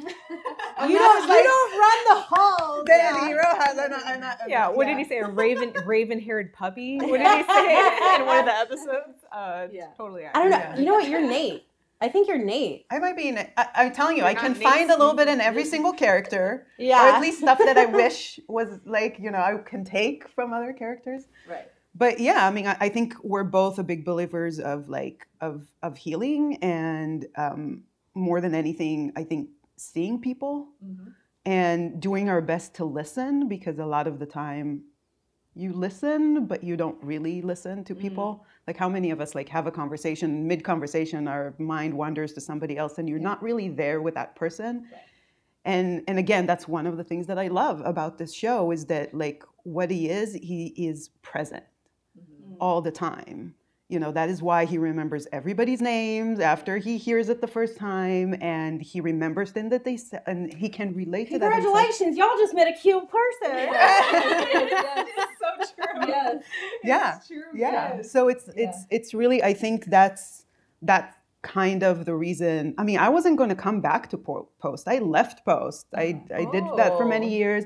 I'm 0.81 0.91
you 0.91 0.97
not 0.99 1.19
don't. 1.21 1.29
like- 1.29 1.39
you 1.39 1.45
don't 1.45 1.81
run 1.81 1.99
the 2.09 2.21
halls. 2.23 2.85
Danny 2.87 3.35
Rojas. 3.35 3.79
I'm 3.79 3.91
not, 3.91 4.07
I'm 4.07 4.21
not, 4.21 4.39
yeah, 4.49 4.69
what 4.69 4.87
did 4.87 4.99
he 4.99 5.05
say? 5.05 5.19
A 5.19 5.29
raven 5.29 5.73
raven-haired 5.87 6.53
puppy? 6.53 6.99
What 7.03 7.19
did 7.19 7.27
he 7.27 7.43
say 7.53 8.17
in 8.17 8.27
one 8.27 8.39
of 8.41 8.45
the 8.47 8.55
episodes? 8.55 9.25
Uh, 9.33 9.67
Yeah. 9.73 9.89
totally. 9.97 10.27
I 10.27 10.33
don't 10.33 10.51
know. 10.51 10.57
Yeah. 10.59 10.79
You 10.79 10.85
know 10.87 10.95
what? 10.95 11.09
You're 11.09 11.21
Nate. 11.27 11.65
I 12.03 12.09
think 12.09 12.29
you're 12.29 12.39
Nate. 12.39 12.87
I 12.91 12.99
might 12.99 13.15
be 13.17 13.29
in. 13.29 13.37
I, 13.39 13.69
I'm 13.75 13.93
telling 13.93 14.17
you, 14.17 14.25
I 14.25 14.31
You're 14.31 14.41
can 14.41 14.53
not 14.55 14.63
find 14.63 14.91
a 14.91 14.97
little 14.97 15.13
bit 15.15 15.29
in 15.29 15.39
every 15.41 15.67
single 15.67 15.93
character, 15.93 16.67
Yeah. 16.79 17.05
or 17.05 17.13
at 17.15 17.21
least 17.21 17.41
stuff 17.41 17.59
that 17.59 17.77
I 17.77 17.85
wish 18.03 18.41
was 18.49 18.81
like 18.87 19.19
you 19.21 19.31
know 19.31 19.39
I 19.39 19.59
can 19.59 19.85
take 19.85 20.27
from 20.31 20.55
other 20.55 20.73
characters. 20.73 21.25
Right. 21.47 21.69
But 21.95 22.19
yeah, 22.19 22.47
I 22.47 22.51
mean, 22.51 22.67
I, 22.67 22.77
I 22.81 22.89
think 22.89 23.15
we're 23.23 23.45
both 23.45 23.79
a 23.79 23.83
big 23.83 24.07
believers 24.07 24.59
of 24.59 24.89
like 24.89 25.27
of 25.43 25.67
of 25.83 25.99
healing 25.99 26.57
and 26.63 27.27
um, 27.37 27.83
more 28.15 28.41
than 28.41 28.55
anything, 28.55 29.13
I 29.15 29.25
think 29.25 29.51
seeing 29.81 30.21
people 30.21 30.69
mm-hmm. 30.85 31.11
and 31.47 32.01
doing 32.01 32.29
our 32.29 32.41
best 32.41 32.75
to 32.75 32.85
listen 32.85 33.49
because 33.49 33.79
a 33.79 33.87
lot 33.87 34.07
of 34.07 34.19
the 34.19 34.27
time 34.27 34.83
you 35.55 35.73
listen 35.73 36.47
but 36.47 36.63
you 36.63 36.77
don't 36.77 36.97
really 37.03 37.43
listen 37.43 37.83
to 37.85 37.95
mm. 37.95 38.01
people. 38.01 38.47
Like 38.67 38.77
how 38.77 38.89
many 38.89 39.11
of 39.11 39.21
us 39.21 39.35
like 39.35 39.49
have 39.49 39.67
a 39.67 39.71
conversation 39.71 40.47
mid 40.47 40.63
conversation 40.63 41.27
our 41.27 41.55
mind 41.59 41.93
wanders 41.93 42.33
to 42.35 42.41
somebody 42.41 42.77
else 42.77 42.99
and 42.99 43.09
you're 43.09 43.19
not 43.19 43.43
really 43.43 43.69
there 43.69 44.01
with 44.01 44.15
that 44.15 44.37
person? 44.37 44.87
And 45.65 46.03
and 46.07 46.19
again 46.19 46.47
that's 46.47 46.69
one 46.69 46.87
of 46.87 46.97
the 46.97 47.05
things 47.05 47.27
that 47.27 47.39
i 47.39 47.49
love 47.49 47.83
about 47.85 48.17
this 48.17 48.33
show 48.33 48.71
is 48.71 48.87
that 48.87 49.13
like 49.13 49.45
what 49.65 49.91
he 49.91 50.09
is 50.09 50.33
he 50.33 50.69
is 50.69 51.11
present 51.21 51.65
mm-hmm. 52.19 52.55
all 52.61 52.81
the 52.81 52.91
time 52.91 53.55
you 53.91 53.99
know 53.99 54.13
that 54.13 54.29
is 54.29 54.41
why 54.43 54.65
he 54.65 54.79
remembers 54.79 55.27
everybody's 55.33 55.81
names 55.81 56.39
after 56.41 56.79
he 56.79 56.97
hears 56.97 57.29
it 57.29 57.41
the 57.41 57.47
first 57.47 57.77
time 57.77 58.35
and 58.41 58.81
he 58.81 59.01
remembers 59.01 59.51
things 59.51 59.71
that 59.71 59.85
they 59.85 59.97
said 59.97 60.23
and 60.27 60.53
he 60.55 60.69
can 60.69 60.95
relate 60.95 61.29
to 61.31 61.39
that. 61.39 61.53
Congratulations, 61.53 62.17
y'all 62.17 62.37
just 62.39 62.55
met 62.55 62.69
a 62.69 62.73
cute 62.73 63.07
person. 63.09 63.57
It's 64.53 65.39
so 65.39 65.75
true. 65.75 66.07
Yes. 66.09 66.43
yeah 66.85 67.17
It's 67.17 67.27
true. 67.29 67.43
yeah 67.55 67.97
yes. 67.97 68.11
so 68.13 68.29
it's 68.29 68.49
it's 68.57 68.79
it's 68.91 69.15
really 69.15 69.43
i 69.43 69.53
think 69.53 69.87
that's 69.87 70.45
that's 70.83 71.17
kind 71.43 71.83
of 71.83 72.05
the 72.05 72.15
reason 72.15 72.75
i 72.79 72.83
mean 72.85 72.99
i 72.99 73.09
wasn't 73.09 73.37
going 73.37 73.49
to 73.49 73.55
come 73.67 73.81
back 73.81 74.09
to 74.11 74.17
post 74.19 74.87
i 74.89 74.99
left 74.99 75.45
post 75.45 75.87
i 75.95 76.21
i 76.35 76.45
did 76.53 76.65
that 76.77 76.97
for 76.99 77.05
many 77.07 77.27
Oh. 77.35 77.39
years 77.43 77.65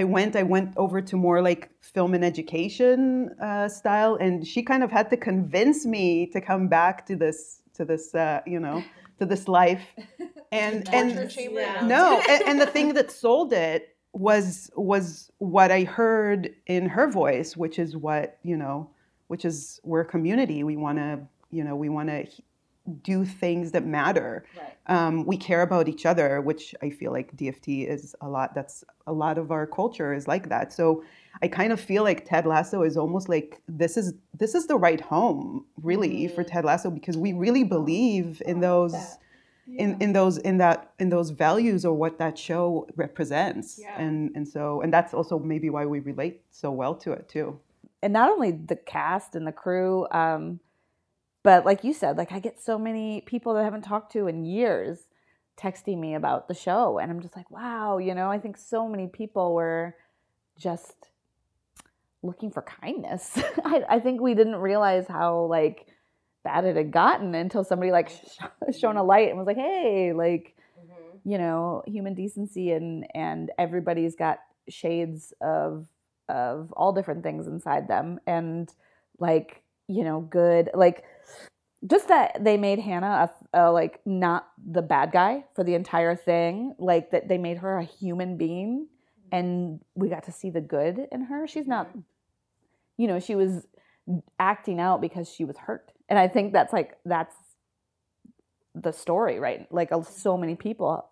i 0.00 0.04
went 0.04 0.36
i 0.36 0.42
went 0.42 0.70
over 0.76 1.00
to 1.00 1.16
more 1.16 1.40
like 1.48 1.62
film 1.80 2.14
and 2.14 2.24
education 2.24 3.30
uh, 3.48 3.66
style 3.68 4.14
and 4.16 4.46
she 4.46 4.62
kind 4.62 4.82
of 4.82 4.90
had 4.90 5.08
to 5.10 5.16
convince 5.16 5.86
me 5.86 6.26
to 6.34 6.40
come 6.40 6.68
back 6.68 7.06
to 7.06 7.16
this 7.16 7.62
to 7.74 7.84
this 7.84 8.14
uh, 8.14 8.40
you 8.46 8.60
know 8.60 8.84
to 9.18 9.24
this 9.32 9.48
life 9.48 9.86
and 10.52 10.88
and. 10.92 11.08
Yeah. 11.38 11.86
no 11.86 12.22
and, 12.28 12.42
and 12.48 12.60
the 12.60 12.66
thing 12.66 12.94
that 12.94 13.10
sold 13.10 13.52
it 13.52 13.96
was 14.12 14.70
was 14.76 15.30
what 15.38 15.70
i 15.70 15.82
heard 15.84 16.54
in 16.66 16.88
her 16.96 17.06
voice 17.22 17.56
which 17.56 17.78
is 17.78 17.96
what 17.96 18.38
you 18.42 18.56
know 18.56 18.88
which 19.28 19.44
is 19.44 19.80
we're 19.82 20.02
a 20.02 20.10
community 20.16 20.62
we 20.62 20.76
want 20.76 20.98
to 20.98 21.20
you 21.50 21.64
know 21.64 21.74
we 21.74 21.88
want 21.88 22.08
to 22.08 22.26
do 23.02 23.24
things 23.24 23.72
that 23.72 23.84
matter. 23.86 24.44
Right. 24.56 24.76
um, 24.94 25.24
we 25.26 25.36
care 25.36 25.62
about 25.62 25.88
each 25.88 26.06
other 26.06 26.40
which 26.40 26.74
i 26.82 26.90
feel 26.90 27.12
like 27.12 27.36
dft 27.36 27.88
is 27.88 28.14
a 28.20 28.28
lot 28.28 28.54
that's 28.54 28.84
a 29.06 29.12
lot 29.12 29.38
of 29.38 29.50
our 29.50 29.66
culture 29.66 30.12
is 30.12 30.26
like 30.28 30.48
that. 30.48 30.72
So 30.72 31.02
i 31.42 31.48
kind 31.48 31.72
of 31.72 31.80
feel 31.80 32.02
like 32.02 32.24
ted 32.24 32.46
lasso 32.46 32.82
is 32.82 32.96
almost 32.96 33.28
like 33.28 33.60
this 33.68 33.96
is 33.96 34.14
this 34.38 34.54
is 34.54 34.66
the 34.66 34.76
right 34.76 35.00
home 35.00 35.64
really 35.82 36.28
for 36.28 36.42
ted 36.44 36.64
lasso 36.64 36.90
because 36.90 37.16
we 37.16 37.32
really 37.32 37.64
believe 37.64 38.42
in 38.46 38.60
those 38.60 38.94
in, 39.68 40.00
in 40.00 40.12
those 40.12 40.38
in 40.38 40.58
that 40.58 40.92
in 40.98 41.08
those 41.08 41.30
values 41.30 41.84
or 41.84 41.92
what 41.94 42.18
that 42.18 42.38
show 42.38 42.86
represents. 42.96 43.78
Yeah. 43.80 44.00
and 44.00 44.30
and 44.36 44.46
so 44.46 44.80
and 44.80 44.92
that's 44.92 45.12
also 45.12 45.38
maybe 45.38 45.70
why 45.70 45.84
we 45.86 46.00
relate 46.00 46.42
so 46.50 46.70
well 46.70 46.94
to 46.96 47.12
it 47.12 47.28
too. 47.28 47.58
And 48.02 48.12
not 48.12 48.30
only 48.30 48.52
the 48.52 48.76
cast 48.76 49.34
and 49.34 49.46
the 49.46 49.52
crew 49.52 50.06
um 50.12 50.60
but 51.46 51.64
like 51.64 51.84
you 51.84 51.92
said 51.92 52.16
like 52.18 52.32
i 52.32 52.38
get 52.38 52.60
so 52.60 52.78
many 52.78 53.22
people 53.22 53.54
that 53.54 53.60
i 53.60 53.64
haven't 53.64 53.82
talked 53.82 54.12
to 54.12 54.26
in 54.26 54.44
years 54.44 54.98
texting 55.56 55.98
me 55.98 56.14
about 56.14 56.48
the 56.48 56.54
show 56.54 56.98
and 56.98 57.10
i'm 57.10 57.20
just 57.20 57.36
like 57.36 57.50
wow 57.50 57.76
you 57.98 58.14
know? 58.14 58.30
I 58.30 58.38
think 58.38 58.56
so 58.56 58.88
many 58.88 59.06
people 59.06 59.54
were 59.54 59.94
just 60.58 61.10
looking 62.22 62.50
for 62.50 62.62
kindness. 62.62 63.32
I, 63.64 63.84
I 63.88 64.00
think 64.00 64.20
we 64.20 64.34
didn't 64.34 64.56
realize 64.56 65.06
how 65.06 65.44
like 65.44 65.86
bad 66.44 66.64
it 66.64 66.76
had 66.76 66.92
gotten 66.92 67.34
until 67.34 67.64
somebody 67.64 67.90
like 67.90 68.08
sh- 68.08 68.38
mm-hmm. 68.40 68.72
shone 68.78 68.96
a 68.96 69.02
light 69.02 69.28
and 69.28 69.38
was 69.38 69.46
like 69.46 69.56
hey 69.56 70.12
like 70.12 70.56
mm-hmm. 70.78 71.30
you 71.30 71.38
know 71.38 71.82
human 71.86 72.14
decency 72.14 72.72
and 72.72 73.06
and 73.14 73.50
everybody's 73.58 74.16
got 74.16 74.38
shades 74.68 75.32
of 75.40 75.86
of 76.28 76.72
all 76.72 76.92
different 76.92 77.22
things 77.22 77.46
inside 77.46 77.88
them. 77.88 78.20
And 78.26 78.72
like 79.18 79.62
you 79.88 80.02
know 80.02 80.20
good 80.20 80.70
like 80.74 81.04
just 81.86 82.08
that 82.08 82.42
they 82.42 82.56
made 82.56 82.78
hannah 82.78 83.30
a, 83.52 83.66
a 83.66 83.70
like 83.70 84.00
not 84.06 84.48
the 84.70 84.82
bad 84.82 85.12
guy 85.12 85.44
for 85.54 85.62
the 85.62 85.74
entire 85.74 86.16
thing 86.16 86.74
like 86.78 87.10
that 87.10 87.28
they 87.28 87.38
made 87.38 87.58
her 87.58 87.78
a 87.78 87.84
human 87.84 88.36
being 88.36 88.88
and 89.32 89.80
we 89.94 90.08
got 90.08 90.24
to 90.24 90.32
see 90.32 90.50
the 90.50 90.60
good 90.60 91.06
in 91.10 91.22
her. 91.22 91.46
She's 91.46 91.66
not 91.66 91.88
mm-hmm. 91.88 92.00
you 92.96 93.08
know 93.08 93.20
she 93.20 93.34
was 93.34 93.66
acting 94.38 94.80
out 94.80 95.00
because 95.00 95.28
she 95.28 95.44
was 95.44 95.56
hurt. 95.56 95.92
And 96.08 96.18
i 96.18 96.28
think 96.28 96.52
that's 96.52 96.72
like 96.72 96.96
that's 97.04 97.34
the 98.74 98.92
story 98.92 99.40
right? 99.40 99.70
Like 99.72 99.90
so 100.08 100.36
many 100.36 100.54
people 100.54 101.08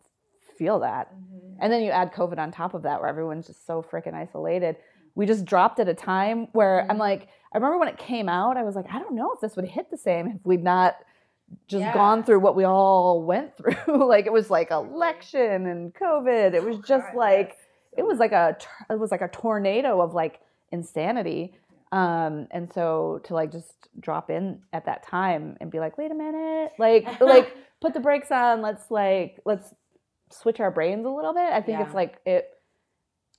feel 0.58 0.80
that. 0.80 1.12
Mm-hmm. 1.12 1.56
And 1.60 1.72
then 1.72 1.82
you 1.82 1.90
add 1.90 2.12
covid 2.12 2.38
on 2.38 2.50
top 2.50 2.74
of 2.74 2.82
that 2.82 3.00
where 3.00 3.08
everyone's 3.08 3.46
just 3.46 3.66
so 3.66 3.82
freaking 3.82 4.14
isolated 4.14 4.76
we 5.14 5.26
just 5.26 5.44
dropped 5.44 5.78
at 5.80 5.88
a 5.88 5.94
time 5.94 6.48
where 6.52 6.86
i'm 6.90 6.98
like 6.98 7.28
i 7.52 7.56
remember 7.56 7.78
when 7.78 7.88
it 7.88 7.98
came 7.98 8.28
out 8.28 8.56
i 8.56 8.62
was 8.62 8.74
like 8.74 8.86
i 8.92 8.98
don't 8.98 9.14
know 9.14 9.32
if 9.32 9.40
this 9.40 9.56
would 9.56 9.64
hit 9.66 9.90
the 9.90 9.96
same 9.96 10.26
if 10.28 10.36
we'd 10.44 10.62
not 10.62 10.96
just 11.68 11.82
Yeah. 11.82 11.92
gone 11.92 12.24
through 12.24 12.40
what 12.40 12.56
we 12.56 12.64
all 12.64 13.22
went 13.22 13.54
through. 13.58 14.08
Like 14.08 14.24
it 14.26 14.32
was 14.32 14.48
like 14.50 14.70
election 14.70 15.66
and 15.66 15.94
covid. 15.94 16.54
It 16.54 16.64
was 16.64 16.78
just 16.78 17.14
like 17.14 17.56
it 17.96 18.02
was 18.04 18.18
like 18.18 18.32
a 18.32 18.56
it 18.90 18.98
was 18.98 19.10
like 19.10 19.20
a 19.20 19.28
tornado 19.28 20.00
of 20.00 20.14
like 20.14 20.40
insanity. 20.72 21.54
Um 21.92 22.48
and 22.50 22.72
so 22.72 23.20
to 23.24 23.34
like 23.34 23.52
just 23.52 23.72
drop 24.00 24.30
in 24.30 24.62
at 24.72 24.86
that 24.86 25.02
time 25.02 25.56
and 25.60 25.70
be 25.70 25.78
like 25.80 25.98
wait 25.98 26.10
a 26.10 26.14
minute. 26.14 26.72
Like 26.78 27.20
like 27.20 27.54
put 27.80 27.92
the 27.92 28.00
brakes 28.00 28.32
on. 28.32 28.62
Let's 28.62 28.90
like 28.90 29.38
let's 29.44 29.74
switch 30.30 30.60
our 30.60 30.70
brains 30.70 31.04
a 31.04 31.10
little 31.10 31.34
bit. 31.34 31.52
I 31.52 31.60
think 31.60 31.78
Yeah. 31.78 31.84
it's 31.86 31.94
like 31.94 32.16
it 32.24 32.48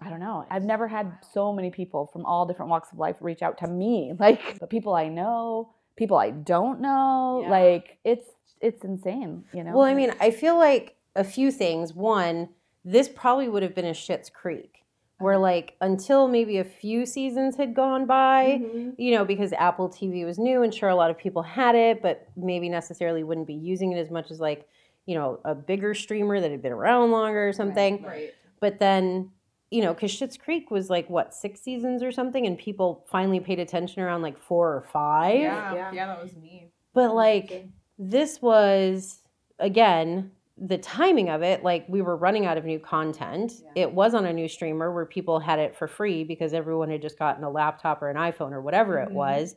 i 0.01 0.09
don't 0.09 0.19
know 0.19 0.45
i've 0.49 0.63
never 0.63 0.87
had 0.87 1.11
so 1.33 1.53
many 1.53 1.69
people 1.69 2.07
from 2.11 2.25
all 2.25 2.45
different 2.45 2.69
walks 2.69 2.91
of 2.91 2.97
life 2.99 3.15
reach 3.21 3.41
out 3.41 3.57
to 3.57 3.67
me 3.67 4.13
like 4.19 4.59
the 4.59 4.67
people 4.67 4.93
i 4.93 5.07
know 5.07 5.73
people 5.97 6.17
i 6.17 6.29
don't 6.31 6.79
know 6.81 7.41
Yeah. 7.43 7.49
like 7.49 7.97
it's 8.03 8.29
it's 8.61 8.83
insane 8.83 9.43
you 9.53 9.63
know 9.63 9.73
Well, 9.73 9.83
I 9.83 9.93
mean, 9.93 10.13
I 10.19 10.31
feel 10.31 10.57
like 10.57 10.95
a 11.15 11.23
few 11.23 11.51
things. 11.51 11.93
One, 11.93 12.49
this 12.83 13.09
probably 13.09 13.47
would 13.49 13.63
have 13.63 13.75
been 13.75 13.85
a 13.85 13.91
Schitt's 13.91 14.29
Creek, 14.29 14.83
where 15.19 15.35
uh-huh. 15.35 15.41
like 15.41 15.75
until 15.81 16.27
maybe 16.27 16.57
a 16.57 16.63
few 16.63 17.05
seasons 17.05 17.55
had 17.57 17.73
gone 17.75 18.05
by, 18.05 18.59
mm-hmm. 18.61 18.89
you 18.97 19.11
know, 19.15 19.25
because 19.25 19.53
Apple 19.53 19.89
TV 19.89 20.25
was 20.25 20.37
new 20.39 20.63
and 20.63 20.73
sure 20.73 20.89
a 20.89 20.95
lot 20.95 21.11
of 21.11 21.17
people 21.17 21.41
had 21.43 21.75
it, 21.75 22.01
but 22.01 22.27
maybe 22.35 22.69
necessarily 22.69 23.23
wouldn't 23.23 23.47
be 23.47 23.53
using 23.53 23.91
it 23.91 23.97
as 23.99 24.09
much 24.09 24.31
as 24.31 24.39
like, 24.39 24.67
you 25.05 25.15
know, 25.15 25.39
a 25.45 25.53
bigger 25.53 25.93
streamer 25.93 26.39
that 26.39 26.51
had 26.51 26.61
been 26.61 26.71
around 26.71 27.11
longer 27.11 27.47
or 27.47 27.53
something. 27.53 28.03
Right. 28.03 28.33
But 28.59 28.79
then, 28.79 29.31
you 29.71 29.81
know, 29.81 29.93
because 29.93 30.11
Schitt's 30.11 30.37
Creek 30.37 30.69
was 30.71 30.89
like 30.89 31.09
what 31.09 31.33
six 31.33 31.61
seasons 31.61 32.03
or 32.03 32.11
something, 32.11 32.45
and 32.45 32.57
people 32.57 33.05
finally 33.11 33.39
paid 33.39 33.59
attention 33.59 34.01
around 34.01 34.21
like 34.21 34.37
four 34.37 34.73
or 34.75 34.81
five. 34.93 35.39
Yeah, 35.39 35.73
Yeah. 35.73 35.91
yeah, 35.91 36.05
that 36.07 36.21
was 36.21 36.35
me. 36.35 36.71
But 36.93 37.13
like 37.15 37.67
this 37.97 38.41
was 38.41 39.21
again 39.59 40.31
the 40.57 40.77
timing 40.77 41.29
of 41.29 41.41
it 41.41 41.63
like 41.63 41.85
we 41.89 42.01
were 42.01 42.15
running 42.15 42.45
out 42.45 42.57
of 42.57 42.63
new 42.63 42.79
content. 42.79 43.51
It 43.75 43.91
was 43.91 44.13
on 44.13 44.25
a 44.25 44.31
new 44.31 44.47
streamer 44.47 44.93
where 44.93 45.05
people 45.05 45.39
had 45.39 45.59
it 45.59 45.75
for 45.75 45.85
free 45.87 46.23
because 46.23 46.53
everyone 46.53 46.89
had 46.89 47.01
just 47.01 47.19
gotten 47.19 47.43
a 47.43 47.49
laptop 47.49 48.01
or 48.01 48.09
an 48.09 48.15
iPhone 48.15 48.53
or 48.53 48.61
whatever 48.61 48.97
it 48.99 49.09
Mhm. 49.09 49.13
was. 49.13 49.55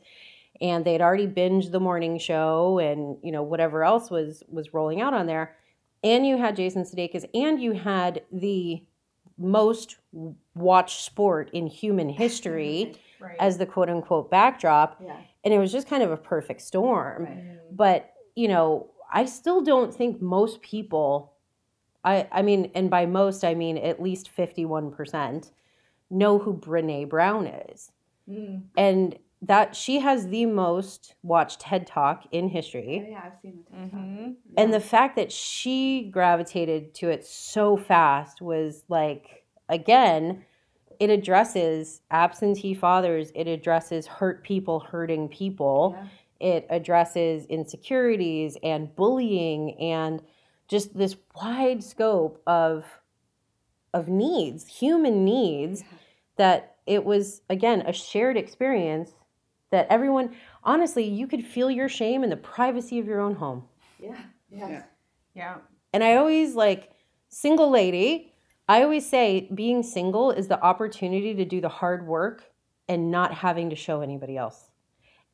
And 0.59 0.83
they'd 0.83 0.99
already 1.01 1.27
binged 1.27 1.71
the 1.71 1.79
morning 1.79 2.17
show 2.17 2.79
and 2.79 3.17
you 3.23 3.31
know 3.31 3.43
whatever 3.43 3.83
else 3.85 4.09
was 4.11 4.43
was 4.49 4.73
rolling 4.73 4.99
out 4.99 5.13
on 5.13 5.25
there. 5.25 5.55
And 6.03 6.25
you 6.25 6.37
had 6.37 6.55
Jason 6.57 6.83
Sudeikis 6.83 7.25
and 7.33 7.61
you 7.61 7.71
had 7.73 8.23
the 8.31 8.83
most 9.39 9.95
watched 10.53 11.03
sport 11.05 11.49
in 11.53 11.65
human 11.67 12.09
history 12.23 12.93
Right. 13.21 13.35
as 13.37 13.57
the 13.57 13.65
quote 13.65 13.89
unquote 13.89 14.31
backdrop 14.31 15.01
yeah 15.05 15.17
and 15.43 15.53
it 15.53 15.59
was 15.59 15.71
just 15.71 15.87
kind 15.87 16.03
of 16.03 16.11
a 16.11 16.17
perfect 16.17 16.61
storm. 16.61 17.25
Mm-hmm. 17.25 17.55
But, 17.71 18.13
you 18.35 18.47
know, 18.47 18.91
I 19.11 19.25
still 19.25 19.61
don't 19.61 19.93
think 19.93 20.21
most 20.21 20.61
people 20.61 21.33
I 22.03 22.27
I 22.31 22.41
mean, 22.41 22.71
and 22.75 22.89
by 22.89 23.05
most 23.05 23.43
I 23.43 23.53
mean 23.53 23.77
at 23.77 24.01
least 24.01 24.29
51% 24.35 25.51
know 26.09 26.39
who 26.39 26.53
Brene 26.53 27.09
Brown 27.09 27.47
is. 27.47 27.91
Mm. 28.29 28.63
And 28.77 29.17
that 29.41 29.75
she 29.75 29.99
has 29.99 30.27
the 30.27 30.45
most 30.45 31.15
watched 31.23 31.61
TED 31.61 31.87
Talk 31.87 32.25
in 32.31 32.49
history. 32.49 33.07
yeah, 33.09 33.21
I've 33.25 33.39
seen 33.41 33.63
the 33.69 33.77
Mhm. 33.77 34.35
And 34.57 34.73
the 34.73 34.81
fact 34.81 35.15
that 35.15 35.31
she 35.31 36.09
gravitated 36.11 36.93
to 36.95 37.09
it 37.09 37.25
so 37.25 37.77
fast 37.77 38.41
was 38.41 38.83
like, 38.89 39.45
again, 39.69 40.43
it 40.99 41.09
addresses 41.09 42.01
absentee 42.11 42.73
fathers, 42.73 43.31
it 43.33 43.47
addresses 43.47 44.07
hurt 44.07 44.43
people 44.43 44.81
hurting 44.81 45.29
people, 45.29 45.95
it 46.41 46.65
addresses 46.69 47.45
insecurities 47.45 48.57
and 48.61 48.93
bullying 48.95 49.79
and 49.79 50.21
just 50.67 50.95
this 50.97 51.15
wide 51.35 51.83
scope 51.83 52.41
of 52.45 52.85
of 53.93 54.07
needs, 54.07 54.67
human 54.67 55.25
needs 55.25 55.83
that 56.35 56.75
it 56.85 57.03
was 57.05 57.41
again 57.49 57.81
a 57.87 57.93
shared 57.93 58.37
experience 58.37 59.13
that 59.71 59.87
everyone 59.89 60.35
honestly 60.63 61.03
you 61.03 61.27
could 61.27 61.43
feel 61.45 61.69
your 61.69 61.89
shame 61.89 62.23
in 62.23 62.29
the 62.29 62.37
privacy 62.37 62.99
of 62.99 63.05
your 63.05 63.19
own 63.19 63.35
home. 63.35 63.63
Yeah. 63.99 64.17
Yeah. 64.51 64.83
Yeah. 65.33 65.55
And 65.93 66.03
I 66.03 66.15
always 66.15 66.55
like 66.55 66.91
single 67.29 67.69
lady, 67.69 68.33
I 68.67 68.83
always 68.83 69.07
say 69.07 69.49
being 69.53 69.83
single 69.83 70.31
is 70.31 70.47
the 70.47 70.61
opportunity 70.61 71.33
to 71.35 71.45
do 71.45 71.61
the 71.61 71.69
hard 71.69 72.05
work 72.05 72.43
and 72.87 73.11
not 73.11 73.33
having 73.33 73.69
to 73.69 73.75
show 73.75 74.01
anybody 74.01 74.37
else. 74.37 74.69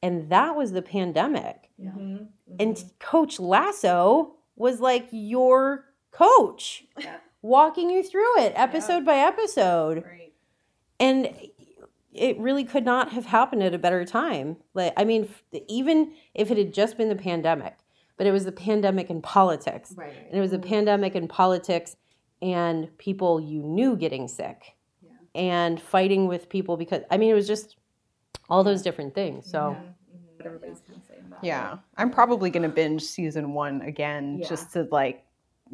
And 0.02 0.30
that 0.30 0.56
was 0.56 0.72
the 0.72 0.82
pandemic. 0.82 1.70
Yeah. 1.78 1.90
Mm-hmm. 1.90 2.02
Mm-hmm. 2.02 2.56
And 2.60 2.84
Coach 3.00 3.40
Lasso 3.40 4.36
was 4.56 4.80
like 4.80 5.08
your 5.12 5.86
coach, 6.12 6.86
Yeah. 7.00 7.18
walking 7.42 7.90
you 7.90 8.04
through 8.04 8.40
it 8.40 8.54
episode 8.56 9.06
by 9.06 9.16
episode. 9.16 10.04
Right. 10.06 10.34
And 11.00 11.34
it 12.16 12.38
really 12.40 12.64
could 12.64 12.86
not 12.86 13.12
have 13.12 13.26
happened 13.26 13.64
at 13.64 13.74
a 13.74 13.78
better 13.78 14.06
time. 14.06 14.58
Like, 14.74 14.94
I 14.98 15.04
mean, 15.04 15.30
even 15.68 16.14
if 16.34 16.52
it 16.52 16.58
had 16.58 16.74
just 16.74 16.98
been 16.98 17.10
the 17.10 17.16
pandemic, 17.16 17.76
but 18.18 18.26
it 18.26 18.32
was 18.32 18.46
the 18.46 18.52
pandemic 18.52 19.10
in 19.10 19.22
politics. 19.22 19.94
Right. 19.96 20.14
And 20.28 20.38
it 20.38 20.42
was 20.42 20.54
a 20.54 20.58
mm-hmm. 20.58 20.70
pandemic 20.70 21.16
in 21.16 21.28
politics 21.28 21.96
and 22.42 22.96
people 22.98 23.42
you 23.42 23.62
knew 23.62 23.96
getting 23.96 24.28
sick 24.28 24.76
and 25.34 25.82
fighting 25.82 26.28
with 26.28 26.48
people 26.48 26.78
because, 26.78 27.04
I 27.12 27.18
mean, 27.18 27.30
it 27.30 27.34
was 27.34 27.48
just 27.48 27.76
all 28.50 28.64
those 28.64 28.82
different 28.82 29.14
things. 29.14 29.50
So, 29.50 29.60
mm-hmm. 29.60 29.86
Everybody's 30.46 30.80
kind 30.82 31.00
of 31.00 31.04
saying 31.08 31.24
that. 31.32 31.44
Yeah. 31.44 31.78
I'm 31.98 32.12
probably 32.12 32.52
going 32.52 32.62
to 32.62 32.70
binge 32.70 33.02
season 33.02 33.54
one 33.54 33.82
again 33.82 34.38
Yeah. 34.40 34.48
just 34.48 34.74
to 34.74 34.88
like 34.92 35.26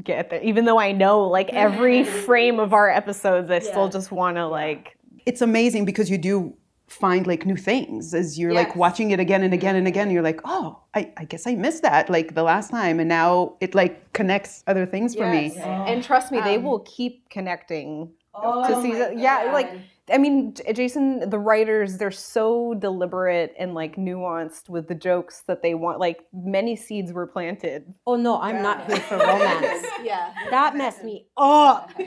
get 0.01 0.29
there. 0.29 0.41
Even 0.41 0.63
though 0.63 0.79
I 0.79 0.93
know 0.93 1.27
like 1.27 1.49
every 1.49 2.05
frame 2.05 2.57
of 2.57 2.71
our 2.73 2.89
episodes, 2.89 3.51
I 3.51 3.59
still 3.59 3.89
just 3.89 4.11
want 4.11 4.37
to 4.37 4.47
like. 4.47 4.97
It's 5.25 5.41
amazing 5.41 5.85
because 5.85 6.09
you 6.09 6.17
do 6.17 6.55
find 6.87 7.25
like 7.25 7.45
new 7.45 7.55
things 7.55 8.13
as 8.13 8.37
you're 8.37 8.53
like 8.53 8.75
watching 8.75 9.11
it 9.11 9.19
again 9.19 9.43
and 9.43 9.53
again 9.53 9.75
and 9.75 9.87
again. 9.87 10.11
You're 10.11 10.21
like, 10.21 10.41
oh, 10.43 10.81
I, 10.93 11.13
I 11.17 11.23
guess 11.23 11.47
I 11.47 11.55
missed 11.55 11.83
that 11.83 12.09
like 12.09 12.35
the 12.35 12.43
last 12.43 12.69
time, 12.69 12.99
and 12.99 13.07
now 13.07 13.55
it 13.61 13.73
like 13.73 14.11
connects 14.13 14.63
other 14.67 14.85
things 14.85 15.15
for 15.15 15.29
me. 15.29 15.55
And 15.57 16.03
trust 16.03 16.31
me, 16.31 16.41
they 16.41 16.57
Um, 16.57 16.63
will 16.63 16.79
keep 16.79 17.29
connecting 17.29 18.11
Oh 18.33 18.67
to 18.67 18.75
my 18.75 18.81
season. 18.81 19.19
Yeah, 19.19 19.51
like 19.53 19.71
God. 19.71 19.81
I 20.09 20.17
mean, 20.17 20.55
Jason, 20.73 21.29
the 21.29 21.37
writers, 21.37 21.97
they're 21.97 22.11
so 22.11 22.73
deliberate 22.73 23.53
and 23.57 23.73
like 23.73 23.95
nuanced 23.97 24.67
with 24.67 24.87
the 24.87 24.95
jokes 24.95 25.43
that 25.47 25.61
they 25.61 25.75
want. 25.75 25.99
Like 25.99 26.25
many 26.33 26.75
seeds 26.75 27.13
were 27.13 27.27
planted. 27.27 27.93
oh 28.07 28.15
no, 28.15 28.41
I'm 28.41 28.61
not 28.61 28.87
here 28.87 28.97
for 28.97 29.17
romance. 29.17 29.85
yeah. 30.03 30.33
that 30.49 30.75
messed 30.75 31.03
me 31.03 31.27
up. 31.37 31.91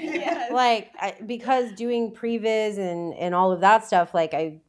Like 0.51 0.91
I, 1.01 1.17
because 1.27 1.73
doing 1.73 2.13
previs 2.13 2.79
and 2.79 3.15
and 3.15 3.35
all 3.35 3.51
of 3.51 3.61
that 3.61 3.85
stuff, 3.85 4.15
like 4.15 4.35
I 4.35 4.61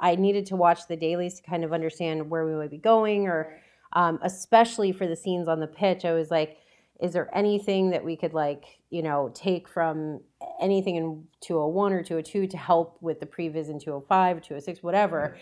I 0.00 0.16
needed 0.16 0.46
to 0.46 0.56
watch 0.56 0.86
the 0.88 0.96
dailies 0.96 1.40
to 1.40 1.42
kind 1.48 1.64
of 1.64 1.72
understand 1.72 2.28
where 2.28 2.46
we 2.46 2.54
might 2.54 2.70
be 2.70 2.78
going, 2.78 3.26
or 3.26 3.58
um, 3.92 4.18
especially 4.22 4.92
for 4.92 5.06
the 5.06 5.14
scenes 5.16 5.46
on 5.48 5.60
the 5.60 5.66
pitch. 5.66 6.04
I 6.04 6.12
was 6.12 6.30
like, 6.30 6.58
is 7.00 7.12
there 7.12 7.30
anything 7.32 7.90
that 7.90 8.04
we 8.04 8.16
could 8.16 8.34
like 8.34 8.64
you 8.90 9.02
know 9.02 9.30
take 9.34 9.68
from 9.68 10.20
anything 10.60 10.96
in 10.96 11.24
201 11.40 11.92
or 11.92 12.02
202 12.02 12.46
to 12.48 12.56
help 12.56 12.98
with 13.00 13.20
the 13.20 13.26
previs 13.26 13.68
in 13.68 13.78
205, 13.78 14.42
206, 14.42 14.82
whatever. 14.82 15.36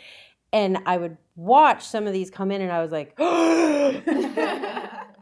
And 0.52 0.78
I 0.86 0.96
would 0.96 1.16
watch 1.34 1.84
some 1.84 2.06
of 2.06 2.12
these 2.12 2.30
come 2.30 2.50
in, 2.50 2.60
and 2.60 2.70
I 2.70 2.80
was 2.80 2.92
like, 2.92 3.14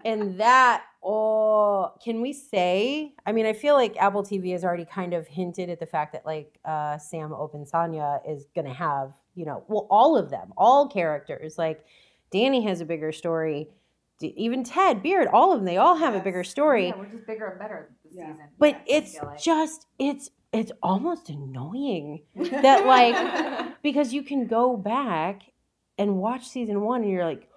and 0.04 0.38
that 0.38 0.84
oh 1.02 1.92
can 2.02 2.22
we 2.22 2.32
say 2.32 3.12
i 3.26 3.32
mean 3.32 3.44
i 3.44 3.52
feel 3.52 3.74
like 3.74 3.94
apple 3.98 4.22
tv 4.22 4.52
has 4.52 4.64
already 4.64 4.86
kind 4.86 5.12
of 5.12 5.26
hinted 5.26 5.68
at 5.68 5.78
the 5.78 5.86
fact 5.86 6.14
that 6.14 6.24
like 6.24 6.58
uh, 6.64 6.96
sam 6.96 7.30
Obisanya 7.30 8.20
is 8.26 8.46
gonna 8.54 8.72
have 8.72 9.12
you 9.34 9.44
know 9.44 9.64
well 9.68 9.86
all 9.90 10.16
of 10.16 10.30
them 10.30 10.52
all 10.56 10.88
characters. 10.88 11.58
Like 11.58 11.84
danny 12.32 12.64
has 12.64 12.80
a 12.80 12.84
bigger 12.84 13.12
story 13.12 13.68
even 14.20 14.62
ted 14.64 15.02
beard 15.02 15.28
all 15.32 15.52
of 15.52 15.58
them 15.58 15.64
they 15.66 15.76
all 15.76 15.96
have 15.96 16.14
a 16.14 16.20
bigger 16.20 16.44
story 16.44 16.88
Yeah, 16.88 16.96
we're 16.96 17.06
just 17.06 17.26
bigger 17.26 17.46
and 17.46 17.58
better 17.58 17.90
this 18.04 18.12
season. 18.14 18.38
but 18.58 18.80
Yeah, 18.86 18.96
it's 18.98 19.20
like. 19.22 19.40
just 19.42 19.86
it's 19.98 20.30
it's 20.52 20.72
almost 20.82 21.28
annoying 21.30 22.22
that 22.36 22.86
like 22.86 23.82
because 23.82 24.12
you 24.12 24.22
can 24.22 24.46
go 24.46 24.76
back 24.76 25.42
and 25.98 26.16
watch 26.18 26.46
season 26.48 26.80
one 26.80 27.02
and 27.02 27.10
you're 27.10 27.24
like 27.24 27.48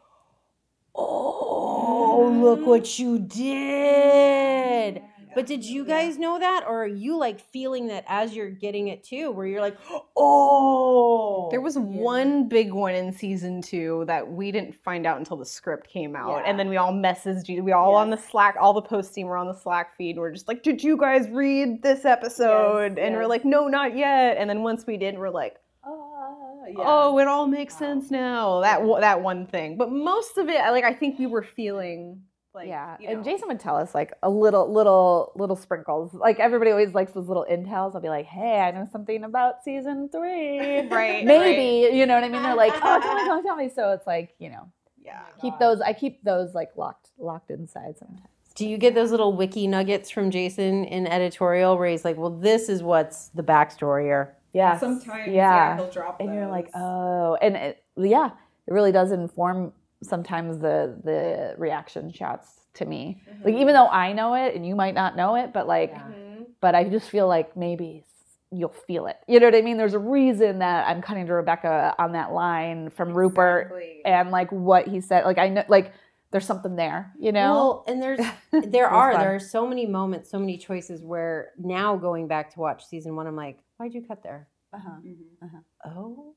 oh 0.95 2.27
look 2.41 2.65
what 2.65 2.97
you 2.99 3.19
did 3.19 5.01
but 5.37 5.45
did 5.45 5.63
you 5.63 5.85
guys 5.85 6.17
know 6.17 6.39
that 6.39 6.63
or 6.67 6.81
are 6.83 6.87
you 6.87 7.15
like 7.15 7.39
feeling 7.39 7.85
that 7.89 8.03
as 8.07 8.33
you're 8.35 8.49
getting 8.49 8.87
it 8.87 9.03
too 9.03 9.29
where 9.29 9.45
you're 9.45 9.61
like 9.61 9.77
oh 10.17 11.47
There 11.51 11.61
was 11.61 11.77
one 11.77 12.47
big 12.49 12.73
one 12.73 12.95
in 12.95 13.13
season 13.13 13.61
two 13.61 14.03
that 14.07 14.27
we 14.27 14.51
didn't 14.51 14.73
find 14.73 15.05
out 15.05 15.19
until 15.19 15.37
the 15.37 15.45
script 15.45 15.87
came 15.89 16.15
out, 16.15 16.43
and 16.47 16.57
then 16.59 16.69
we 16.69 16.77
all 16.77 16.91
messaged 16.91 17.47
you. 17.47 17.63
We 17.63 17.71
all 17.71 17.95
on 17.95 18.09
the 18.09 18.17
Slack, 18.17 18.55
all 18.59 18.73
the 18.73 18.81
post 18.81 19.13
team 19.13 19.27
were 19.27 19.37
on 19.37 19.47
the 19.47 19.53
Slack 19.53 19.95
feed. 19.95 20.11
And 20.15 20.19
We're 20.19 20.31
just 20.31 20.47
like, 20.47 20.63
"Did 20.63 20.83
you 20.83 20.97
guys 20.97 21.29
read 21.29 21.83
this 21.83 22.03
episode?" 22.03 22.97
and 22.97 23.15
we're 23.15 23.27
like, 23.27 23.45
"No, 23.45 23.67
not 23.67 23.95
yet." 23.95 24.37
And 24.37 24.49
then 24.49 24.63
once 24.63 24.85
we 24.87 24.97
did, 24.97 25.17
we're 25.17 25.29
like, 25.29 25.55
Oh, 25.85 26.65
yeah. 26.67 26.83
"Oh, 26.85 27.19
it 27.19 27.27
all 27.27 27.47
makes 27.47 27.77
sense 27.77 28.09
now." 28.11 28.61
That 28.61 28.81
wa- 28.83 28.99
that 28.99 29.21
one 29.21 29.45
thing, 29.47 29.77
but 29.77 29.91
most 29.91 30.37
of 30.37 30.49
it, 30.49 30.59
like, 30.71 30.83
I 30.83 30.93
think 30.93 31.19
we 31.19 31.27
were 31.27 31.43
feeling 31.43 32.23
like, 32.57 32.67
yeah, 32.67 32.97
you 32.99 33.07
and. 33.09 33.23
Jason 33.23 33.47
would 33.47 33.59
tell 33.59 33.75
us 33.77 33.95
like 33.95 34.13
a 34.21 34.29
little, 34.29 34.71
little, 34.71 35.31
little 35.35 35.55
sprinkles. 35.55 36.13
Like 36.13 36.39
everybody 36.39 36.71
always 36.71 36.93
likes 36.93 37.13
those 37.13 37.27
little 37.27 37.45
intels. 37.49 37.95
I'll 37.95 38.01
be 38.01 38.09
like, 38.09 38.25
"Hey, 38.25 38.59
I 38.59 38.71
know 38.71 38.87
something 38.91 39.23
about 39.23 39.63
season 39.63 40.09
three, 40.09 40.81
Right, 40.89 41.25
Maybe 41.25 41.95
you 41.95 42.05
know 42.05 42.15
what 42.15 42.23
I 42.23 42.29
mean." 42.29 42.43
They're 42.43 42.55
like, 42.55 42.73
"Oh, 42.75 42.99
tell 43.01 43.15
me, 43.15 43.23
tell 43.25 43.37
me, 43.37 43.43
tell 43.43 43.55
me." 43.55 43.69
So 43.73 43.91
it's 43.93 44.05
like 44.05 44.35
you 44.39 44.49
know, 44.49 44.69
yeah. 45.03 45.21
keep 45.41 45.57
those. 45.59 45.79
I 45.81 45.93
keep 45.93 46.23
those 46.23 46.53
like 46.53 46.69
locked, 46.75 47.09
locked 47.17 47.49
inside 47.51 47.97
sometimes. 47.97 48.27
do 48.55 48.67
you 48.67 48.77
get 48.77 48.93
those 48.95 49.11
little 49.11 49.33
wiki 49.37 49.67
nuggets 49.67 50.09
from 50.09 50.31
jason 50.31 50.83
in 50.85 51.05
editorial 51.05 51.77
where 51.77 51.87
he's 51.89 52.03
like 52.03 52.17
well 52.17 52.31
this 52.31 52.69
is 52.69 52.81
what's 52.81 53.27
the 53.35 53.43
backstory 53.43 54.05
or 54.09 54.33
Yeah, 54.53 54.79
Sometimes, 54.79 55.27
yeah, 55.27 55.33
yeah, 55.33 55.75
he'll 55.75 55.91
drop 55.91 56.19
it. 56.19 56.23
and 56.25 56.33
you're 56.33 56.47
like, 56.47 56.69
oh, 56.73 57.37
and 57.39 57.55
it, 57.55 57.83
yeah, 57.95 58.31
it 58.67 58.73
really 58.73 58.91
does 58.91 59.11
inform 59.11 59.73
sometimes 60.03 60.59
the 60.59 60.99
the 61.03 61.55
reaction 61.57 62.11
shots 62.11 62.61
to 62.75 62.85
me. 62.85 63.21
Mm-hmm. 63.29 63.43
Like 63.43 63.55
even 63.55 63.73
though 63.73 63.87
I 63.87 64.13
know 64.13 64.33
it 64.35 64.55
and 64.55 64.65
you 64.65 64.75
might 64.75 64.93
not 64.93 65.15
know 65.15 65.35
it, 65.35 65.53
but 65.53 65.67
like, 65.67 65.93
mm-hmm. 65.93 66.43
but 66.61 66.75
I 66.75 66.83
just 66.85 67.09
feel 67.09 67.27
like 67.27 67.57
maybe 67.57 68.03
you'll 68.51 68.69
feel 68.69 69.07
it. 69.07 69.17
You 69.27 69.39
know 69.39 69.47
what 69.47 69.55
I 69.55 69.61
mean? 69.61 69.77
There's 69.77 69.93
a 69.93 69.99
reason 69.99 70.59
that 70.59 70.87
I'm 70.87 71.01
cutting 71.01 71.25
to 71.27 71.33
Rebecca 71.33 71.95
on 71.99 72.13
that 72.13 72.31
line 72.31 72.89
from 72.89 73.13
Rupert 73.13 73.73
and 74.05 74.31
like 74.31 74.51
what 74.51 74.87
he 74.87 75.01
said. 75.01 75.25
Like 75.25 75.37
I 75.37 75.49
know, 75.49 75.63
like 75.67 75.93
there's 76.31 76.45
something 76.45 76.75
there. 76.75 77.13
You 77.19 77.31
know? 77.31 77.53
Well, 77.53 77.85
and 77.87 78.01
there's 78.01 78.19
there 78.51 78.87
are 78.87 79.11
fun. 79.11 79.21
there 79.21 79.35
are 79.35 79.39
so 79.39 79.67
many 79.67 79.85
moments, 79.85 80.29
so 80.29 80.39
many 80.39 80.57
choices 80.57 81.01
where 81.01 81.51
now 81.57 81.95
going 81.95 82.27
back 82.27 82.53
to 82.53 82.59
watch 82.59 82.85
season 82.85 83.15
one, 83.15 83.27
I'm 83.27 83.35
like, 83.35 83.59
why'd 83.77 83.93
you 83.93 84.01
cut 84.01 84.23
there? 84.23 84.47
uh-huh. 84.73 84.89
Mm-hmm. 85.05 85.89
Oh, 85.97 86.35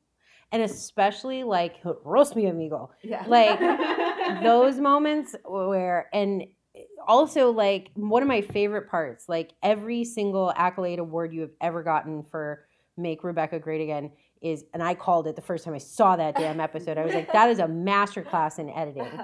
and 0.53 0.62
especially 0.62 1.44
like 1.44 1.76
roast 2.05 2.36
me, 2.36 2.46
amigo. 2.46 2.90
Yeah. 3.03 3.24
Like 3.26 3.59
those 4.42 4.78
moments 4.78 5.34
where 5.44 6.09
and 6.12 6.44
eh, 6.74 6.82
also 7.07 7.51
like 7.51 7.90
one 7.94 8.22
of 8.22 8.28
my 8.28 8.42
favorite 8.42 8.88
parts, 8.88 9.28
like 9.28 9.53
every 9.62 10.05
single 10.05 10.53
accolade 10.57 10.98
award 10.98 11.32
you 11.32 11.42
have 11.42 11.53
ever 11.61 11.82
gotten 11.82 12.22
for 12.22 12.66
Make 12.96 13.24
Rebecca 13.24 13.59
Great 13.59 13.80
Again 13.80 14.12
is, 14.40 14.64
and 14.74 14.82
I 14.82 14.94
called 14.94 15.26
it 15.26 15.36
the 15.36 15.42
first 15.42 15.64
time 15.64 15.74
I 15.74 15.78
saw 15.78 16.16
that 16.16 16.34
damn 16.34 16.61
episode. 16.68 16.98
I 16.98 17.05
was 17.05 17.14
like, 17.14 17.32
that 17.32 17.51
is 17.51 17.59
a 17.59 17.66
masterclass 17.66 18.59
in 18.59 18.70
editing. 18.70 19.09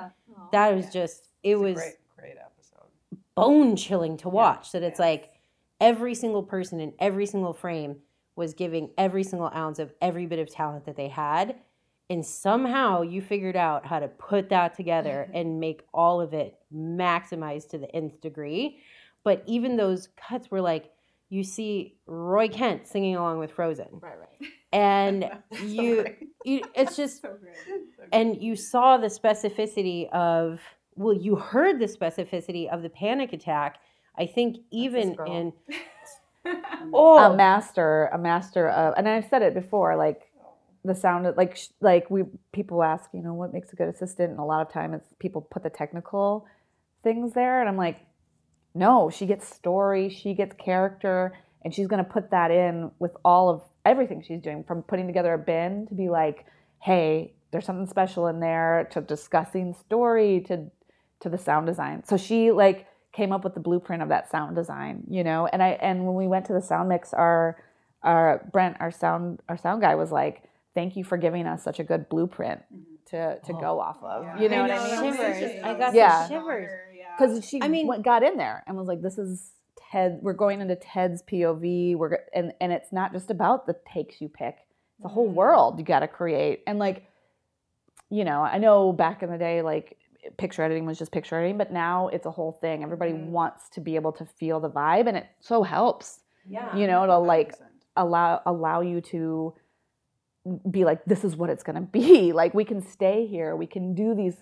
That 0.53 0.77
was 0.77 0.93
just, 0.93 1.31
it 1.43 1.57
was 1.57 1.75
great, 1.75 1.95
great 2.17 2.37
episode. 2.39 2.89
bone 3.35 3.75
chilling 3.75 4.19
to 4.19 4.29
watch. 4.29 4.71
That 4.73 4.83
it's 4.83 5.01
like 5.01 5.31
every 5.81 6.15
single 6.15 6.43
person 6.43 6.79
in 6.79 6.93
every 6.99 7.27
single 7.27 7.53
frame 7.53 7.97
was 8.37 8.55
giving 8.55 8.91
every 8.99 9.25
single 9.25 9.51
ounce 9.55 9.79
of 9.79 9.93
every 10.01 10.27
bit 10.27 10.39
of 10.39 10.49
talent 10.51 10.85
that 10.87 10.97
they 10.97 11.09
had. 11.09 11.57
and 12.09 12.25
somehow 12.25 13.03
you 13.03 13.21
figured 13.21 13.57
out 13.57 13.85
how 13.85 13.99
to 13.99 14.07
put 14.07 14.49
that 14.51 14.77
together 14.77 15.29
and 15.35 15.59
make 15.59 15.83
all 15.93 16.21
of 16.21 16.33
it 16.33 16.57
maximized 16.73 17.69
to 17.71 17.79
the 17.79 17.93
nth 17.97 18.21
degree. 18.21 18.79
But 19.25 19.43
even 19.47 19.77
those 19.77 20.09
cuts 20.17 20.49
were 20.51 20.61
like 20.61 20.93
you 21.29 21.43
see 21.43 21.97
Roy 22.07 22.47
Kent 22.49 22.87
singing 22.87 23.17
along 23.17 23.41
with 23.41 23.51
Frozen, 23.51 23.89
Right, 24.01 24.15
right. 24.17 24.51
and 24.73 25.29
you, 25.65 26.07
you 26.45 26.61
it's 26.77 26.95
just 26.97 27.25
and 28.13 28.41
you 28.41 28.55
saw 28.55 28.97
the 28.99 29.09
specificity 29.09 30.09
of 30.11 30.61
well 30.95 31.13
you 31.15 31.35
heard 31.35 31.81
the 31.81 31.87
specificity 31.87 32.69
of 32.71 32.83
the 32.83 32.91
panic 32.91 33.33
attack. 33.33 33.79
I 34.17 34.27
think 34.27 34.59
even 34.71 35.17
in 35.27 35.53
oh 36.93 37.19
a 37.33 37.37
master, 37.37 38.09
a 38.13 38.19
master 38.19 38.69
of, 38.69 38.95
and 38.97 39.09
I've 39.09 39.29
said 39.29 39.43
it 39.43 39.55
before, 39.55 39.97
like 39.97 40.23
the 40.85 40.95
sound, 40.95 41.27
of- 41.27 41.37
like 41.37 41.59
like 41.81 42.11
we 42.11 42.25
people 42.53 42.83
ask, 42.83 43.11
you 43.13 43.23
know, 43.23 43.35
what 43.35 43.53
makes 43.53 43.73
a 43.73 43.77
good 43.77 43.89
assistant, 43.89 44.31
and 44.31 44.39
a 44.39 44.45
lot 44.45 44.67
of 44.67 44.73
time 44.73 44.95
it's 44.95 45.09
people 45.19 45.41
put 45.41 45.63
the 45.63 45.71
technical 45.71 46.47
things 47.03 47.33
there, 47.35 47.61
and 47.61 47.69
I'm 47.69 47.77
like, 47.77 47.99
no, 48.75 49.11
she 49.11 49.27
gets 49.27 49.49
story, 49.55 50.09
she 50.09 50.35
gets 50.35 50.55
character, 50.57 51.33
and 51.63 51.75
she's 51.75 51.87
gonna 51.87 52.05
put 52.05 52.31
that 52.31 52.51
in 52.51 52.91
with 52.99 53.13
all 53.25 53.49
of 53.49 53.63
everything 53.85 54.23
she's 54.23 54.41
doing, 54.41 54.65
from 54.65 54.83
putting 54.83 55.07
together 55.07 55.35
a 55.35 55.39
bin 55.39 55.87
to 55.89 55.95
be 55.95 56.09
like, 56.09 56.47
hey, 56.83 57.35
there's 57.51 57.65
something 57.65 57.87
special 57.87 58.27
in 58.27 58.41
there, 58.41 58.89
to 58.93 59.01
discussing 59.01 59.75
story, 59.75 60.45
to 60.49 60.71
to 61.21 61.29
the 61.29 61.39
sound 61.39 61.67
design. 61.67 62.05
So 62.05 62.17
she 62.17 62.53
like 62.53 62.87
came 63.17 63.33
up 63.33 63.45
with 63.45 63.55
the 63.55 63.61
blueprint 63.61 64.03
of 64.03 64.11
that 64.11 64.31
sound 64.31 64.55
design, 64.55 65.03
you 65.09 65.25
know. 65.25 65.47
And 65.47 65.63
I 65.63 65.71
and 65.81 66.05
when 66.05 66.15
we 66.15 66.27
went 66.27 66.45
to 66.47 66.53
the 66.53 66.61
sound 66.61 66.91
mix, 66.91 67.15
our 67.15 67.57
our 68.03 68.47
Brent, 68.53 68.77
our 68.79 68.91
sound 68.91 69.41
our 69.49 69.57
sound 69.57 69.81
guy 69.81 69.95
was 69.95 70.13
like, 70.13 70.43
"Thank 70.75 70.97
you 70.97 71.03
for 71.03 71.17
giving 71.17 71.47
us 71.47 71.65
such 71.65 71.81
a 71.81 71.85
good 71.85 72.11
blueprint 72.11 72.61
to 73.07 73.39
to 73.41 73.53
oh. 73.55 73.61
go 73.61 73.81
off 73.81 74.03
of." 74.03 74.41
You 74.41 74.51
know, 74.51 74.63
what 74.63 74.71
I 74.71 75.01
mean? 75.01 75.15
shivers 75.15 75.65
i 75.65 75.75
got 75.75 75.95
Yeah. 75.95 76.29
the 76.29 76.35
shivers 76.35 76.71
Because 77.19 77.49
she 77.49 77.63
I 77.63 77.69
mean- 77.69 77.87
went, 77.87 78.05
got 78.05 78.23
in 78.23 78.37
there 78.37 78.63
and 78.67 78.77
was 78.77 78.87
like, 78.87 79.01
"This 79.01 79.17
is 79.17 79.53
Ted. 79.91 80.19
We're 80.21 80.35
going 80.35 80.61
into 80.61 80.77
Ted's 80.77 81.23
POV. 81.23 81.97
We're 81.97 82.19
and 82.35 82.53
and 82.61 82.71
it's 82.71 82.93
not 82.93 83.13
just 83.15 83.31
about 83.31 83.67
the 83.67 83.77
takes 83.91 84.21
you 84.21 84.29
pick. 84.29 84.59
It's 84.99 85.07
a 85.07 85.09
whole 85.09 85.31
mm. 85.31 85.35
world 85.35 85.79
you 85.79 85.85
got 85.87 86.01
to 86.01 86.09
create. 86.09 86.63
And 86.67 86.79
like, 86.79 87.07
you 88.11 88.25
know, 88.25 88.43
I 88.43 88.59
know 88.59 88.93
back 88.93 89.23
in 89.23 89.31
the 89.31 89.39
day, 89.39 89.63
like 89.63 89.97
picture 90.37 90.63
editing 90.63 90.87
was 90.87 90.99
just 90.99 91.13
picture 91.13 91.37
editing, 91.37 91.59
but 91.59 91.73
now 91.73 92.09
it's 92.09 92.27
a 92.27 92.31
whole 92.31 92.53
thing. 92.53 92.83
Everybody 92.83 93.13
mm-hmm. 93.13 93.33
wants 93.33 93.69
to 93.71 93.81
be 93.81 93.97
able 93.97 94.13
to 94.13 94.25
feel 94.25 94.61
the 94.61 94.71
vibe, 94.71 95.07
and 95.07 95.17
it 95.17 95.27
so 95.41 95.63
helps. 95.63 96.21
yeah 96.49 96.75
You 96.77 96.87
know, 96.87 97.07
to 97.07 97.19
like 97.19 97.55
allow 97.97 98.43
allow 98.47 98.81
you 98.81 99.01
to 99.01 99.55
be 100.71 100.85
like 100.85 101.05
this 101.05 101.25
is 101.25 101.37
what 101.37 101.51
it's 101.51 101.63
going 101.63 101.77
to 101.77 101.83
be. 101.83 102.33
Like 102.37 102.55
we 102.55 102.65
can 102.65 102.83
stay 102.83 103.27
here. 103.27 103.57
We 103.57 103.67
can 103.67 103.95
do 103.95 104.15
these 104.15 104.37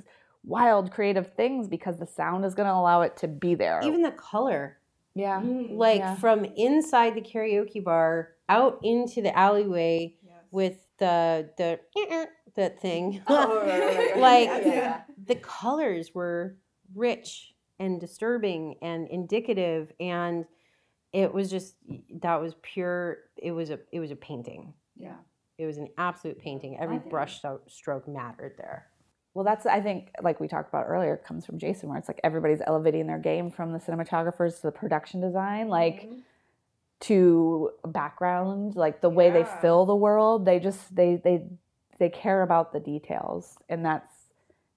wild 0.45 0.91
creative 0.91 1.33
things 1.35 1.69
because 1.69 1.99
the 1.99 2.07
sound 2.07 2.45
is 2.45 2.55
going 2.55 2.69
to 2.69 2.75
allow 2.75 3.03
it 3.03 3.17
to 3.19 3.29
be 3.29 3.55
there. 3.55 3.81
Even 3.83 4.03
the 4.03 4.11
color. 4.11 4.79
Yeah. 5.15 5.41
Mm, 5.41 5.77
like 5.77 6.01
Yeah. 6.01 6.17
from 6.17 6.45
inside 6.45 7.15
the 7.15 7.23
karaoke 7.23 7.83
bar 7.83 8.31
out 8.49 8.81
into 8.83 9.23
the 9.23 9.37
alleyway 9.37 10.17
with 10.51 10.77
the 10.99 11.51
the 11.57 11.81
that 12.55 12.81
thing. 12.81 13.23
Oh, 13.27 14.15
like 14.17 14.49
the 15.27 15.37
colors 15.37 16.15
were 16.15 16.57
rich 16.95 17.55
and 17.79 18.01
disturbing 18.01 18.77
and 18.83 19.09
indicative 19.09 19.93
and 20.01 20.45
it 21.13 21.33
was 21.33 21.51
just 21.51 21.77
that 22.21 22.41
was 22.41 22.55
pure 22.63 23.19
it 23.37 23.53
was 23.53 23.71
a 23.71 23.79
it 23.93 24.01
was 24.01 24.11
a 24.11 24.17
painting. 24.17 24.75
Yeah. 24.97 25.17
it 25.59 25.67
was 25.67 25.79
an 25.79 25.89
absolute 25.99 26.39
painting. 26.39 26.79
Every 26.79 26.99
brush 26.99 27.41
stroke 27.69 28.09
mattered 28.09 28.55
there. 28.57 28.87
Well 29.35 29.45
that's 29.45 29.67
i 29.67 29.81
think 29.81 30.11
like 30.23 30.39
we 30.39 30.47
talked 30.47 30.69
about 30.69 30.87
earlier 30.87 31.17
comes 31.17 31.45
from 31.45 31.59
jason 31.59 31.89
where 31.89 31.99
it's 31.99 32.07
like 32.07 32.21
everybody's 32.23 32.61
elevating 32.65 33.09
their 33.09 33.19
game 33.19 33.51
from 33.51 33.73
the 33.73 33.81
cinematographers 33.81 34.57
to 34.57 34.63
the 34.63 34.71
production 34.71 35.21
design 35.21 35.69
like 35.69 36.03
mm-hmm. 36.03 36.19
to 37.01 37.71
background 37.87 38.77
like 38.77 39.01
the 39.01 39.11
way 39.11 39.31
they 39.31 39.45
fill 39.61 39.87
the 39.87 39.97
world. 39.97 40.45
They 40.45 40.61
just 40.61 40.95
they 40.95 41.17
they 41.17 41.47
they 41.99 42.09
care 42.09 42.43
about 42.43 42.73
the 42.73 42.81
details 42.81 43.59
and 43.69 43.85
that's 43.85 44.24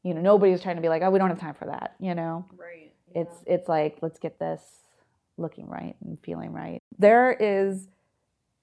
you 0.04 0.14
know 0.14 0.22
nobody's 0.22 0.62
trying 0.62 0.76
to 0.76 0.82
be 0.82 0.90
like 0.90 1.02
oh 1.02 1.10
we 1.10 1.20
don't 1.20 1.30
have 1.30 1.40
time 1.40 1.56
for 1.56 1.66
that 1.66 1.96
you 2.00 2.16
know? 2.16 2.46
Right. 2.58 2.92
it's 3.14 3.36
it's 3.46 3.68
like 3.68 3.98
let's 4.02 4.20
get 4.20 4.40
this 4.40 4.62
looking 5.38 5.68
right 5.68 5.96
and 6.04 6.18
feeling 6.22 6.52
right. 6.52 6.82
There 6.98 7.32
is 7.32 7.88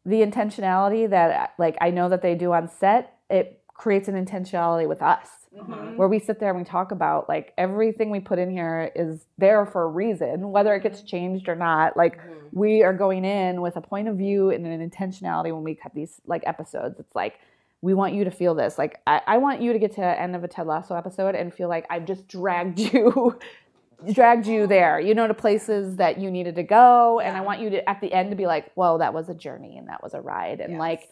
the 0.04 0.16
intentionality 0.16 1.08
that 1.08 1.54
like 1.58 1.76
i 1.80 1.90
know 1.90 2.08
that 2.08 2.22
they 2.22 2.34
do 2.34 2.52
on 2.52 2.68
set. 2.68 3.18
It 3.30 3.60
creates 3.74 4.06
an 4.06 4.14
intentionality 4.22 4.88
with 4.88 5.02
us. 5.02 5.28
Mm-hmm. 5.56 5.96
Where 5.96 6.08
we 6.08 6.18
sit 6.18 6.40
there 6.40 6.50
and 6.50 6.58
we 6.58 6.64
talk 6.64 6.92
about 6.92 7.28
like 7.28 7.52
everything 7.58 8.10
we 8.10 8.20
put 8.20 8.38
in 8.38 8.50
here 8.50 8.90
is 8.94 9.26
there 9.38 9.66
for 9.66 9.82
a 9.82 9.88
reason 9.88 10.50
whether 10.50 10.74
it 10.74 10.82
gets 10.82 10.98
mm-hmm. 10.98 11.06
changed 11.06 11.48
or 11.48 11.56
not. 11.56 11.96
Like 11.96 12.18
mm-hmm. 12.18 12.46
we 12.52 12.82
are 12.82 12.92
going 12.92 13.24
in 13.24 13.60
with 13.60 13.76
a 13.76 13.80
point 13.80 14.08
of 14.08 14.16
view 14.16 14.50
and 14.50 14.66
an 14.66 14.88
intentionality 14.88 15.52
when 15.52 15.64
we 15.64 15.74
cut 15.74 15.94
these 15.94 16.20
like 16.26 16.42
episodes. 16.46 16.98
It's 16.98 17.14
like 17.14 17.34
we 17.84 17.92
want 17.92 18.14
you 18.14 18.24
to 18.24 18.30
feel 18.30 18.54
this. 18.54 18.78
Like 18.78 19.02
i, 19.06 19.20
I 19.26 19.38
want 19.38 19.60
you 19.60 19.74
to 19.74 19.78
get 19.78 19.90
to 19.92 20.00
the 20.00 20.20
end 20.20 20.34
of 20.34 20.42
a 20.42 20.48
ted 20.48 20.66
lasso 20.66 20.96
episode 20.96 21.34
and 21.34 21.52
feel 21.52 21.68
like 21.68 21.86
i've 21.90 22.06
just 22.06 22.26
dragged 22.26 22.78
you 22.92 23.38
dragged 24.12 24.46
you 24.46 24.66
there 24.66 24.98
you 24.98 25.14
know 25.14 25.28
to 25.28 25.34
places 25.34 25.96
that 25.96 26.18
you 26.18 26.30
needed 26.30 26.54
to 26.56 26.62
go. 26.62 27.20
And 27.20 27.36
i 27.36 27.42
want 27.42 27.60
you 27.60 27.70
to 27.70 27.88
at 27.88 28.00
the 28.00 28.12
end 28.12 28.30
to 28.30 28.36
be 28.36 28.46
like 28.46 28.72
whoa 28.74 28.98
that 28.98 29.12
was 29.12 29.28
a 29.28 29.34
journey 29.34 29.76
and 29.76 29.88
that 29.88 30.02
was 30.02 30.14
a 30.14 30.20
ride. 30.20 30.60
And 30.60 30.78
like 30.78 31.10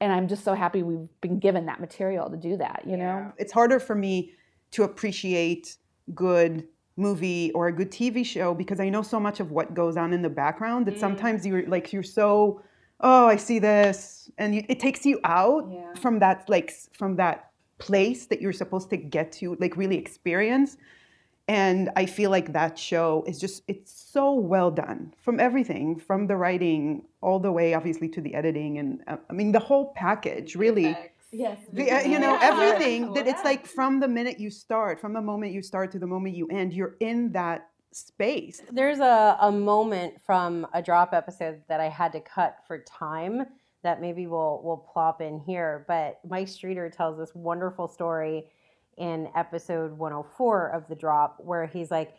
and 0.00 0.12
i'm 0.12 0.26
just 0.26 0.44
so 0.44 0.54
happy 0.54 0.82
we've 0.82 1.08
been 1.20 1.38
given 1.38 1.66
that 1.66 1.80
material 1.80 2.28
to 2.28 2.36
do 2.36 2.56
that 2.56 2.82
you 2.84 2.96
know? 2.96 3.32
It's 3.38 3.52
harder 3.52 3.78
for 3.78 3.94
me 3.94 4.32
to 4.72 4.82
appreciate 4.82 5.76
good 6.14 6.66
movie 6.96 7.52
or 7.52 7.68
a 7.68 7.72
good 7.72 7.90
TV 7.90 8.24
show 8.26 8.54
because 8.54 8.80
I 8.80 8.88
know 8.88 9.02
so 9.02 9.18
much 9.18 9.40
of 9.40 9.50
what 9.50 9.72
goes 9.72 9.96
on 9.96 10.12
in 10.12 10.20
the 10.20 10.28
background 10.28 10.86
that 10.86 10.96
mm. 10.96 11.00
sometimes 11.00 11.46
you're 11.46 11.66
like 11.66 11.92
you're 11.92 12.02
so 12.02 12.62
oh 13.02 13.26
I 13.26 13.36
see 13.36 13.58
this. 13.58 14.30
And 14.38 14.54
you, 14.54 14.64
it 14.68 14.80
takes 14.80 15.04
you 15.04 15.20
out 15.24 15.68
Yeah. 15.70 15.94
from 15.94 16.18
that 16.20 16.48
like 16.48 16.72
from 16.92 17.16
that 17.16 17.50
place 17.78 18.26
that 18.26 18.40
you're 18.40 18.52
supposed 18.52 18.90
to 18.90 18.96
get 18.96 19.32
to 19.32 19.56
like 19.60 19.76
really 19.76 19.96
experience. 19.98 20.76
And 21.48 21.90
I 21.96 22.06
feel 22.06 22.30
like 22.30 22.52
that 22.52 22.78
show 22.78 23.24
is 23.26 23.38
just 23.40 23.62
it's 23.66 23.92
so 23.92 24.32
well 24.34 24.70
done 24.70 25.12
from 25.20 25.40
everything 25.40 25.98
from 25.98 26.26
the 26.28 26.36
writing 26.36 27.02
all 27.20 27.40
the 27.40 27.50
way 27.52 27.74
obviously 27.74 28.08
to 28.10 28.20
the 28.20 28.34
editing 28.34 28.78
and 28.78 29.02
uh, 29.08 29.16
I 29.28 29.32
mean 29.32 29.50
the 29.52 29.58
whole 29.58 29.92
package 29.94 30.54
really. 30.54 30.96
yes. 31.32 31.58
The, 31.72 31.90
uh, 31.90 32.00
you 32.02 32.18
know 32.20 32.38
everything 32.40 33.12
that 33.14 33.26
it's 33.26 33.42
like 33.44 33.66
from 33.66 33.98
the 34.00 34.08
minute 34.08 34.38
you 34.38 34.50
start 34.50 35.00
from 35.00 35.12
the 35.14 35.20
moment 35.20 35.52
you 35.52 35.62
start 35.62 35.90
to 35.92 35.98
the 35.98 36.06
moment 36.06 36.36
you 36.36 36.46
end 36.48 36.72
you're 36.72 36.94
in 37.00 37.32
that 37.32 37.68
space 37.92 38.62
there's 38.72 39.00
a, 39.00 39.36
a 39.40 39.52
moment 39.52 40.20
from 40.24 40.66
a 40.72 40.82
drop 40.82 41.12
episode 41.12 41.62
that 41.68 41.80
I 41.80 41.88
had 41.88 42.12
to 42.12 42.20
cut 42.20 42.56
for 42.66 42.78
time 42.78 43.46
that 43.82 44.00
maybe 44.00 44.26
we'll 44.26 44.60
we'll 44.62 44.76
plop 44.76 45.20
in 45.20 45.40
here. 45.40 45.84
But 45.88 46.20
Mike 46.28 46.48
Streeter 46.48 46.88
tells 46.88 47.18
this 47.18 47.34
wonderful 47.34 47.88
story 47.88 48.46
in 48.96 49.28
episode 49.34 49.92
104 49.92 50.68
of 50.68 50.88
the 50.88 50.94
drop 50.94 51.38
where 51.38 51.66
he's 51.66 51.90
like, 51.90 52.14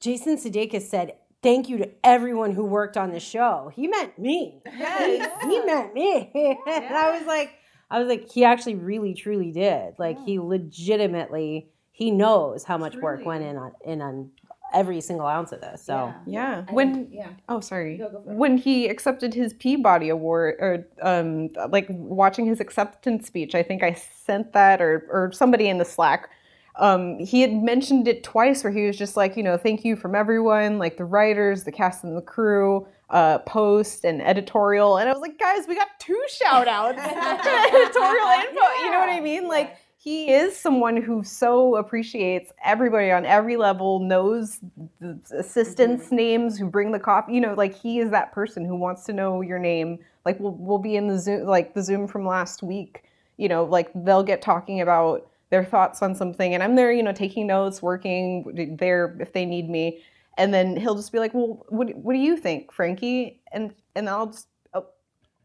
Jason 0.00 0.36
Sudeikis 0.36 0.82
said, 0.82 1.14
Thank 1.40 1.68
you 1.68 1.78
to 1.78 1.90
everyone 2.02 2.52
who 2.52 2.64
worked 2.64 2.96
on 2.96 3.12
the 3.12 3.20
show. 3.20 3.70
He 3.74 3.86
meant 3.86 4.18
me. 4.18 4.60
Yes. 4.66 5.42
he 5.44 5.60
meant 5.60 5.94
me. 5.94 6.32
and 6.34 6.94
I 6.94 7.16
was 7.16 7.26
like, 7.28 7.52
I 7.90 8.00
was 8.00 8.08
like, 8.08 8.28
he 8.28 8.44
actually 8.44 8.74
really 8.74 9.14
truly 9.14 9.52
did. 9.52 9.94
Like 9.98 10.18
he 10.24 10.38
legitimately 10.40 11.70
he 11.92 12.10
knows 12.10 12.64
how 12.64 12.76
much 12.78 12.96
work 12.96 13.24
went 13.24 13.44
in 13.44 13.56
on 13.56 13.72
in 13.84 14.02
on 14.02 14.30
every 14.74 15.00
single 15.00 15.26
ounce 15.26 15.52
of 15.52 15.60
this. 15.60 15.82
So 15.82 16.12
Yeah. 16.26 16.64
When 16.70 17.08
yeah 17.10 17.30
oh 17.48 17.60
sorry. 17.60 17.98
go 17.98 18.10
for 18.10 18.16
it. 18.30 18.36
when 18.36 18.56
he 18.56 18.88
accepted 18.88 19.34
his 19.34 19.52
Peabody 19.54 20.08
Award 20.08 20.56
or 20.58 20.86
um 21.02 21.48
like 21.70 21.86
watching 21.90 22.46
his 22.46 22.60
acceptance 22.60 23.26
speech, 23.26 23.54
I 23.54 23.62
think 23.62 23.82
I 23.82 23.92
sent 23.94 24.52
that 24.52 24.80
or 24.80 25.06
or 25.10 25.32
somebody 25.32 25.68
in 25.68 25.78
the 25.78 25.84
Slack. 25.84 26.30
Um, 26.76 27.18
he 27.18 27.40
had 27.40 27.52
mentioned 27.52 28.06
it 28.06 28.22
twice 28.22 28.62
where 28.62 28.72
he 28.72 28.86
was 28.86 28.96
just 28.96 29.16
like, 29.16 29.36
you 29.36 29.42
know, 29.42 29.56
thank 29.56 29.84
you 29.84 29.96
from 29.96 30.14
everyone, 30.14 30.78
like 30.78 30.96
the 30.96 31.04
writers, 31.04 31.64
the 31.64 31.72
cast 31.72 32.04
and 32.04 32.16
the 32.16 32.22
crew, 32.22 32.86
uh, 33.10 33.38
post 33.38 34.04
and 34.04 34.22
editorial. 34.22 34.96
And 34.98 35.08
I 35.08 35.12
was 35.12 35.20
like, 35.20 35.38
guys, 35.38 35.66
we 35.66 35.74
got 35.74 35.88
two 35.98 36.22
shout 36.28 36.68
outs. 36.68 36.98
editorial 37.02 38.28
info. 38.28 38.60
You 38.84 38.90
know 38.92 39.00
what 39.00 39.08
I 39.08 39.20
mean? 39.20 39.48
Like 39.48 39.76
he 40.08 40.32
is 40.32 40.56
someone 40.56 40.96
who 40.96 41.22
so 41.22 41.76
appreciates 41.76 42.50
everybody 42.64 43.10
on 43.10 43.26
every 43.26 43.58
level, 43.58 44.00
knows 44.00 44.58
the 45.00 45.20
assistants' 45.38 46.06
mm-hmm. 46.06 46.16
names, 46.16 46.58
who 46.58 46.66
bring 46.66 46.92
the 46.92 46.98
coffee. 46.98 47.34
You 47.34 47.42
know, 47.42 47.52
like 47.52 47.74
he 47.74 47.98
is 47.98 48.10
that 48.10 48.32
person 48.32 48.64
who 48.64 48.74
wants 48.74 49.04
to 49.04 49.12
know 49.12 49.42
your 49.42 49.58
name. 49.58 49.98
Like 50.24 50.40
we'll 50.40 50.54
we'll 50.54 50.78
be 50.78 50.96
in 50.96 51.08
the 51.08 51.18
Zoom, 51.18 51.44
like 51.44 51.74
the 51.74 51.82
Zoom 51.82 52.08
from 52.08 52.26
last 52.26 52.62
week. 52.62 53.04
You 53.36 53.50
know, 53.50 53.64
like 53.64 53.90
they'll 53.94 54.22
get 54.22 54.40
talking 54.40 54.80
about 54.80 55.28
their 55.50 55.62
thoughts 55.62 56.00
on 56.00 56.14
something, 56.14 56.54
and 56.54 56.62
I'm 56.62 56.74
there, 56.74 56.90
you 56.90 57.02
know, 57.02 57.12
taking 57.12 57.46
notes, 57.46 57.82
working 57.82 58.76
there 58.78 59.14
if 59.20 59.34
they 59.34 59.44
need 59.44 59.68
me. 59.68 60.02
And 60.38 60.54
then 60.54 60.74
he'll 60.78 60.94
just 60.94 61.12
be 61.12 61.18
like, 61.18 61.34
"Well, 61.34 61.66
what 61.68 61.94
what 61.96 62.14
do 62.14 62.18
you 62.18 62.38
think, 62.38 62.72
Frankie?" 62.72 63.42
And 63.52 63.74
and 63.94 64.08
I'll 64.08 64.28
just 64.28 64.48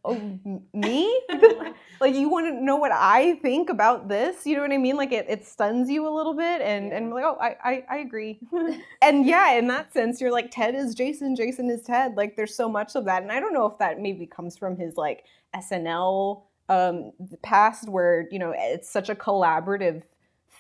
oh, 0.06 0.40
me? 0.74 1.22
like 2.02 2.16
you 2.16 2.30
want 2.30 2.48
to 2.48 2.64
know 2.64 2.76
what 2.76 2.92
I 2.92 3.36
think 3.36 3.70
about 3.70 4.08
this? 4.08 4.46
You 4.46 4.56
know 4.56 4.62
what 4.62 4.72
I 4.72 4.78
mean? 4.78 4.96
Like 4.96 5.12
it, 5.12 5.26
it 5.30 5.46
stuns 5.46 5.90
you 5.90 6.08
a 6.08 6.14
little 6.14 6.34
bit, 6.34 6.62
and 6.62 6.92
and 6.92 7.12
like 7.12 7.24
oh, 7.24 7.38
I 7.40 7.56
I, 7.64 7.86
I 7.90 7.98
agree. 7.98 8.40
and 9.02 9.26
yeah, 9.26 9.54
in 9.54 9.68
that 9.68 9.94
sense, 9.94 10.22
you're 10.22 10.32
like 10.32 10.52
Ted 10.52 10.76
is 10.76 10.96
Jason, 10.96 11.36
Jason 11.36 11.70
is 11.70 11.82
Ted. 11.84 12.16
Like 12.16 12.36
there's 12.36 12.56
so 12.56 12.70
much 12.70 12.96
of 12.96 13.06
that, 13.06 13.24
and 13.24 13.32
I 13.32 13.40
don't 13.40 13.54
know 13.54 13.66
if 13.66 13.78
that 13.80 14.00
maybe 14.00 14.26
comes 14.26 14.58
from 14.58 14.78
his 14.78 14.96
like 14.98 15.24
SNL 15.56 16.44
um 16.70 17.12
past 17.42 17.90
where 17.90 18.26
you 18.32 18.40
know 18.40 18.54
it's 18.56 18.90
such 18.90 19.10
a 19.10 19.16
collaborative 19.16 20.02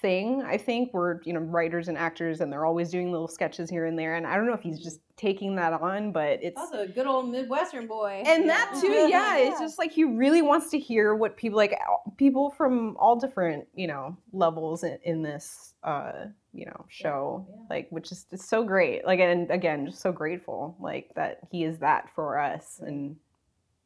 thing 0.04 0.44
i 0.44 0.58
think 0.58 0.94
we're 0.94 1.22
you 1.24 1.32
know 1.32 1.40
writers 1.40 1.88
and 1.88 1.98
actors 1.98 2.42
and 2.42 2.52
they're 2.52 2.66
always 2.66 2.92
doing 2.92 3.10
little 3.10 3.28
sketches 3.28 3.70
here 3.70 3.86
and 3.86 3.98
there 3.98 4.16
and 4.16 4.28
i 4.28 4.36
don't 4.36 4.46
know 4.46 4.54
if 4.54 4.62
he's 4.62 4.84
just 4.84 5.00
taking 5.16 5.56
that 5.56 5.72
on 5.72 6.12
but 6.12 6.40
it's 6.44 6.60
Also, 6.60 6.82
a 6.82 6.88
good 6.88 7.08
old 7.08 7.30
Midwestern 7.32 7.88
boy. 7.88 8.22
and 8.26 8.50
that 8.50 8.78
too 8.82 8.92
yeah 9.10 9.38
it's 9.38 9.62
just 9.62 9.80
like 9.80 9.94
he 9.94 10.04
really 10.04 10.42
wants 10.42 10.70
to 10.72 10.78
hear 10.78 11.16
what 11.16 11.38
people 11.38 11.56
like 11.56 11.74
people 12.18 12.52
from 12.52 12.98
all 13.00 13.16
different 13.16 13.66
you 13.74 13.88
know 13.88 14.18
levels 14.34 14.84
in, 14.84 15.00
in 15.04 15.22
this 15.24 15.74
uh 15.84 16.26
you 16.52 16.66
know 16.66 16.86
show 16.90 17.48
like 17.70 17.88
which 17.90 18.12
is 18.12 18.26
so 18.36 18.62
great 18.62 19.06
like 19.06 19.22
and 19.22 19.50
again 19.52 19.86
just 19.86 20.02
so 20.02 20.12
grateful 20.12 20.76
like 20.82 21.10
that 21.16 21.40
he 21.50 21.64
is 21.64 21.80
that 21.80 22.10
for 22.14 22.38
us 22.38 22.82
and 22.82 23.16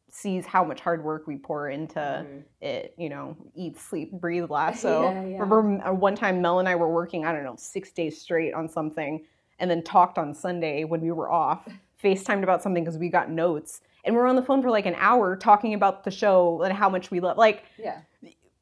sees 0.09 0.45
how 0.45 0.63
much 0.63 0.79
hard 0.79 1.03
work 1.03 1.27
we 1.27 1.37
pour 1.37 1.69
into 1.69 1.99
Mm-hmm. 1.99 2.39
it 2.61 2.93
you 2.97 3.09
know 3.09 3.35
eat 3.55 3.77
sleep 3.79 4.11
breathe 4.13 4.49
lasso 4.49 5.11
Yeah, 5.11 5.25
yeah. 5.25 5.39
remember 5.39 5.87
uh, 5.87 5.93
one 5.93 6.15
time 6.15 6.41
mel 6.41 6.59
and 6.59 6.67
i 6.69 6.75
were 6.75 6.89
working 6.91 7.25
i 7.25 7.31
don't 7.33 7.43
know 7.43 7.55
six 7.57 7.91
days 7.91 8.19
straight 8.21 8.53
on 8.53 8.69
something 8.69 9.25
and 9.59 9.69
then 9.69 9.83
talked 9.83 10.17
on 10.17 10.33
sunday 10.33 10.83
when 10.85 11.01
we 11.01 11.11
were 11.11 11.29
off 11.31 11.67
facetimed 12.03 12.43
about 12.43 12.63
something 12.63 12.83
because 12.83 12.97
we 12.97 13.09
got 13.09 13.29
notes 13.29 13.81
and 14.05 14.15
we 14.15 14.21
are 14.21 14.27
on 14.27 14.35
the 14.35 14.41
phone 14.41 14.61
for 14.61 14.69
like 14.71 14.85
an 14.85 14.95
hour 14.97 15.35
talking 15.35 15.73
about 15.73 16.03
the 16.03 16.11
show 16.11 16.61
and 16.63 16.73
how 16.73 16.89
much 16.89 17.11
we 17.11 17.19
love 17.19 17.37
like 17.37 17.63
Yeah. 17.77 17.99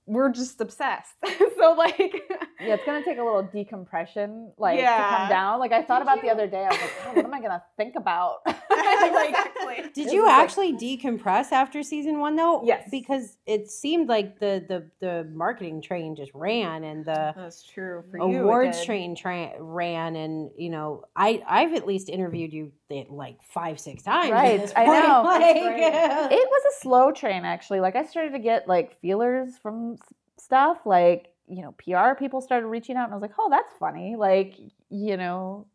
we're 0.07 0.29
just 0.31 0.59
obsessed 0.61 1.13
so 1.57 1.73
like 1.73 1.99
Yeah, 2.61 2.75
it's 2.75 2.85
gonna 2.85 3.03
take 3.03 3.17
a 3.17 3.23
little 3.23 3.43
decompression, 3.43 4.51
like 4.57 4.79
to 4.79 4.85
come 4.85 5.27
down. 5.29 5.59
Like 5.59 5.73
I 5.73 5.83
thought 5.83 6.01
about 6.01 6.21
the 6.21 6.29
other 6.29 6.47
day, 6.47 6.63
I 6.63 6.69
was 6.69 6.79
like, 6.79 6.91
oh, 7.05 7.13
what 7.15 7.25
am 7.25 7.33
I 7.33 7.41
gonna 7.41 7.61
think 7.75 7.95
about? 7.97 8.37
Exactly. 9.25 9.91
Did 9.93 10.11
you 10.11 10.23
is 10.23 10.27
like- 10.27 10.43
actually 10.43 10.73
decompress 10.73 11.51
after 11.51 11.81
season 11.83 12.19
one 12.19 12.35
though? 12.35 12.63
Yes. 12.63 12.87
Because 12.91 13.37
it 13.45 13.69
seemed 13.69 14.07
like 14.09 14.39
the 14.39 14.63
the 14.67 14.89
the 14.99 15.29
marketing 15.33 15.81
train 15.81 16.15
just 16.15 16.31
ran 16.33 16.83
and 16.83 17.05
the 17.05 17.33
that's 17.35 17.63
true 17.63 18.03
for 18.11 18.17
awards 18.17 18.77
did. 18.77 18.85
train 18.85 19.15
tra- 19.15 19.53
ran 19.59 20.15
and 20.15 20.51
you 20.57 20.69
know 20.69 21.05
I 21.15 21.41
I've 21.47 21.73
at 21.73 21.87
least 21.87 22.09
interviewed 22.09 22.53
you 22.53 22.71
like 23.09 23.41
five 23.43 23.79
six 23.79 24.03
times. 24.03 24.31
Right, 24.31 24.71
I 24.75 24.85
point. 24.85 25.07
know. 25.07 25.23
Like, 25.25 25.55
uh, 25.55 26.27
it 26.31 26.49
was 26.49 26.75
a 26.75 26.81
slow 26.81 27.11
train 27.11 27.45
actually. 27.45 27.79
Like 27.79 27.95
I 27.95 28.03
started 28.05 28.31
to 28.33 28.39
get 28.39 28.67
like 28.67 28.99
feelers 29.01 29.57
from 29.57 29.97
stuff, 30.37 30.85
like 30.85 31.29
you 31.47 31.61
know, 31.61 31.73
PR 31.73 32.17
people 32.17 32.41
started 32.41 32.67
reaching 32.67 32.95
out, 32.97 33.05
and 33.05 33.13
I 33.13 33.15
was 33.15 33.21
like, 33.21 33.33
oh, 33.39 33.49
that's 33.49 33.71
funny. 33.79 34.15
Like 34.15 34.55
you 34.89 35.17
know, 35.17 35.67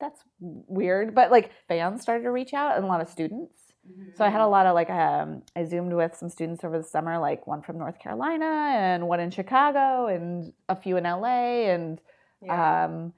that's 0.00 0.22
weird. 0.40 1.14
But 1.14 1.30
like 1.30 1.50
fans 1.68 2.02
started 2.02 2.24
to 2.24 2.30
reach 2.30 2.54
out, 2.54 2.76
and 2.76 2.84
a 2.84 2.88
lot 2.88 3.00
of 3.00 3.08
students. 3.08 3.56
So 4.16 4.24
I 4.24 4.28
had 4.28 4.42
a 4.42 4.46
lot 4.46 4.66
of 4.66 4.74
like 4.74 4.90
um, 4.90 5.42
I 5.56 5.64
zoomed 5.64 5.94
with 5.94 6.14
some 6.14 6.28
students 6.28 6.62
over 6.62 6.76
the 6.76 6.84
summer, 6.84 7.18
like 7.18 7.46
one 7.46 7.62
from 7.62 7.78
North 7.78 7.98
Carolina 7.98 8.44
and 8.74 9.08
one 9.08 9.18
in 9.18 9.30
Chicago 9.30 10.06
and 10.08 10.52
a 10.68 10.76
few 10.76 10.96
in 10.98 11.04
LA, 11.04 11.70
and 11.72 11.98
Yeah. 12.42 12.84
um, 12.84 13.12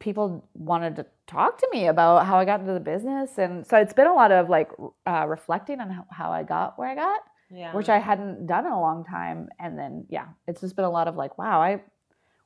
people 0.00 0.48
wanted 0.54 0.96
to 0.96 1.06
talk 1.26 1.58
to 1.58 1.68
me 1.72 1.86
about 1.86 2.26
how 2.26 2.38
I 2.38 2.44
got 2.44 2.60
into 2.60 2.72
the 2.72 2.80
business, 2.80 3.38
and 3.38 3.64
so 3.66 3.76
it's 3.78 3.92
been 3.92 4.06
a 4.08 4.14
lot 4.14 4.32
of 4.32 4.48
like 4.48 4.70
uh, 5.06 5.26
reflecting 5.28 5.78
on 5.80 5.90
how, 5.90 6.04
how 6.10 6.32
I 6.32 6.42
got 6.42 6.78
where 6.78 6.88
I 6.88 6.94
got, 6.96 7.20
yeah. 7.50 7.72
which 7.74 7.88
I 7.88 7.98
hadn't 7.98 8.46
done 8.46 8.66
in 8.66 8.72
a 8.72 8.80
long 8.80 9.04
time, 9.04 9.48
and 9.60 9.78
then 9.78 10.06
yeah, 10.08 10.26
it's 10.48 10.60
just 10.60 10.74
been 10.74 10.86
a 10.86 10.90
lot 10.90 11.06
of 11.06 11.14
like, 11.16 11.38
wow, 11.38 11.60
I 11.62 11.82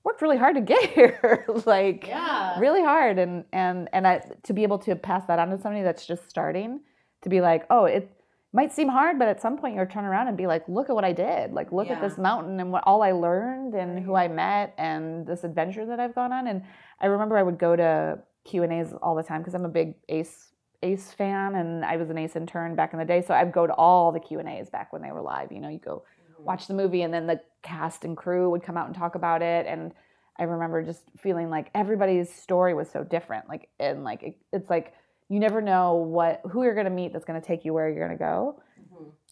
worked 0.05 0.23
really 0.23 0.39
hard 0.39 0.55
to 0.57 0.61
get 0.61 0.91
here, 0.95 1.47
like 1.67 2.07
yeah. 2.07 2.59
really 2.59 2.83
hard. 2.83 3.19
And 3.19 3.45
and 3.53 3.89
and 3.93 4.07
I, 4.07 4.23
to 4.45 4.53
be 4.53 4.63
able 4.63 4.79
to 4.81 4.95
pass 4.95 5.27
that 5.27 5.39
on 5.39 5.51
to 5.51 5.59
somebody 5.59 5.83
that's 5.83 6.07
just 6.07 6.29
starting 6.29 6.81
to 7.25 7.29
be 7.29 7.41
like 7.41 7.65
oh 7.71 7.87
it 7.87 8.11
might 8.53 8.73
seem 8.73 8.89
hard 8.89 9.19
but 9.19 9.27
at 9.27 9.41
some 9.41 9.59
point 9.59 9.75
you'll 9.75 9.87
turn 9.87 10.05
around 10.05 10.29
and 10.29 10.37
be 10.37 10.47
like 10.47 10.63
look 10.69 10.89
at 10.89 10.95
what 10.95 11.05
i 11.05 11.13
did. 11.13 11.53
Like 11.53 11.73
look 11.73 11.91
at 11.91 12.01
this 12.01 12.17
mountain 12.19 12.61
and 12.61 12.71
what 12.71 12.85
all 12.87 13.03
i 13.03 13.11
learned 13.11 13.75
and 13.75 13.99
who 13.99 14.15
i 14.15 14.29
met 14.29 14.75
and 14.79 15.27
this 15.27 15.43
adventure 15.43 15.85
that 15.87 15.99
i've 15.99 16.15
gone 16.15 16.33
on 16.33 16.47
and 16.47 16.63
i 17.01 17.07
remember 17.07 17.37
i 17.37 17.43
would 17.43 17.59
go 17.59 17.75
to 17.75 18.19
q 18.45 18.63
and 18.63 18.73
a's 18.73 18.93
all 19.03 19.17
the 19.17 19.23
time 19.23 19.41
because 19.41 19.55
i'm 19.55 19.65
a 19.65 19.69
big 19.71 19.95
ace 20.09 20.53
ace 20.83 21.13
fan 21.13 21.55
and 21.57 21.85
i 21.85 21.97
was 21.97 22.11
an 22.11 22.19
ace 22.19 22.37
intern 22.37 22.77
back 22.77 22.93
in 22.93 22.99
the 22.99 23.05
day. 23.05 23.23
So 23.23 23.35
i'd 23.35 23.53
go 23.53 23.67
to 23.67 23.75
all 23.75 24.13
the 24.13 24.21
q 24.21 24.39
and 24.39 24.49
a's 24.49 24.71
back 24.71 24.93
when 24.93 25.03
they 25.03 25.11
were 25.11 25.23
live. 25.23 25.51
You 25.51 25.61
know 25.61 25.69
you 25.69 25.79
go 25.79 26.05
watch 26.45 26.67
the 26.67 26.75
movie 26.75 27.03
and 27.03 27.13
then 27.13 27.27
the 27.27 27.41
cast 27.63 28.05
and 28.05 28.17
crew 28.17 28.51
would 28.51 28.63
come 28.63 28.77
out 28.77 28.87
and 28.87 28.95
talk 28.95 29.15
about 29.15 29.43
it. 29.43 29.67
And 29.67 29.93
i 30.37 30.43
remember 30.43 30.83
just 30.83 31.03
feeling 31.17 31.49
like 31.49 31.71
everybody's 31.75 32.33
story 32.33 32.75
was 32.75 32.91
so 32.91 33.05
different. 33.05 33.49
Like 33.49 33.69
and 33.79 34.05
like 34.05 34.23
it, 34.23 34.37
it's 34.53 34.71
like 34.71 34.95
you 35.29 35.41
never 35.41 35.61
know 35.61 35.95
what 35.95 36.43
who 36.51 36.65
you're 36.65 36.75
going 36.75 36.85
to 36.85 36.91
meet 36.91 37.13
that's 37.13 37.25
going 37.25 37.41
to 37.41 37.47
take 37.47 37.65
you 37.65 37.73
where 37.73 37.89
you're 37.89 38.07
going 38.07 38.17
to 38.17 38.23
go 38.23 38.61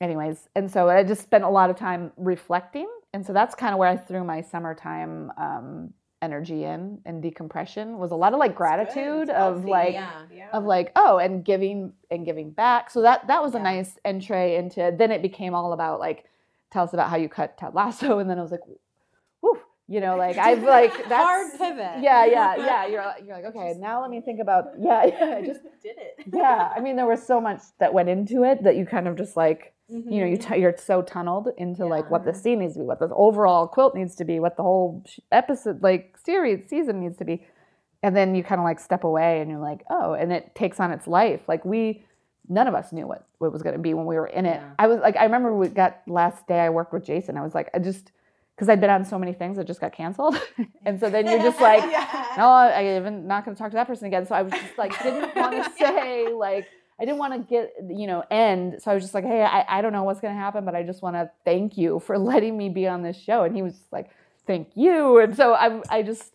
anyways 0.00 0.48
and 0.56 0.68
so 0.68 0.88
i 0.88 1.04
just 1.04 1.22
spent 1.22 1.44
a 1.44 1.48
lot 1.48 1.70
of 1.70 1.76
time 1.76 2.12
reflecting. 2.16 2.88
And 3.14 3.24
so 3.26 3.34
that's 3.34 3.54
kind 3.54 3.74
of 3.74 3.78
where 3.78 3.90
i 3.90 3.96
threw 3.96 4.24
my 4.24 4.40
summertime 4.40 5.30
um, 5.36 5.92
energy 6.22 6.64
in 6.64 7.00
and 7.04 7.20
decompression 7.20 7.98
was 7.98 8.12
a 8.12 8.14
lot 8.14 8.32
of 8.32 8.38
like 8.38 8.54
gratitude 8.54 9.28
of 9.28 9.64
like 9.64 9.94
yeah. 9.94 10.48
of 10.52 10.64
like 10.64 10.92
oh 10.94 11.18
and 11.18 11.44
giving 11.44 11.92
and 12.10 12.24
giving 12.24 12.50
back. 12.50 12.90
So 12.90 13.02
that 13.02 13.26
that 13.26 13.42
was 13.42 13.54
a 13.54 13.58
nice 13.58 13.98
entree 14.04 14.56
into 14.56 14.94
then 14.96 15.10
it 15.10 15.20
became 15.20 15.52
all 15.54 15.72
about 15.72 15.98
like 15.98 16.24
tell 16.72 16.84
us 16.84 16.92
about 16.94 17.10
how 17.10 17.16
you 17.16 17.28
cut 17.28 17.56
Ted 17.58 17.74
Lasso 17.74 18.18
and 18.18 18.28
then 18.30 18.38
I 18.38 18.42
was 18.42 18.50
like 18.50 18.60
whew 19.40 19.58
you 19.88 20.00
know 20.00 20.16
like 20.16 20.38
I've 20.38 20.62
like 20.78 20.92
that's 21.08 21.24
hard 21.24 21.52
pivot. 21.52 22.02
yeah 22.02 22.24
yeah 22.24 22.56
yeah 22.56 22.86
you're 22.86 23.04
like- 23.04 23.22
you're 23.26 23.36
like 23.36 23.44
okay 23.46 23.74
now 23.78 24.00
let 24.00 24.10
me 24.10 24.20
think 24.20 24.40
about 24.40 24.70
yeah 24.80 25.04
yeah 25.04 25.34
I 25.38 25.42
just 25.46 25.60
did 25.82 25.96
it 25.98 26.14
yeah 26.32 26.72
I 26.74 26.80
mean 26.80 26.96
there 26.96 27.06
was 27.06 27.22
so 27.26 27.40
much 27.40 27.60
that 27.80 27.92
went 27.92 28.08
into 28.08 28.42
it 28.44 28.62
that 28.64 28.76
you 28.76 28.86
kind 28.86 29.06
of 29.06 29.16
just 29.16 29.36
like 29.36 29.74
you 29.88 30.20
know 30.20 30.26
you 30.26 30.38
Mm-hmm. 30.38 30.54
t- 30.54 30.60
you're 30.60 30.74
so 30.78 31.02
tunneled 31.02 31.48
into 31.58 31.84
like 31.86 32.10
what 32.10 32.24
the 32.24 32.32
scene 32.32 32.60
needs 32.60 32.72
to 32.74 32.78
be 32.80 32.84
what 32.86 32.98
the 32.98 33.10
overall 33.14 33.66
quilt 33.66 33.94
needs 33.94 34.14
to 34.16 34.24
be 34.24 34.40
what 34.40 34.56
the 34.56 34.62
whole 34.62 35.04
episode 35.30 35.82
like 35.82 36.16
series 36.24 36.66
season 36.68 37.00
needs 37.00 37.18
to 37.18 37.24
be 37.26 37.44
and 38.02 38.16
then 38.16 38.34
you 38.34 38.42
kind 38.42 38.58
of 38.58 38.64
like 38.64 38.80
step 38.80 39.04
away 39.04 39.40
and 39.42 39.50
you're 39.50 39.60
like 39.60 39.84
oh 39.90 40.14
and 40.14 40.32
it 40.32 40.54
takes 40.54 40.80
on 40.80 40.92
its 40.92 41.06
life 41.06 41.40
like 41.46 41.62
we 41.66 42.04
none 42.49 42.66
of 42.66 42.74
us 42.74 42.93
knew 42.93 43.07
what, 43.07 43.26
what 43.38 43.49
it 43.49 43.53
was 43.53 43.62
going 43.62 43.74
to 43.74 43.80
be 43.80 43.95
when 43.95 44.07
we 44.07 44.16
were 44.16 44.26
in 44.26 44.47
it. 44.47 44.61
Yeah. 44.61 44.70
i 44.78 44.86
was 44.86 44.99
like 45.01 45.16
i 45.16 45.24
remember 45.24 45.55
we 45.55 45.68
got 45.68 46.03
last 46.07 46.47
day 46.47 46.59
i 46.61 46.68
worked 46.68 46.93
with 46.93 47.05
jason 47.05 47.36
i 47.36 47.43
was 47.43 47.55
like 47.55 47.70
i 47.74 47.78
just 47.78 48.12
because 48.55 48.68
i'd 48.68 48.80
been 48.80 48.90
on 48.90 49.05
so 49.05 49.18
many 49.18 49.32
things 49.32 49.57
that 49.57 49.66
just 49.66 49.80
got 49.80 49.93
canceled. 49.93 50.40
And 50.84 50.99
so 50.99 51.09
then 51.09 51.26
you're 51.28 51.38
just 51.38 51.61
like 51.61 51.82
no 52.36 52.49
i 52.49 52.97
even 52.97 53.26
not 53.26 53.45
going 53.45 53.55
to 53.57 53.59
talk 53.62 53.70
to 53.70 53.76
that 53.76 53.86
person 53.86 54.07
again. 54.07 54.26
So 54.26 54.34
i 54.34 54.43
was 54.43 54.53
just 54.53 54.76
like 54.76 55.01
didn't 55.03 55.34
want 55.36 55.53
to 55.64 55.70
say 55.78 56.28
like 56.28 56.66
i 57.01 57.05
didn't 57.05 57.18
want 57.18 57.32
to 57.34 57.38
get 57.38 57.72
you 57.88 58.07
know 58.07 58.24
end. 58.30 58.82
So 58.82 58.90
i 58.90 58.95
was 58.95 59.05
just 59.05 59.14
like 59.14 59.24
hey 59.24 59.43
i, 59.43 59.78
I 59.78 59.80
don't 59.82 59.93
know 59.93 60.03
what's 60.03 60.20
going 60.20 60.34
to 60.34 60.40
happen 60.40 60.64
but 60.64 60.74
i 60.74 60.82
just 60.82 61.03
want 61.03 61.16
to 61.16 61.30
thank 61.45 61.78
you 61.78 62.01
for 62.01 62.18
letting 62.18 62.57
me 62.57 62.68
be 62.68 62.86
on 62.88 63.03
this 63.03 63.16
show. 63.16 63.45
And 63.45 63.55
he 63.55 63.62
was 63.62 63.78
like 63.93 64.11
thank 64.47 64.70
you. 64.74 65.18
And 65.18 65.36
so 65.36 65.55
i, 65.55 65.80
I 65.88 66.03
just 66.03 66.32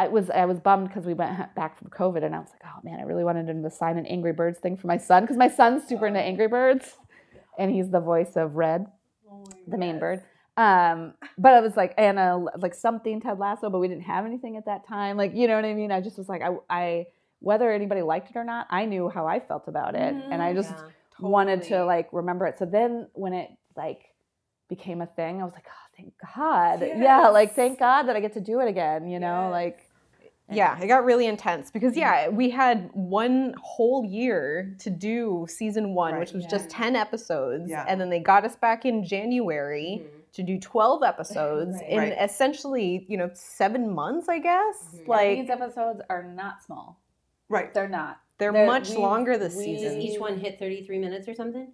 I 0.00 0.08
was 0.08 0.30
I 0.30 0.44
was 0.46 0.58
bummed 0.60 0.88
because 0.88 1.04
we 1.04 1.14
went 1.14 1.54
back 1.54 1.78
from 1.78 1.88
COVID, 1.90 2.24
and 2.24 2.34
I 2.34 2.38
was 2.38 2.50
like, 2.50 2.62
oh 2.64 2.80
man, 2.82 3.00
I 3.00 3.04
really 3.04 3.24
wanted 3.24 3.48
him 3.48 3.62
to 3.62 3.70
sign 3.70 3.98
an 3.98 4.06
Angry 4.06 4.32
Birds 4.32 4.58
thing 4.58 4.76
for 4.76 4.86
my 4.86 4.96
son 4.96 5.22
because 5.24 5.36
my 5.36 5.48
son's 5.48 5.86
super 5.88 6.06
into 6.06 6.20
Angry 6.20 6.48
Birds, 6.48 6.96
and 7.58 7.70
he's 7.70 7.90
the 7.90 8.00
voice 8.00 8.34
of 8.36 8.56
Red, 8.56 8.86
the 9.66 9.78
main 9.78 9.98
bird. 9.98 10.22
Um, 10.56 11.14
but 11.38 11.54
I 11.54 11.60
was 11.60 11.76
like, 11.76 11.94
and 11.96 12.18
uh, 12.18 12.38
like 12.58 12.74
something 12.74 13.20
Ted 13.20 13.38
Lasso, 13.38 13.70
but 13.70 13.78
we 13.78 13.88
didn't 13.88 14.04
have 14.04 14.24
anything 14.26 14.56
at 14.56 14.66
that 14.66 14.86
time. 14.86 15.16
Like, 15.16 15.34
you 15.34 15.46
know 15.48 15.56
what 15.56 15.64
I 15.64 15.74
mean? 15.74 15.90
I 15.92 16.00
just 16.00 16.18
was 16.18 16.28
like, 16.28 16.42
I, 16.42 16.50
I 16.68 17.06
whether 17.40 17.70
anybody 17.72 18.02
liked 18.02 18.30
it 18.30 18.36
or 18.36 18.44
not, 18.44 18.66
I 18.70 18.84
knew 18.84 19.08
how 19.08 19.26
I 19.26 19.40
felt 19.40 19.68
about 19.68 19.94
it, 19.94 20.14
and 20.30 20.42
I 20.42 20.54
just 20.54 20.70
Yeah. 20.70 20.82
wanted 21.20 21.62
to 21.64 21.84
like 21.84 22.08
remember 22.12 22.46
it. 22.46 22.58
So 22.58 22.64
then 22.64 23.08
when 23.14 23.32
it 23.32 23.50
like 23.76 24.02
became 24.68 25.00
a 25.02 25.06
thing, 25.06 25.40
I 25.40 25.44
was 25.44 25.52
like, 25.54 25.66
oh, 25.68 25.86
thank 25.96 26.12
God. 26.34 26.80
Yeah, 26.96 27.28
like 27.28 27.54
thank 27.54 27.78
God 27.78 28.04
that 28.04 28.16
I 28.16 28.20
get 28.20 28.34
to 28.34 28.40
do 28.40 28.60
it 28.60 28.68
again, 28.68 29.08
you 29.08 29.18
know? 29.18 29.48
Like 29.50 29.89
Yeah, 30.52 30.78
it 30.80 30.86
got 30.86 31.04
really 31.04 31.26
intense 31.26 31.70
because 31.70 31.92
mm-hmm. 31.92 32.00
yeah, 32.00 32.28
we 32.28 32.50
had 32.50 32.90
one 32.92 33.54
whole 33.62 34.04
year 34.04 34.74
to 34.80 34.90
do 34.90 35.46
season 35.48 35.94
one, 35.94 36.18
which 36.18 36.28
Right. 36.28 36.36
was 36.36 36.46
just 36.46 36.68
ten 36.70 36.96
episodes, 36.96 37.70
Yeah. 37.70 37.84
and 37.88 38.00
then 38.00 38.10
they 38.10 38.20
got 38.20 38.44
us 38.44 38.56
back 38.56 38.84
in 38.84 39.04
January 39.04 40.02
mm-hmm. 40.02 40.18
to 40.32 40.42
do 40.42 40.58
twelve 40.58 41.02
episodes 41.02 41.74
Right. 41.80 41.88
in 41.88 41.98
Right. 41.98 42.16
essentially 42.20 43.06
you 43.08 43.16
know 43.16 43.30
seven 43.34 43.92
months, 43.94 44.28
I 44.28 44.38
guess. 44.38 44.90
these 44.92 45.08
Like 45.08 45.38
these 45.38 45.50
episodes 45.50 46.00
are 46.10 46.22
not 46.22 46.62
small. 46.62 47.00
Right. 47.48 47.72
They're 47.74 47.88
not. 47.88 48.20
they're, 48.38 48.52
they're- 48.52 48.66
much 48.66 48.90
we've- 48.90 49.02
longer 49.02 49.36
this 49.38 49.56
we- 49.56 49.72
Does 49.74 49.82
season, 49.82 50.00
each 50.00 50.18
one 50.20 50.38
hit 50.38 50.58
33 50.58 50.98
minutes 50.98 51.28
or 51.28 51.34
something? 51.34 51.72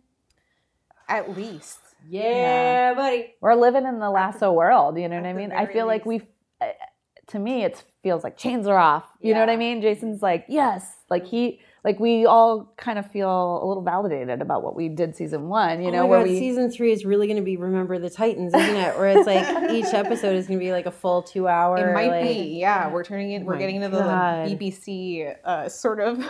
at 1.09 1.37
least. 1.37 1.79
Yeah, 2.09 2.95
buddy. 2.95 3.35
We're 3.41 3.55
living 3.55 3.87
in 3.87 3.99
the 3.99 4.11
lasso 4.11 4.53
world, 4.53 4.99
you 4.99 5.09
know 5.09 5.17
what 5.17 5.27
I 5.27 5.33
mean? 5.33 5.53
I 5.53 5.63
very 5.65 5.73
feel 5.73 5.87
like 5.87 6.05
we 6.07 6.21
uh, 6.61 6.65
eh, 6.67 6.73
to 7.29 7.39
me 7.39 7.65
it 7.65 7.83
feels 8.07 8.23
like 8.23 8.37
chains 8.37 8.69
are 8.69 8.79
off. 8.79 9.03
You 9.21 9.35
know 9.35 9.41
what 9.41 9.51
I 9.51 9.57
mean? 9.57 9.83
Jason's 9.83 10.23
like, 10.23 10.45
"Yes." 10.49 10.99
Like 11.11 11.27
he 11.27 11.59
like 11.83 11.99
we 11.99 12.25
all 12.25 12.73
kind 12.77 13.01
of 13.01 13.11
feel 13.11 13.61
a 13.61 13.67
little 13.67 13.83
validated 13.83 14.41
about 14.41 14.63
what 14.63 14.77
we 14.77 14.89
did 14.89 15.17
season 15.17 15.49
one. 15.49 15.83
You 15.83 15.89
Oh 15.89 15.93
know, 15.93 16.03
my 16.05 16.09
where 16.09 16.19
God, 16.21 16.29
we 16.29 16.39
season 16.39 16.71
three 16.71 16.93
is 16.93 17.05
really 17.05 17.27
going 17.27 17.39
to 17.39 17.43
be 17.43 17.57
Remember 17.57 17.99
the 17.99 18.09
Titans, 18.09 18.55
isn't 18.55 18.77
it? 18.77 18.97
Where 18.97 19.09
it's 19.09 19.27
like 19.27 19.71
each 19.73 19.93
episode 19.93 20.37
is 20.37 20.47
going 20.47 20.61
to 20.61 20.65
be 20.65 20.71
like 20.71 20.87
a 20.87 20.93
full 20.93 21.25
two 21.25 21.49
hour. 21.49 21.77
It 21.79 21.95
might 21.95 22.11
like, 22.11 22.23
be, 22.23 22.59
yeah. 22.61 22.89
We're 22.93 23.03
turning 23.03 23.33
it. 23.33 23.43
Oh 23.43 23.47
we're 23.47 23.59
getting 23.59 23.83
into 23.83 23.89
the 23.89 24.05
like, 24.05 24.57
BBC 24.57 25.35
uh, 25.45 25.69
sort 25.69 25.99
of 25.99 26.25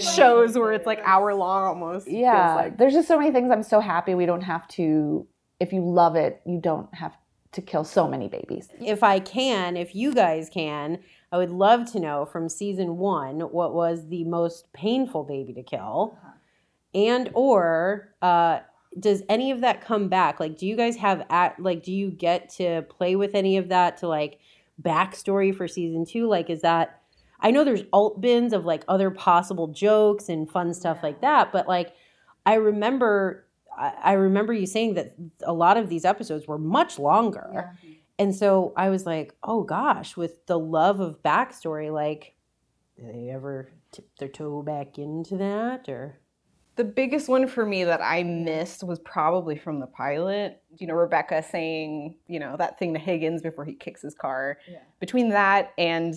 shows 0.00 0.58
where 0.58 0.72
it's 0.72 0.86
like 0.86 0.98
hour 1.04 1.32
long 1.32 1.62
almost. 1.62 2.10
yeah. 2.10 2.56
like. 2.56 2.76
There's 2.76 2.92
just 2.92 3.06
so 3.06 3.16
many 3.16 3.30
things. 3.30 3.52
I'm 3.52 3.62
so 3.62 3.78
happy 3.78 4.16
we 4.16 4.26
don't 4.26 4.42
have 4.42 4.66
to. 4.68 5.28
If 5.60 5.72
you 5.72 5.84
love 5.84 6.16
it, 6.16 6.40
you 6.44 6.58
don't 6.60 6.92
have 6.92 7.16
to 7.52 7.62
kill 7.62 7.84
so 7.84 8.06
many 8.06 8.28
babies. 8.28 8.68
If 8.80 9.02
I 9.02 9.18
can, 9.18 9.76
if 9.76 9.94
you 9.94 10.14
guys 10.14 10.48
can, 10.48 11.00
I 11.32 11.38
would 11.38 11.50
love 11.50 11.90
to 11.92 12.00
know 12.00 12.24
from 12.24 12.48
season 12.48 12.98
one 12.98 13.40
what 13.40 13.74
was 13.74 14.08
the 14.08 14.24
most 14.24 14.72
painful 14.72 15.24
baby 15.24 15.52
to 15.54 15.62
kill, 15.62 16.18
and 16.94 17.30
or 17.34 18.14
uh, 18.20 18.60
does 18.98 19.22
any 19.28 19.50
of 19.50 19.60
that 19.60 19.80
come 19.84 20.08
back? 20.08 20.40
Like, 20.40 20.58
do 20.58 20.66
you 20.66 20.76
guys 20.76 20.96
have 20.96 21.24
at 21.30 21.60
like, 21.60 21.82
do 21.82 21.92
you 21.92 22.10
get 22.10 22.50
to 22.54 22.82
play 22.82 23.14
with 23.16 23.34
any 23.34 23.56
of 23.56 23.68
that 23.68 23.98
to 23.98 24.08
like 24.08 24.40
backstory 24.82 25.54
for 25.54 25.68
season 25.68 26.04
two? 26.04 26.26
Like, 26.26 26.50
is 26.50 26.62
that 26.62 27.00
I 27.40 27.50
know 27.50 27.64
there's 27.64 27.84
alt 27.92 28.20
bins 28.20 28.52
of 28.52 28.64
like 28.64 28.82
other 28.88 29.10
possible 29.10 29.68
jokes 29.68 30.28
and 30.28 30.50
fun 30.50 30.74
stuff 30.74 30.98
like 31.02 31.20
that, 31.20 31.52
but 31.52 31.68
like 31.68 31.94
I 32.44 32.54
remember 32.54 33.46
I 33.78 33.92
I 34.02 34.12
remember 34.12 34.52
you 34.52 34.66
saying 34.66 34.94
that 34.94 35.14
a 35.44 35.52
lot 35.52 35.76
of 35.76 35.88
these 35.88 36.04
episodes 36.04 36.46
were 36.48 36.58
much 36.58 36.98
longer. 36.98 37.76
And 38.20 38.36
so 38.36 38.74
I 38.76 38.90
was 38.90 39.06
like, 39.06 39.34
oh 39.42 39.62
gosh, 39.62 40.14
with 40.14 40.44
the 40.44 40.58
love 40.58 41.00
of 41.00 41.22
backstory, 41.22 41.90
like, 41.90 42.34
did 42.94 43.14
they 43.14 43.30
ever 43.30 43.70
tip 43.92 44.10
their 44.18 44.28
toe 44.28 44.62
back 44.62 44.98
into 44.98 45.38
that? 45.38 45.88
Or 45.88 46.20
The 46.76 46.84
biggest 46.84 47.30
one 47.30 47.48
for 47.48 47.64
me 47.64 47.82
that 47.84 48.02
I 48.02 48.22
missed 48.22 48.84
was 48.84 48.98
probably 48.98 49.56
from 49.56 49.80
the 49.80 49.86
pilot. 49.86 50.62
You 50.76 50.86
know, 50.86 50.94
Rebecca 50.94 51.42
saying, 51.42 52.14
you 52.26 52.38
know, 52.38 52.56
that 52.58 52.78
thing 52.78 52.92
to 52.92 53.00
Higgins 53.00 53.40
before 53.40 53.64
he 53.64 53.72
kicks 53.72 54.02
his 54.02 54.14
car. 54.14 54.58
Between 55.00 55.30
that 55.30 55.72
and 55.78 56.14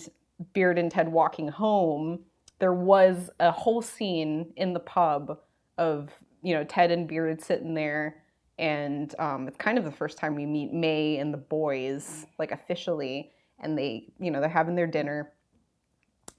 Beard 0.51 0.77
and 0.77 0.91
Ted 0.91 1.07
walking 1.09 1.47
home, 1.47 2.19
there 2.59 2.73
was 2.73 3.29
a 3.39 3.49
whole 3.49 3.81
scene 3.81 4.51
in 4.57 4.73
the 4.73 4.81
pub 4.81 5.39
of, 5.77 6.09
you 6.41 6.53
know, 6.53 6.65
Ted 6.65 6.91
and 6.91 7.07
Beard 7.07 7.41
sitting 7.41 7.75
there. 7.75 8.22
And 8.59 9.13
um, 9.19 9.47
it's 9.47 9.57
kind 9.57 9.77
of 9.77 9.83
the 9.83 9.91
first 9.91 10.17
time 10.17 10.35
we 10.35 10.45
meet 10.45 10.71
Mae 10.73 11.17
and 11.17 11.33
the 11.33 11.37
boys, 11.39 12.25
like 12.37 12.51
officially. 12.51 13.31
And 13.59 13.77
they, 13.77 14.07
you 14.19 14.29
know, 14.31 14.39
they're 14.41 14.49
having 14.49 14.75
their 14.75 14.87
dinner. 14.87 15.31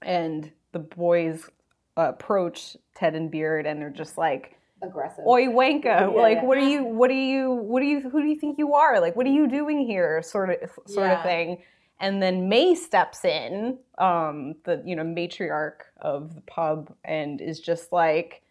And 0.01 0.51
the 0.71 0.79
boys 0.79 1.49
approach 1.97 2.77
Ted 2.95 3.15
and 3.15 3.31
Beard 3.31 3.65
and 3.65 3.81
they're 3.81 3.89
just 3.89 4.17
like, 4.17 4.57
Aggressive. 4.81 5.25
Oi 5.25 5.45
Wanka, 5.47 6.13
like 6.13 6.37
yeah. 6.37 6.43
what 6.43 6.57
are 6.57 6.67
you 6.69 6.83
what 6.83 7.09
are 7.09 7.13
you 7.13 7.49
what 7.53 7.81
are 7.81 7.85
you 7.85 8.01
who 8.09 8.21
do 8.21 8.27
you 8.27 8.35
think 8.35 8.57
you 8.57 8.73
are? 8.73 8.99
Like 8.99 9.15
what 9.15 9.25
are 9.25 9.31
you 9.31 9.47
doing 9.47 9.79
here? 9.87 10.21
Sort 10.21 10.49
of 10.49 10.69
sort 10.85 11.07
Yeah. 11.07 11.17
of 11.17 11.23
thing. 11.23 11.63
And 12.01 12.21
then 12.21 12.49
Mae 12.49 12.75
steps 12.75 13.23
in, 13.23 13.79
um, 13.97 14.55
the 14.65 14.83
you 14.85 14.95
know, 14.97 15.03
matriarch 15.03 15.79
of 16.01 16.35
the 16.35 16.41
pub 16.41 16.93
and 17.05 17.39
is 17.39 17.61
just 17.61 17.93
like 17.93 18.43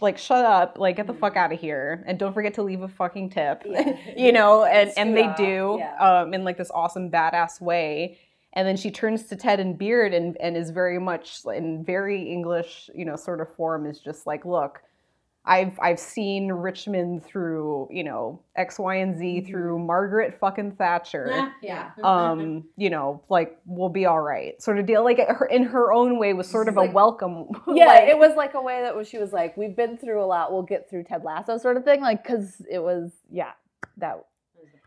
like 0.00 0.18
shut 0.18 0.44
up, 0.44 0.78
like 0.78 0.96
get 0.96 1.06
the 1.06 1.14
fuck 1.14 1.36
out 1.36 1.52
of 1.52 1.60
here. 1.60 2.04
And 2.06 2.18
don't 2.18 2.32
forget 2.32 2.54
to 2.54 2.62
leave 2.62 2.82
a 2.82 2.88
fucking 2.88 3.30
tip. 3.30 3.64
you 4.16 4.32
know, 4.32 4.64
and 4.64 4.92
and 4.96 5.16
they 5.16 5.32
do 5.36 5.82
um 5.98 6.34
in 6.34 6.44
like 6.44 6.56
this 6.56 6.70
awesome 6.72 7.10
badass 7.10 7.60
way. 7.60 8.18
And 8.54 8.68
then 8.68 8.76
she 8.76 8.90
turns 8.90 9.24
to 9.24 9.36
Ted 9.36 9.60
and 9.60 9.78
Beard 9.78 10.12
and, 10.12 10.36
and 10.38 10.58
is 10.58 10.70
very 10.70 10.98
much 10.98 11.40
in 11.46 11.84
very 11.84 12.30
English, 12.30 12.90
you 12.94 13.06
know, 13.06 13.16
sort 13.16 13.40
of 13.40 13.54
form 13.54 13.86
is 13.86 13.98
just 13.98 14.26
like, 14.26 14.44
look, 14.44 14.82
I've 15.44 15.78
I've 15.80 15.98
seen 15.98 16.52
Richmond 16.52 17.24
through, 17.24 17.88
you 17.90 18.04
know, 18.04 18.40
X, 18.54 18.78
Y, 18.78 18.96
and 18.96 19.18
Z 19.18 19.40
through 19.40 19.80
Margaret 19.80 20.38
fucking 20.38 20.72
Thatcher. 20.72 21.52
yeah. 21.62 21.90
Um, 22.04 22.64
you 22.76 22.90
know, 22.90 23.22
like 23.28 23.58
we'll 23.66 23.88
be 23.88 24.06
all 24.06 24.20
right, 24.20 24.60
sort 24.62 24.78
of 24.78 24.86
deal. 24.86 25.02
Like 25.02 25.18
her 25.18 25.46
in 25.46 25.64
her 25.64 25.92
own 25.92 26.20
way 26.20 26.32
was 26.32 26.48
sort 26.48 26.68
of 26.68 26.76
a 26.76 26.84
welcome. 26.84 27.48
Yeah, 27.74 27.86
like, 27.86 28.08
it 28.08 28.18
was 28.18 28.36
like 28.36 28.54
a 28.54 28.60
way 28.60 28.82
that 28.82 28.94
was 28.94 29.08
she 29.08 29.18
was 29.18 29.32
like, 29.32 29.56
"We've 29.56 29.74
been 29.74 29.96
through 29.96 30.22
a 30.22 30.26
lot. 30.26 30.52
We'll 30.52 30.62
get 30.62 30.88
through 30.88 31.04
Ted 31.04 31.24
Lasso," 31.24 31.58
sort 31.58 31.76
of 31.76 31.84
thing. 31.84 32.00
Like, 32.00 32.22
because 32.22 32.62
it 32.70 32.78
was, 32.78 33.10
yeah, 33.30 33.52
that 33.96 34.24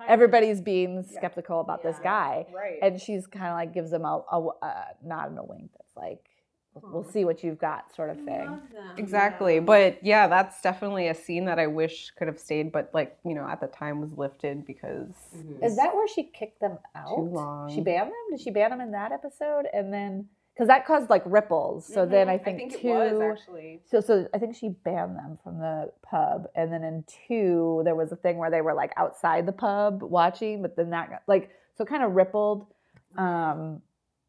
everybody's 0.08 0.62
being 0.62 1.04
skeptical 1.04 1.60
about 1.62 1.84
this 1.84 1.98
guy, 2.04 2.46
right. 2.54 2.80
and 2.82 3.02
she's 3.02 3.28
kind 3.28 3.48
of 3.48 3.54
like 3.54 3.74
gives 3.74 3.92
him 3.92 4.06
a, 4.06 4.24
a, 4.32 4.48
a 4.62 4.86
nod 5.04 5.30
and 5.30 5.40
a 5.40 5.44
wink. 5.44 5.72
That's 5.74 5.96
like, 5.98 6.24
we'll, 6.76 6.92
we'll 6.92 7.12
see 7.12 7.26
what 7.26 7.44
you've 7.44 7.58
got, 7.58 7.94
sort 7.96 8.10
of 8.10 8.18
thing. 8.24 8.60
Exactly. 8.98 9.60
But 9.60 10.04
yeah, 10.04 10.28
that's 10.28 10.62
definitely 10.62 11.08
a 11.08 11.16
scene 11.16 11.46
that 11.46 11.60
I 11.60 11.68
wish 11.68 12.12
could 12.18 12.28
have 12.28 12.40
stayed, 12.40 12.72
but 12.72 12.92
like, 12.94 13.18
you 13.26 13.34
know, 13.34 13.48
at 13.48 13.62
the 13.62 13.68
time 13.68 14.02
was 14.02 14.12
lifted 14.18 14.66
because 14.66 15.10
Is 15.62 15.76
that 15.78 15.96
where 15.96 16.08
she 16.08 16.24
kicked 16.24 16.60
them 16.60 16.78
out? 16.96 17.16
too 17.16 17.22
long. 17.22 17.74
She 17.74 17.82
banned 17.82 18.08
them. 18.08 18.14
Did 18.32 18.42
she 18.42 18.52
ban 18.52 18.70
them 18.72 18.82
in 18.82 18.92
that 18.92 19.12
episode? 19.12 19.66
And 19.74 19.94
then 19.94 20.28
because 20.54 20.68
that 20.70 20.86
caused 20.86 21.10
like 21.10 21.24
ripples. 21.26 21.86
So 21.86 22.06
then 22.06 22.30
I 22.30 22.38
think, 22.38 22.80
two. 22.80 23.22
actually. 23.22 23.82
So, 23.86 24.00
so 24.00 24.28
I 24.34 24.38
think 24.38 24.56
she 24.56 24.70
banned 24.70 25.18
them 25.18 25.38
from 25.44 25.60
the 25.60 25.92
pub, 26.02 26.48
and 26.56 26.72
then 26.72 26.84
in 26.84 27.04
two 27.28 27.82
there 27.84 27.96
was 27.96 28.14
a 28.14 28.16
thing 28.16 28.38
where 28.38 28.50
they 28.50 28.62
were 28.62 28.74
like 28.74 28.94
outside 28.96 29.46
the 29.46 29.52
pub 29.52 30.02
watching, 30.02 30.62
but 30.62 30.78
then 30.78 30.92
that 30.92 31.24
like 31.28 31.50
so 31.78 31.84
it 31.84 31.90
kind 31.90 32.04
of 32.04 32.14
rippled, 32.14 32.68
um, 33.18 33.82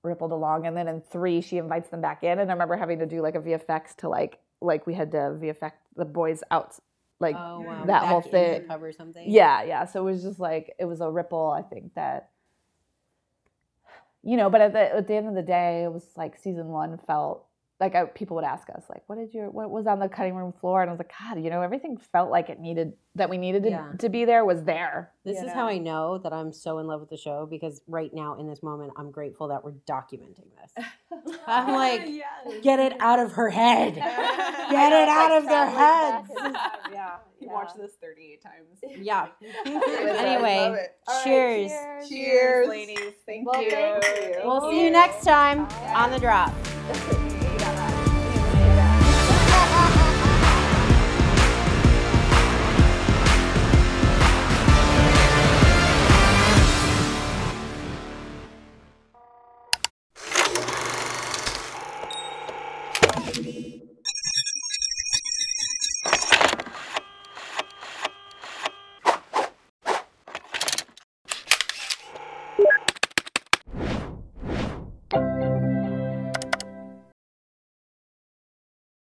rippled 0.07 0.33
along, 0.33 0.67
and 0.67 0.77
then 0.77 0.89
in 0.89 1.01
three 1.03 1.41
she 1.43 1.59
invites 1.59 1.91
them 1.91 2.01
back 2.01 2.23
in, 2.25 2.39
and 2.39 2.51
I 2.51 2.53
remember 2.55 2.77
having 2.77 2.99
to 3.01 3.07
do 3.07 3.21
like 3.21 3.35
a 3.35 3.41
VFX 3.41 3.95
to 3.97 4.09
like 4.09 4.39
like 4.63 4.87
we 4.87 4.95
had 4.95 5.11
to 5.13 5.19
VFX 5.19 5.73
the 5.97 6.05
boys 6.07 6.43
out, 6.51 6.75
like 7.21 7.37
Oh, 7.37 7.61
wow. 7.61 7.85
that 7.87 8.05
whole 8.05 8.21
Back 8.23 8.31
the 8.31 8.65
thing. 8.69 8.71
or 8.83 8.93
something. 8.93 9.25
Yeah, 9.31 9.63
yeah. 9.65 9.85
So 9.85 10.01
it 10.07 10.11
was 10.13 10.23
just 10.23 10.41
like 10.41 10.75
it 10.79 10.85
was 10.87 11.01
a 11.03 11.11
ripple. 11.11 11.51
I 11.51 11.63
think 11.63 11.95
that 11.95 12.31
you 14.23 14.37
know, 14.37 14.51
but 14.51 14.61
at 14.61 14.73
the 14.73 14.97
at 14.97 15.07
the 15.07 15.15
end 15.15 15.29
of 15.29 15.35
the 15.35 15.43
day, 15.43 15.85
it 15.85 15.93
was 15.93 16.05
like 16.17 16.37
season 16.39 16.69
one 16.69 16.99
felt 17.07 17.45
like 17.79 17.95
I, 17.95 18.05
people 18.07 18.37
would 18.37 18.45
ask 18.45 18.68
us 18.70 18.85
like, 18.89 19.03
"What 19.07 19.16
did 19.18 19.35
your 19.35 19.51
what 19.51 19.70
was 19.70 19.87
on 19.87 19.99
the 19.99 20.09
cutting 20.09 20.35
room 20.35 20.53
floor?" 20.53 20.81
And 20.83 20.89
I 20.91 20.93
was 20.93 20.99
like, 20.99 21.12
"God, 21.18 21.43
you 21.43 21.51
know, 21.51 21.61
everything 21.62 21.99
felt 21.99 22.31
like 22.31 22.49
it 22.49 22.59
needed 22.59 22.95
that 23.14 23.29
we 23.29 23.37
needed 23.39 23.62
to, 23.64 23.70
Yeah. 23.70 23.93
to 23.99 24.09
be 24.09 24.24
there 24.24 24.45
was 24.45 24.64
there." 24.64 25.12
This 25.24 25.39
is 25.39 25.45
know? 25.49 25.53
how 25.55 25.66
I 25.68 25.79
know 25.79 26.18
that 26.18 26.33
I'm 26.33 26.53
so 26.53 26.79
in 26.79 26.87
love 26.87 27.01
with 27.01 27.11
the 27.11 27.16
show 27.18 27.47
because 27.47 27.83
right 27.87 28.12
now 28.14 28.39
in 28.39 28.47
this 28.49 28.62
moment 28.62 28.93
I'm 28.97 29.11
grateful 29.11 29.49
that 29.49 29.62
we're 29.62 29.72
documenting 29.89 30.47
this. 30.57 30.85
I'm 31.47 31.74
like, 31.74 32.09
get 32.62 32.79
it 32.79 32.95
out 33.01 33.18
of 33.18 33.33
her 33.33 33.51
head. 33.51 33.95
Get 34.68 34.93
it 34.93 35.09
out 35.09 35.31
of 35.31 35.45
their 35.49 35.66
heads. 35.66 36.29
yeah, 36.93 37.16
You 37.41 37.49
watched 37.51 37.77
this 37.77 37.93
38 38.01 38.43
times. 38.43 38.81
Yeah. 39.01 39.29
love 39.64 39.83
anyway, 40.18 40.77
it. 40.81 40.97
cheers. 41.22 41.70
Cheers, 42.09 42.68
ladies. 42.68 43.12
Thank 43.27 43.47
Well, 43.51 43.62
you. 43.62 43.70
thank 43.70 44.05
you. 44.05 44.41
We'll 44.45 44.68
see 44.70 44.85
you 44.85 44.91
next 44.91 45.24
time 45.24 45.66
on 45.95 46.11
the 46.11 46.18
drop. 46.18 46.53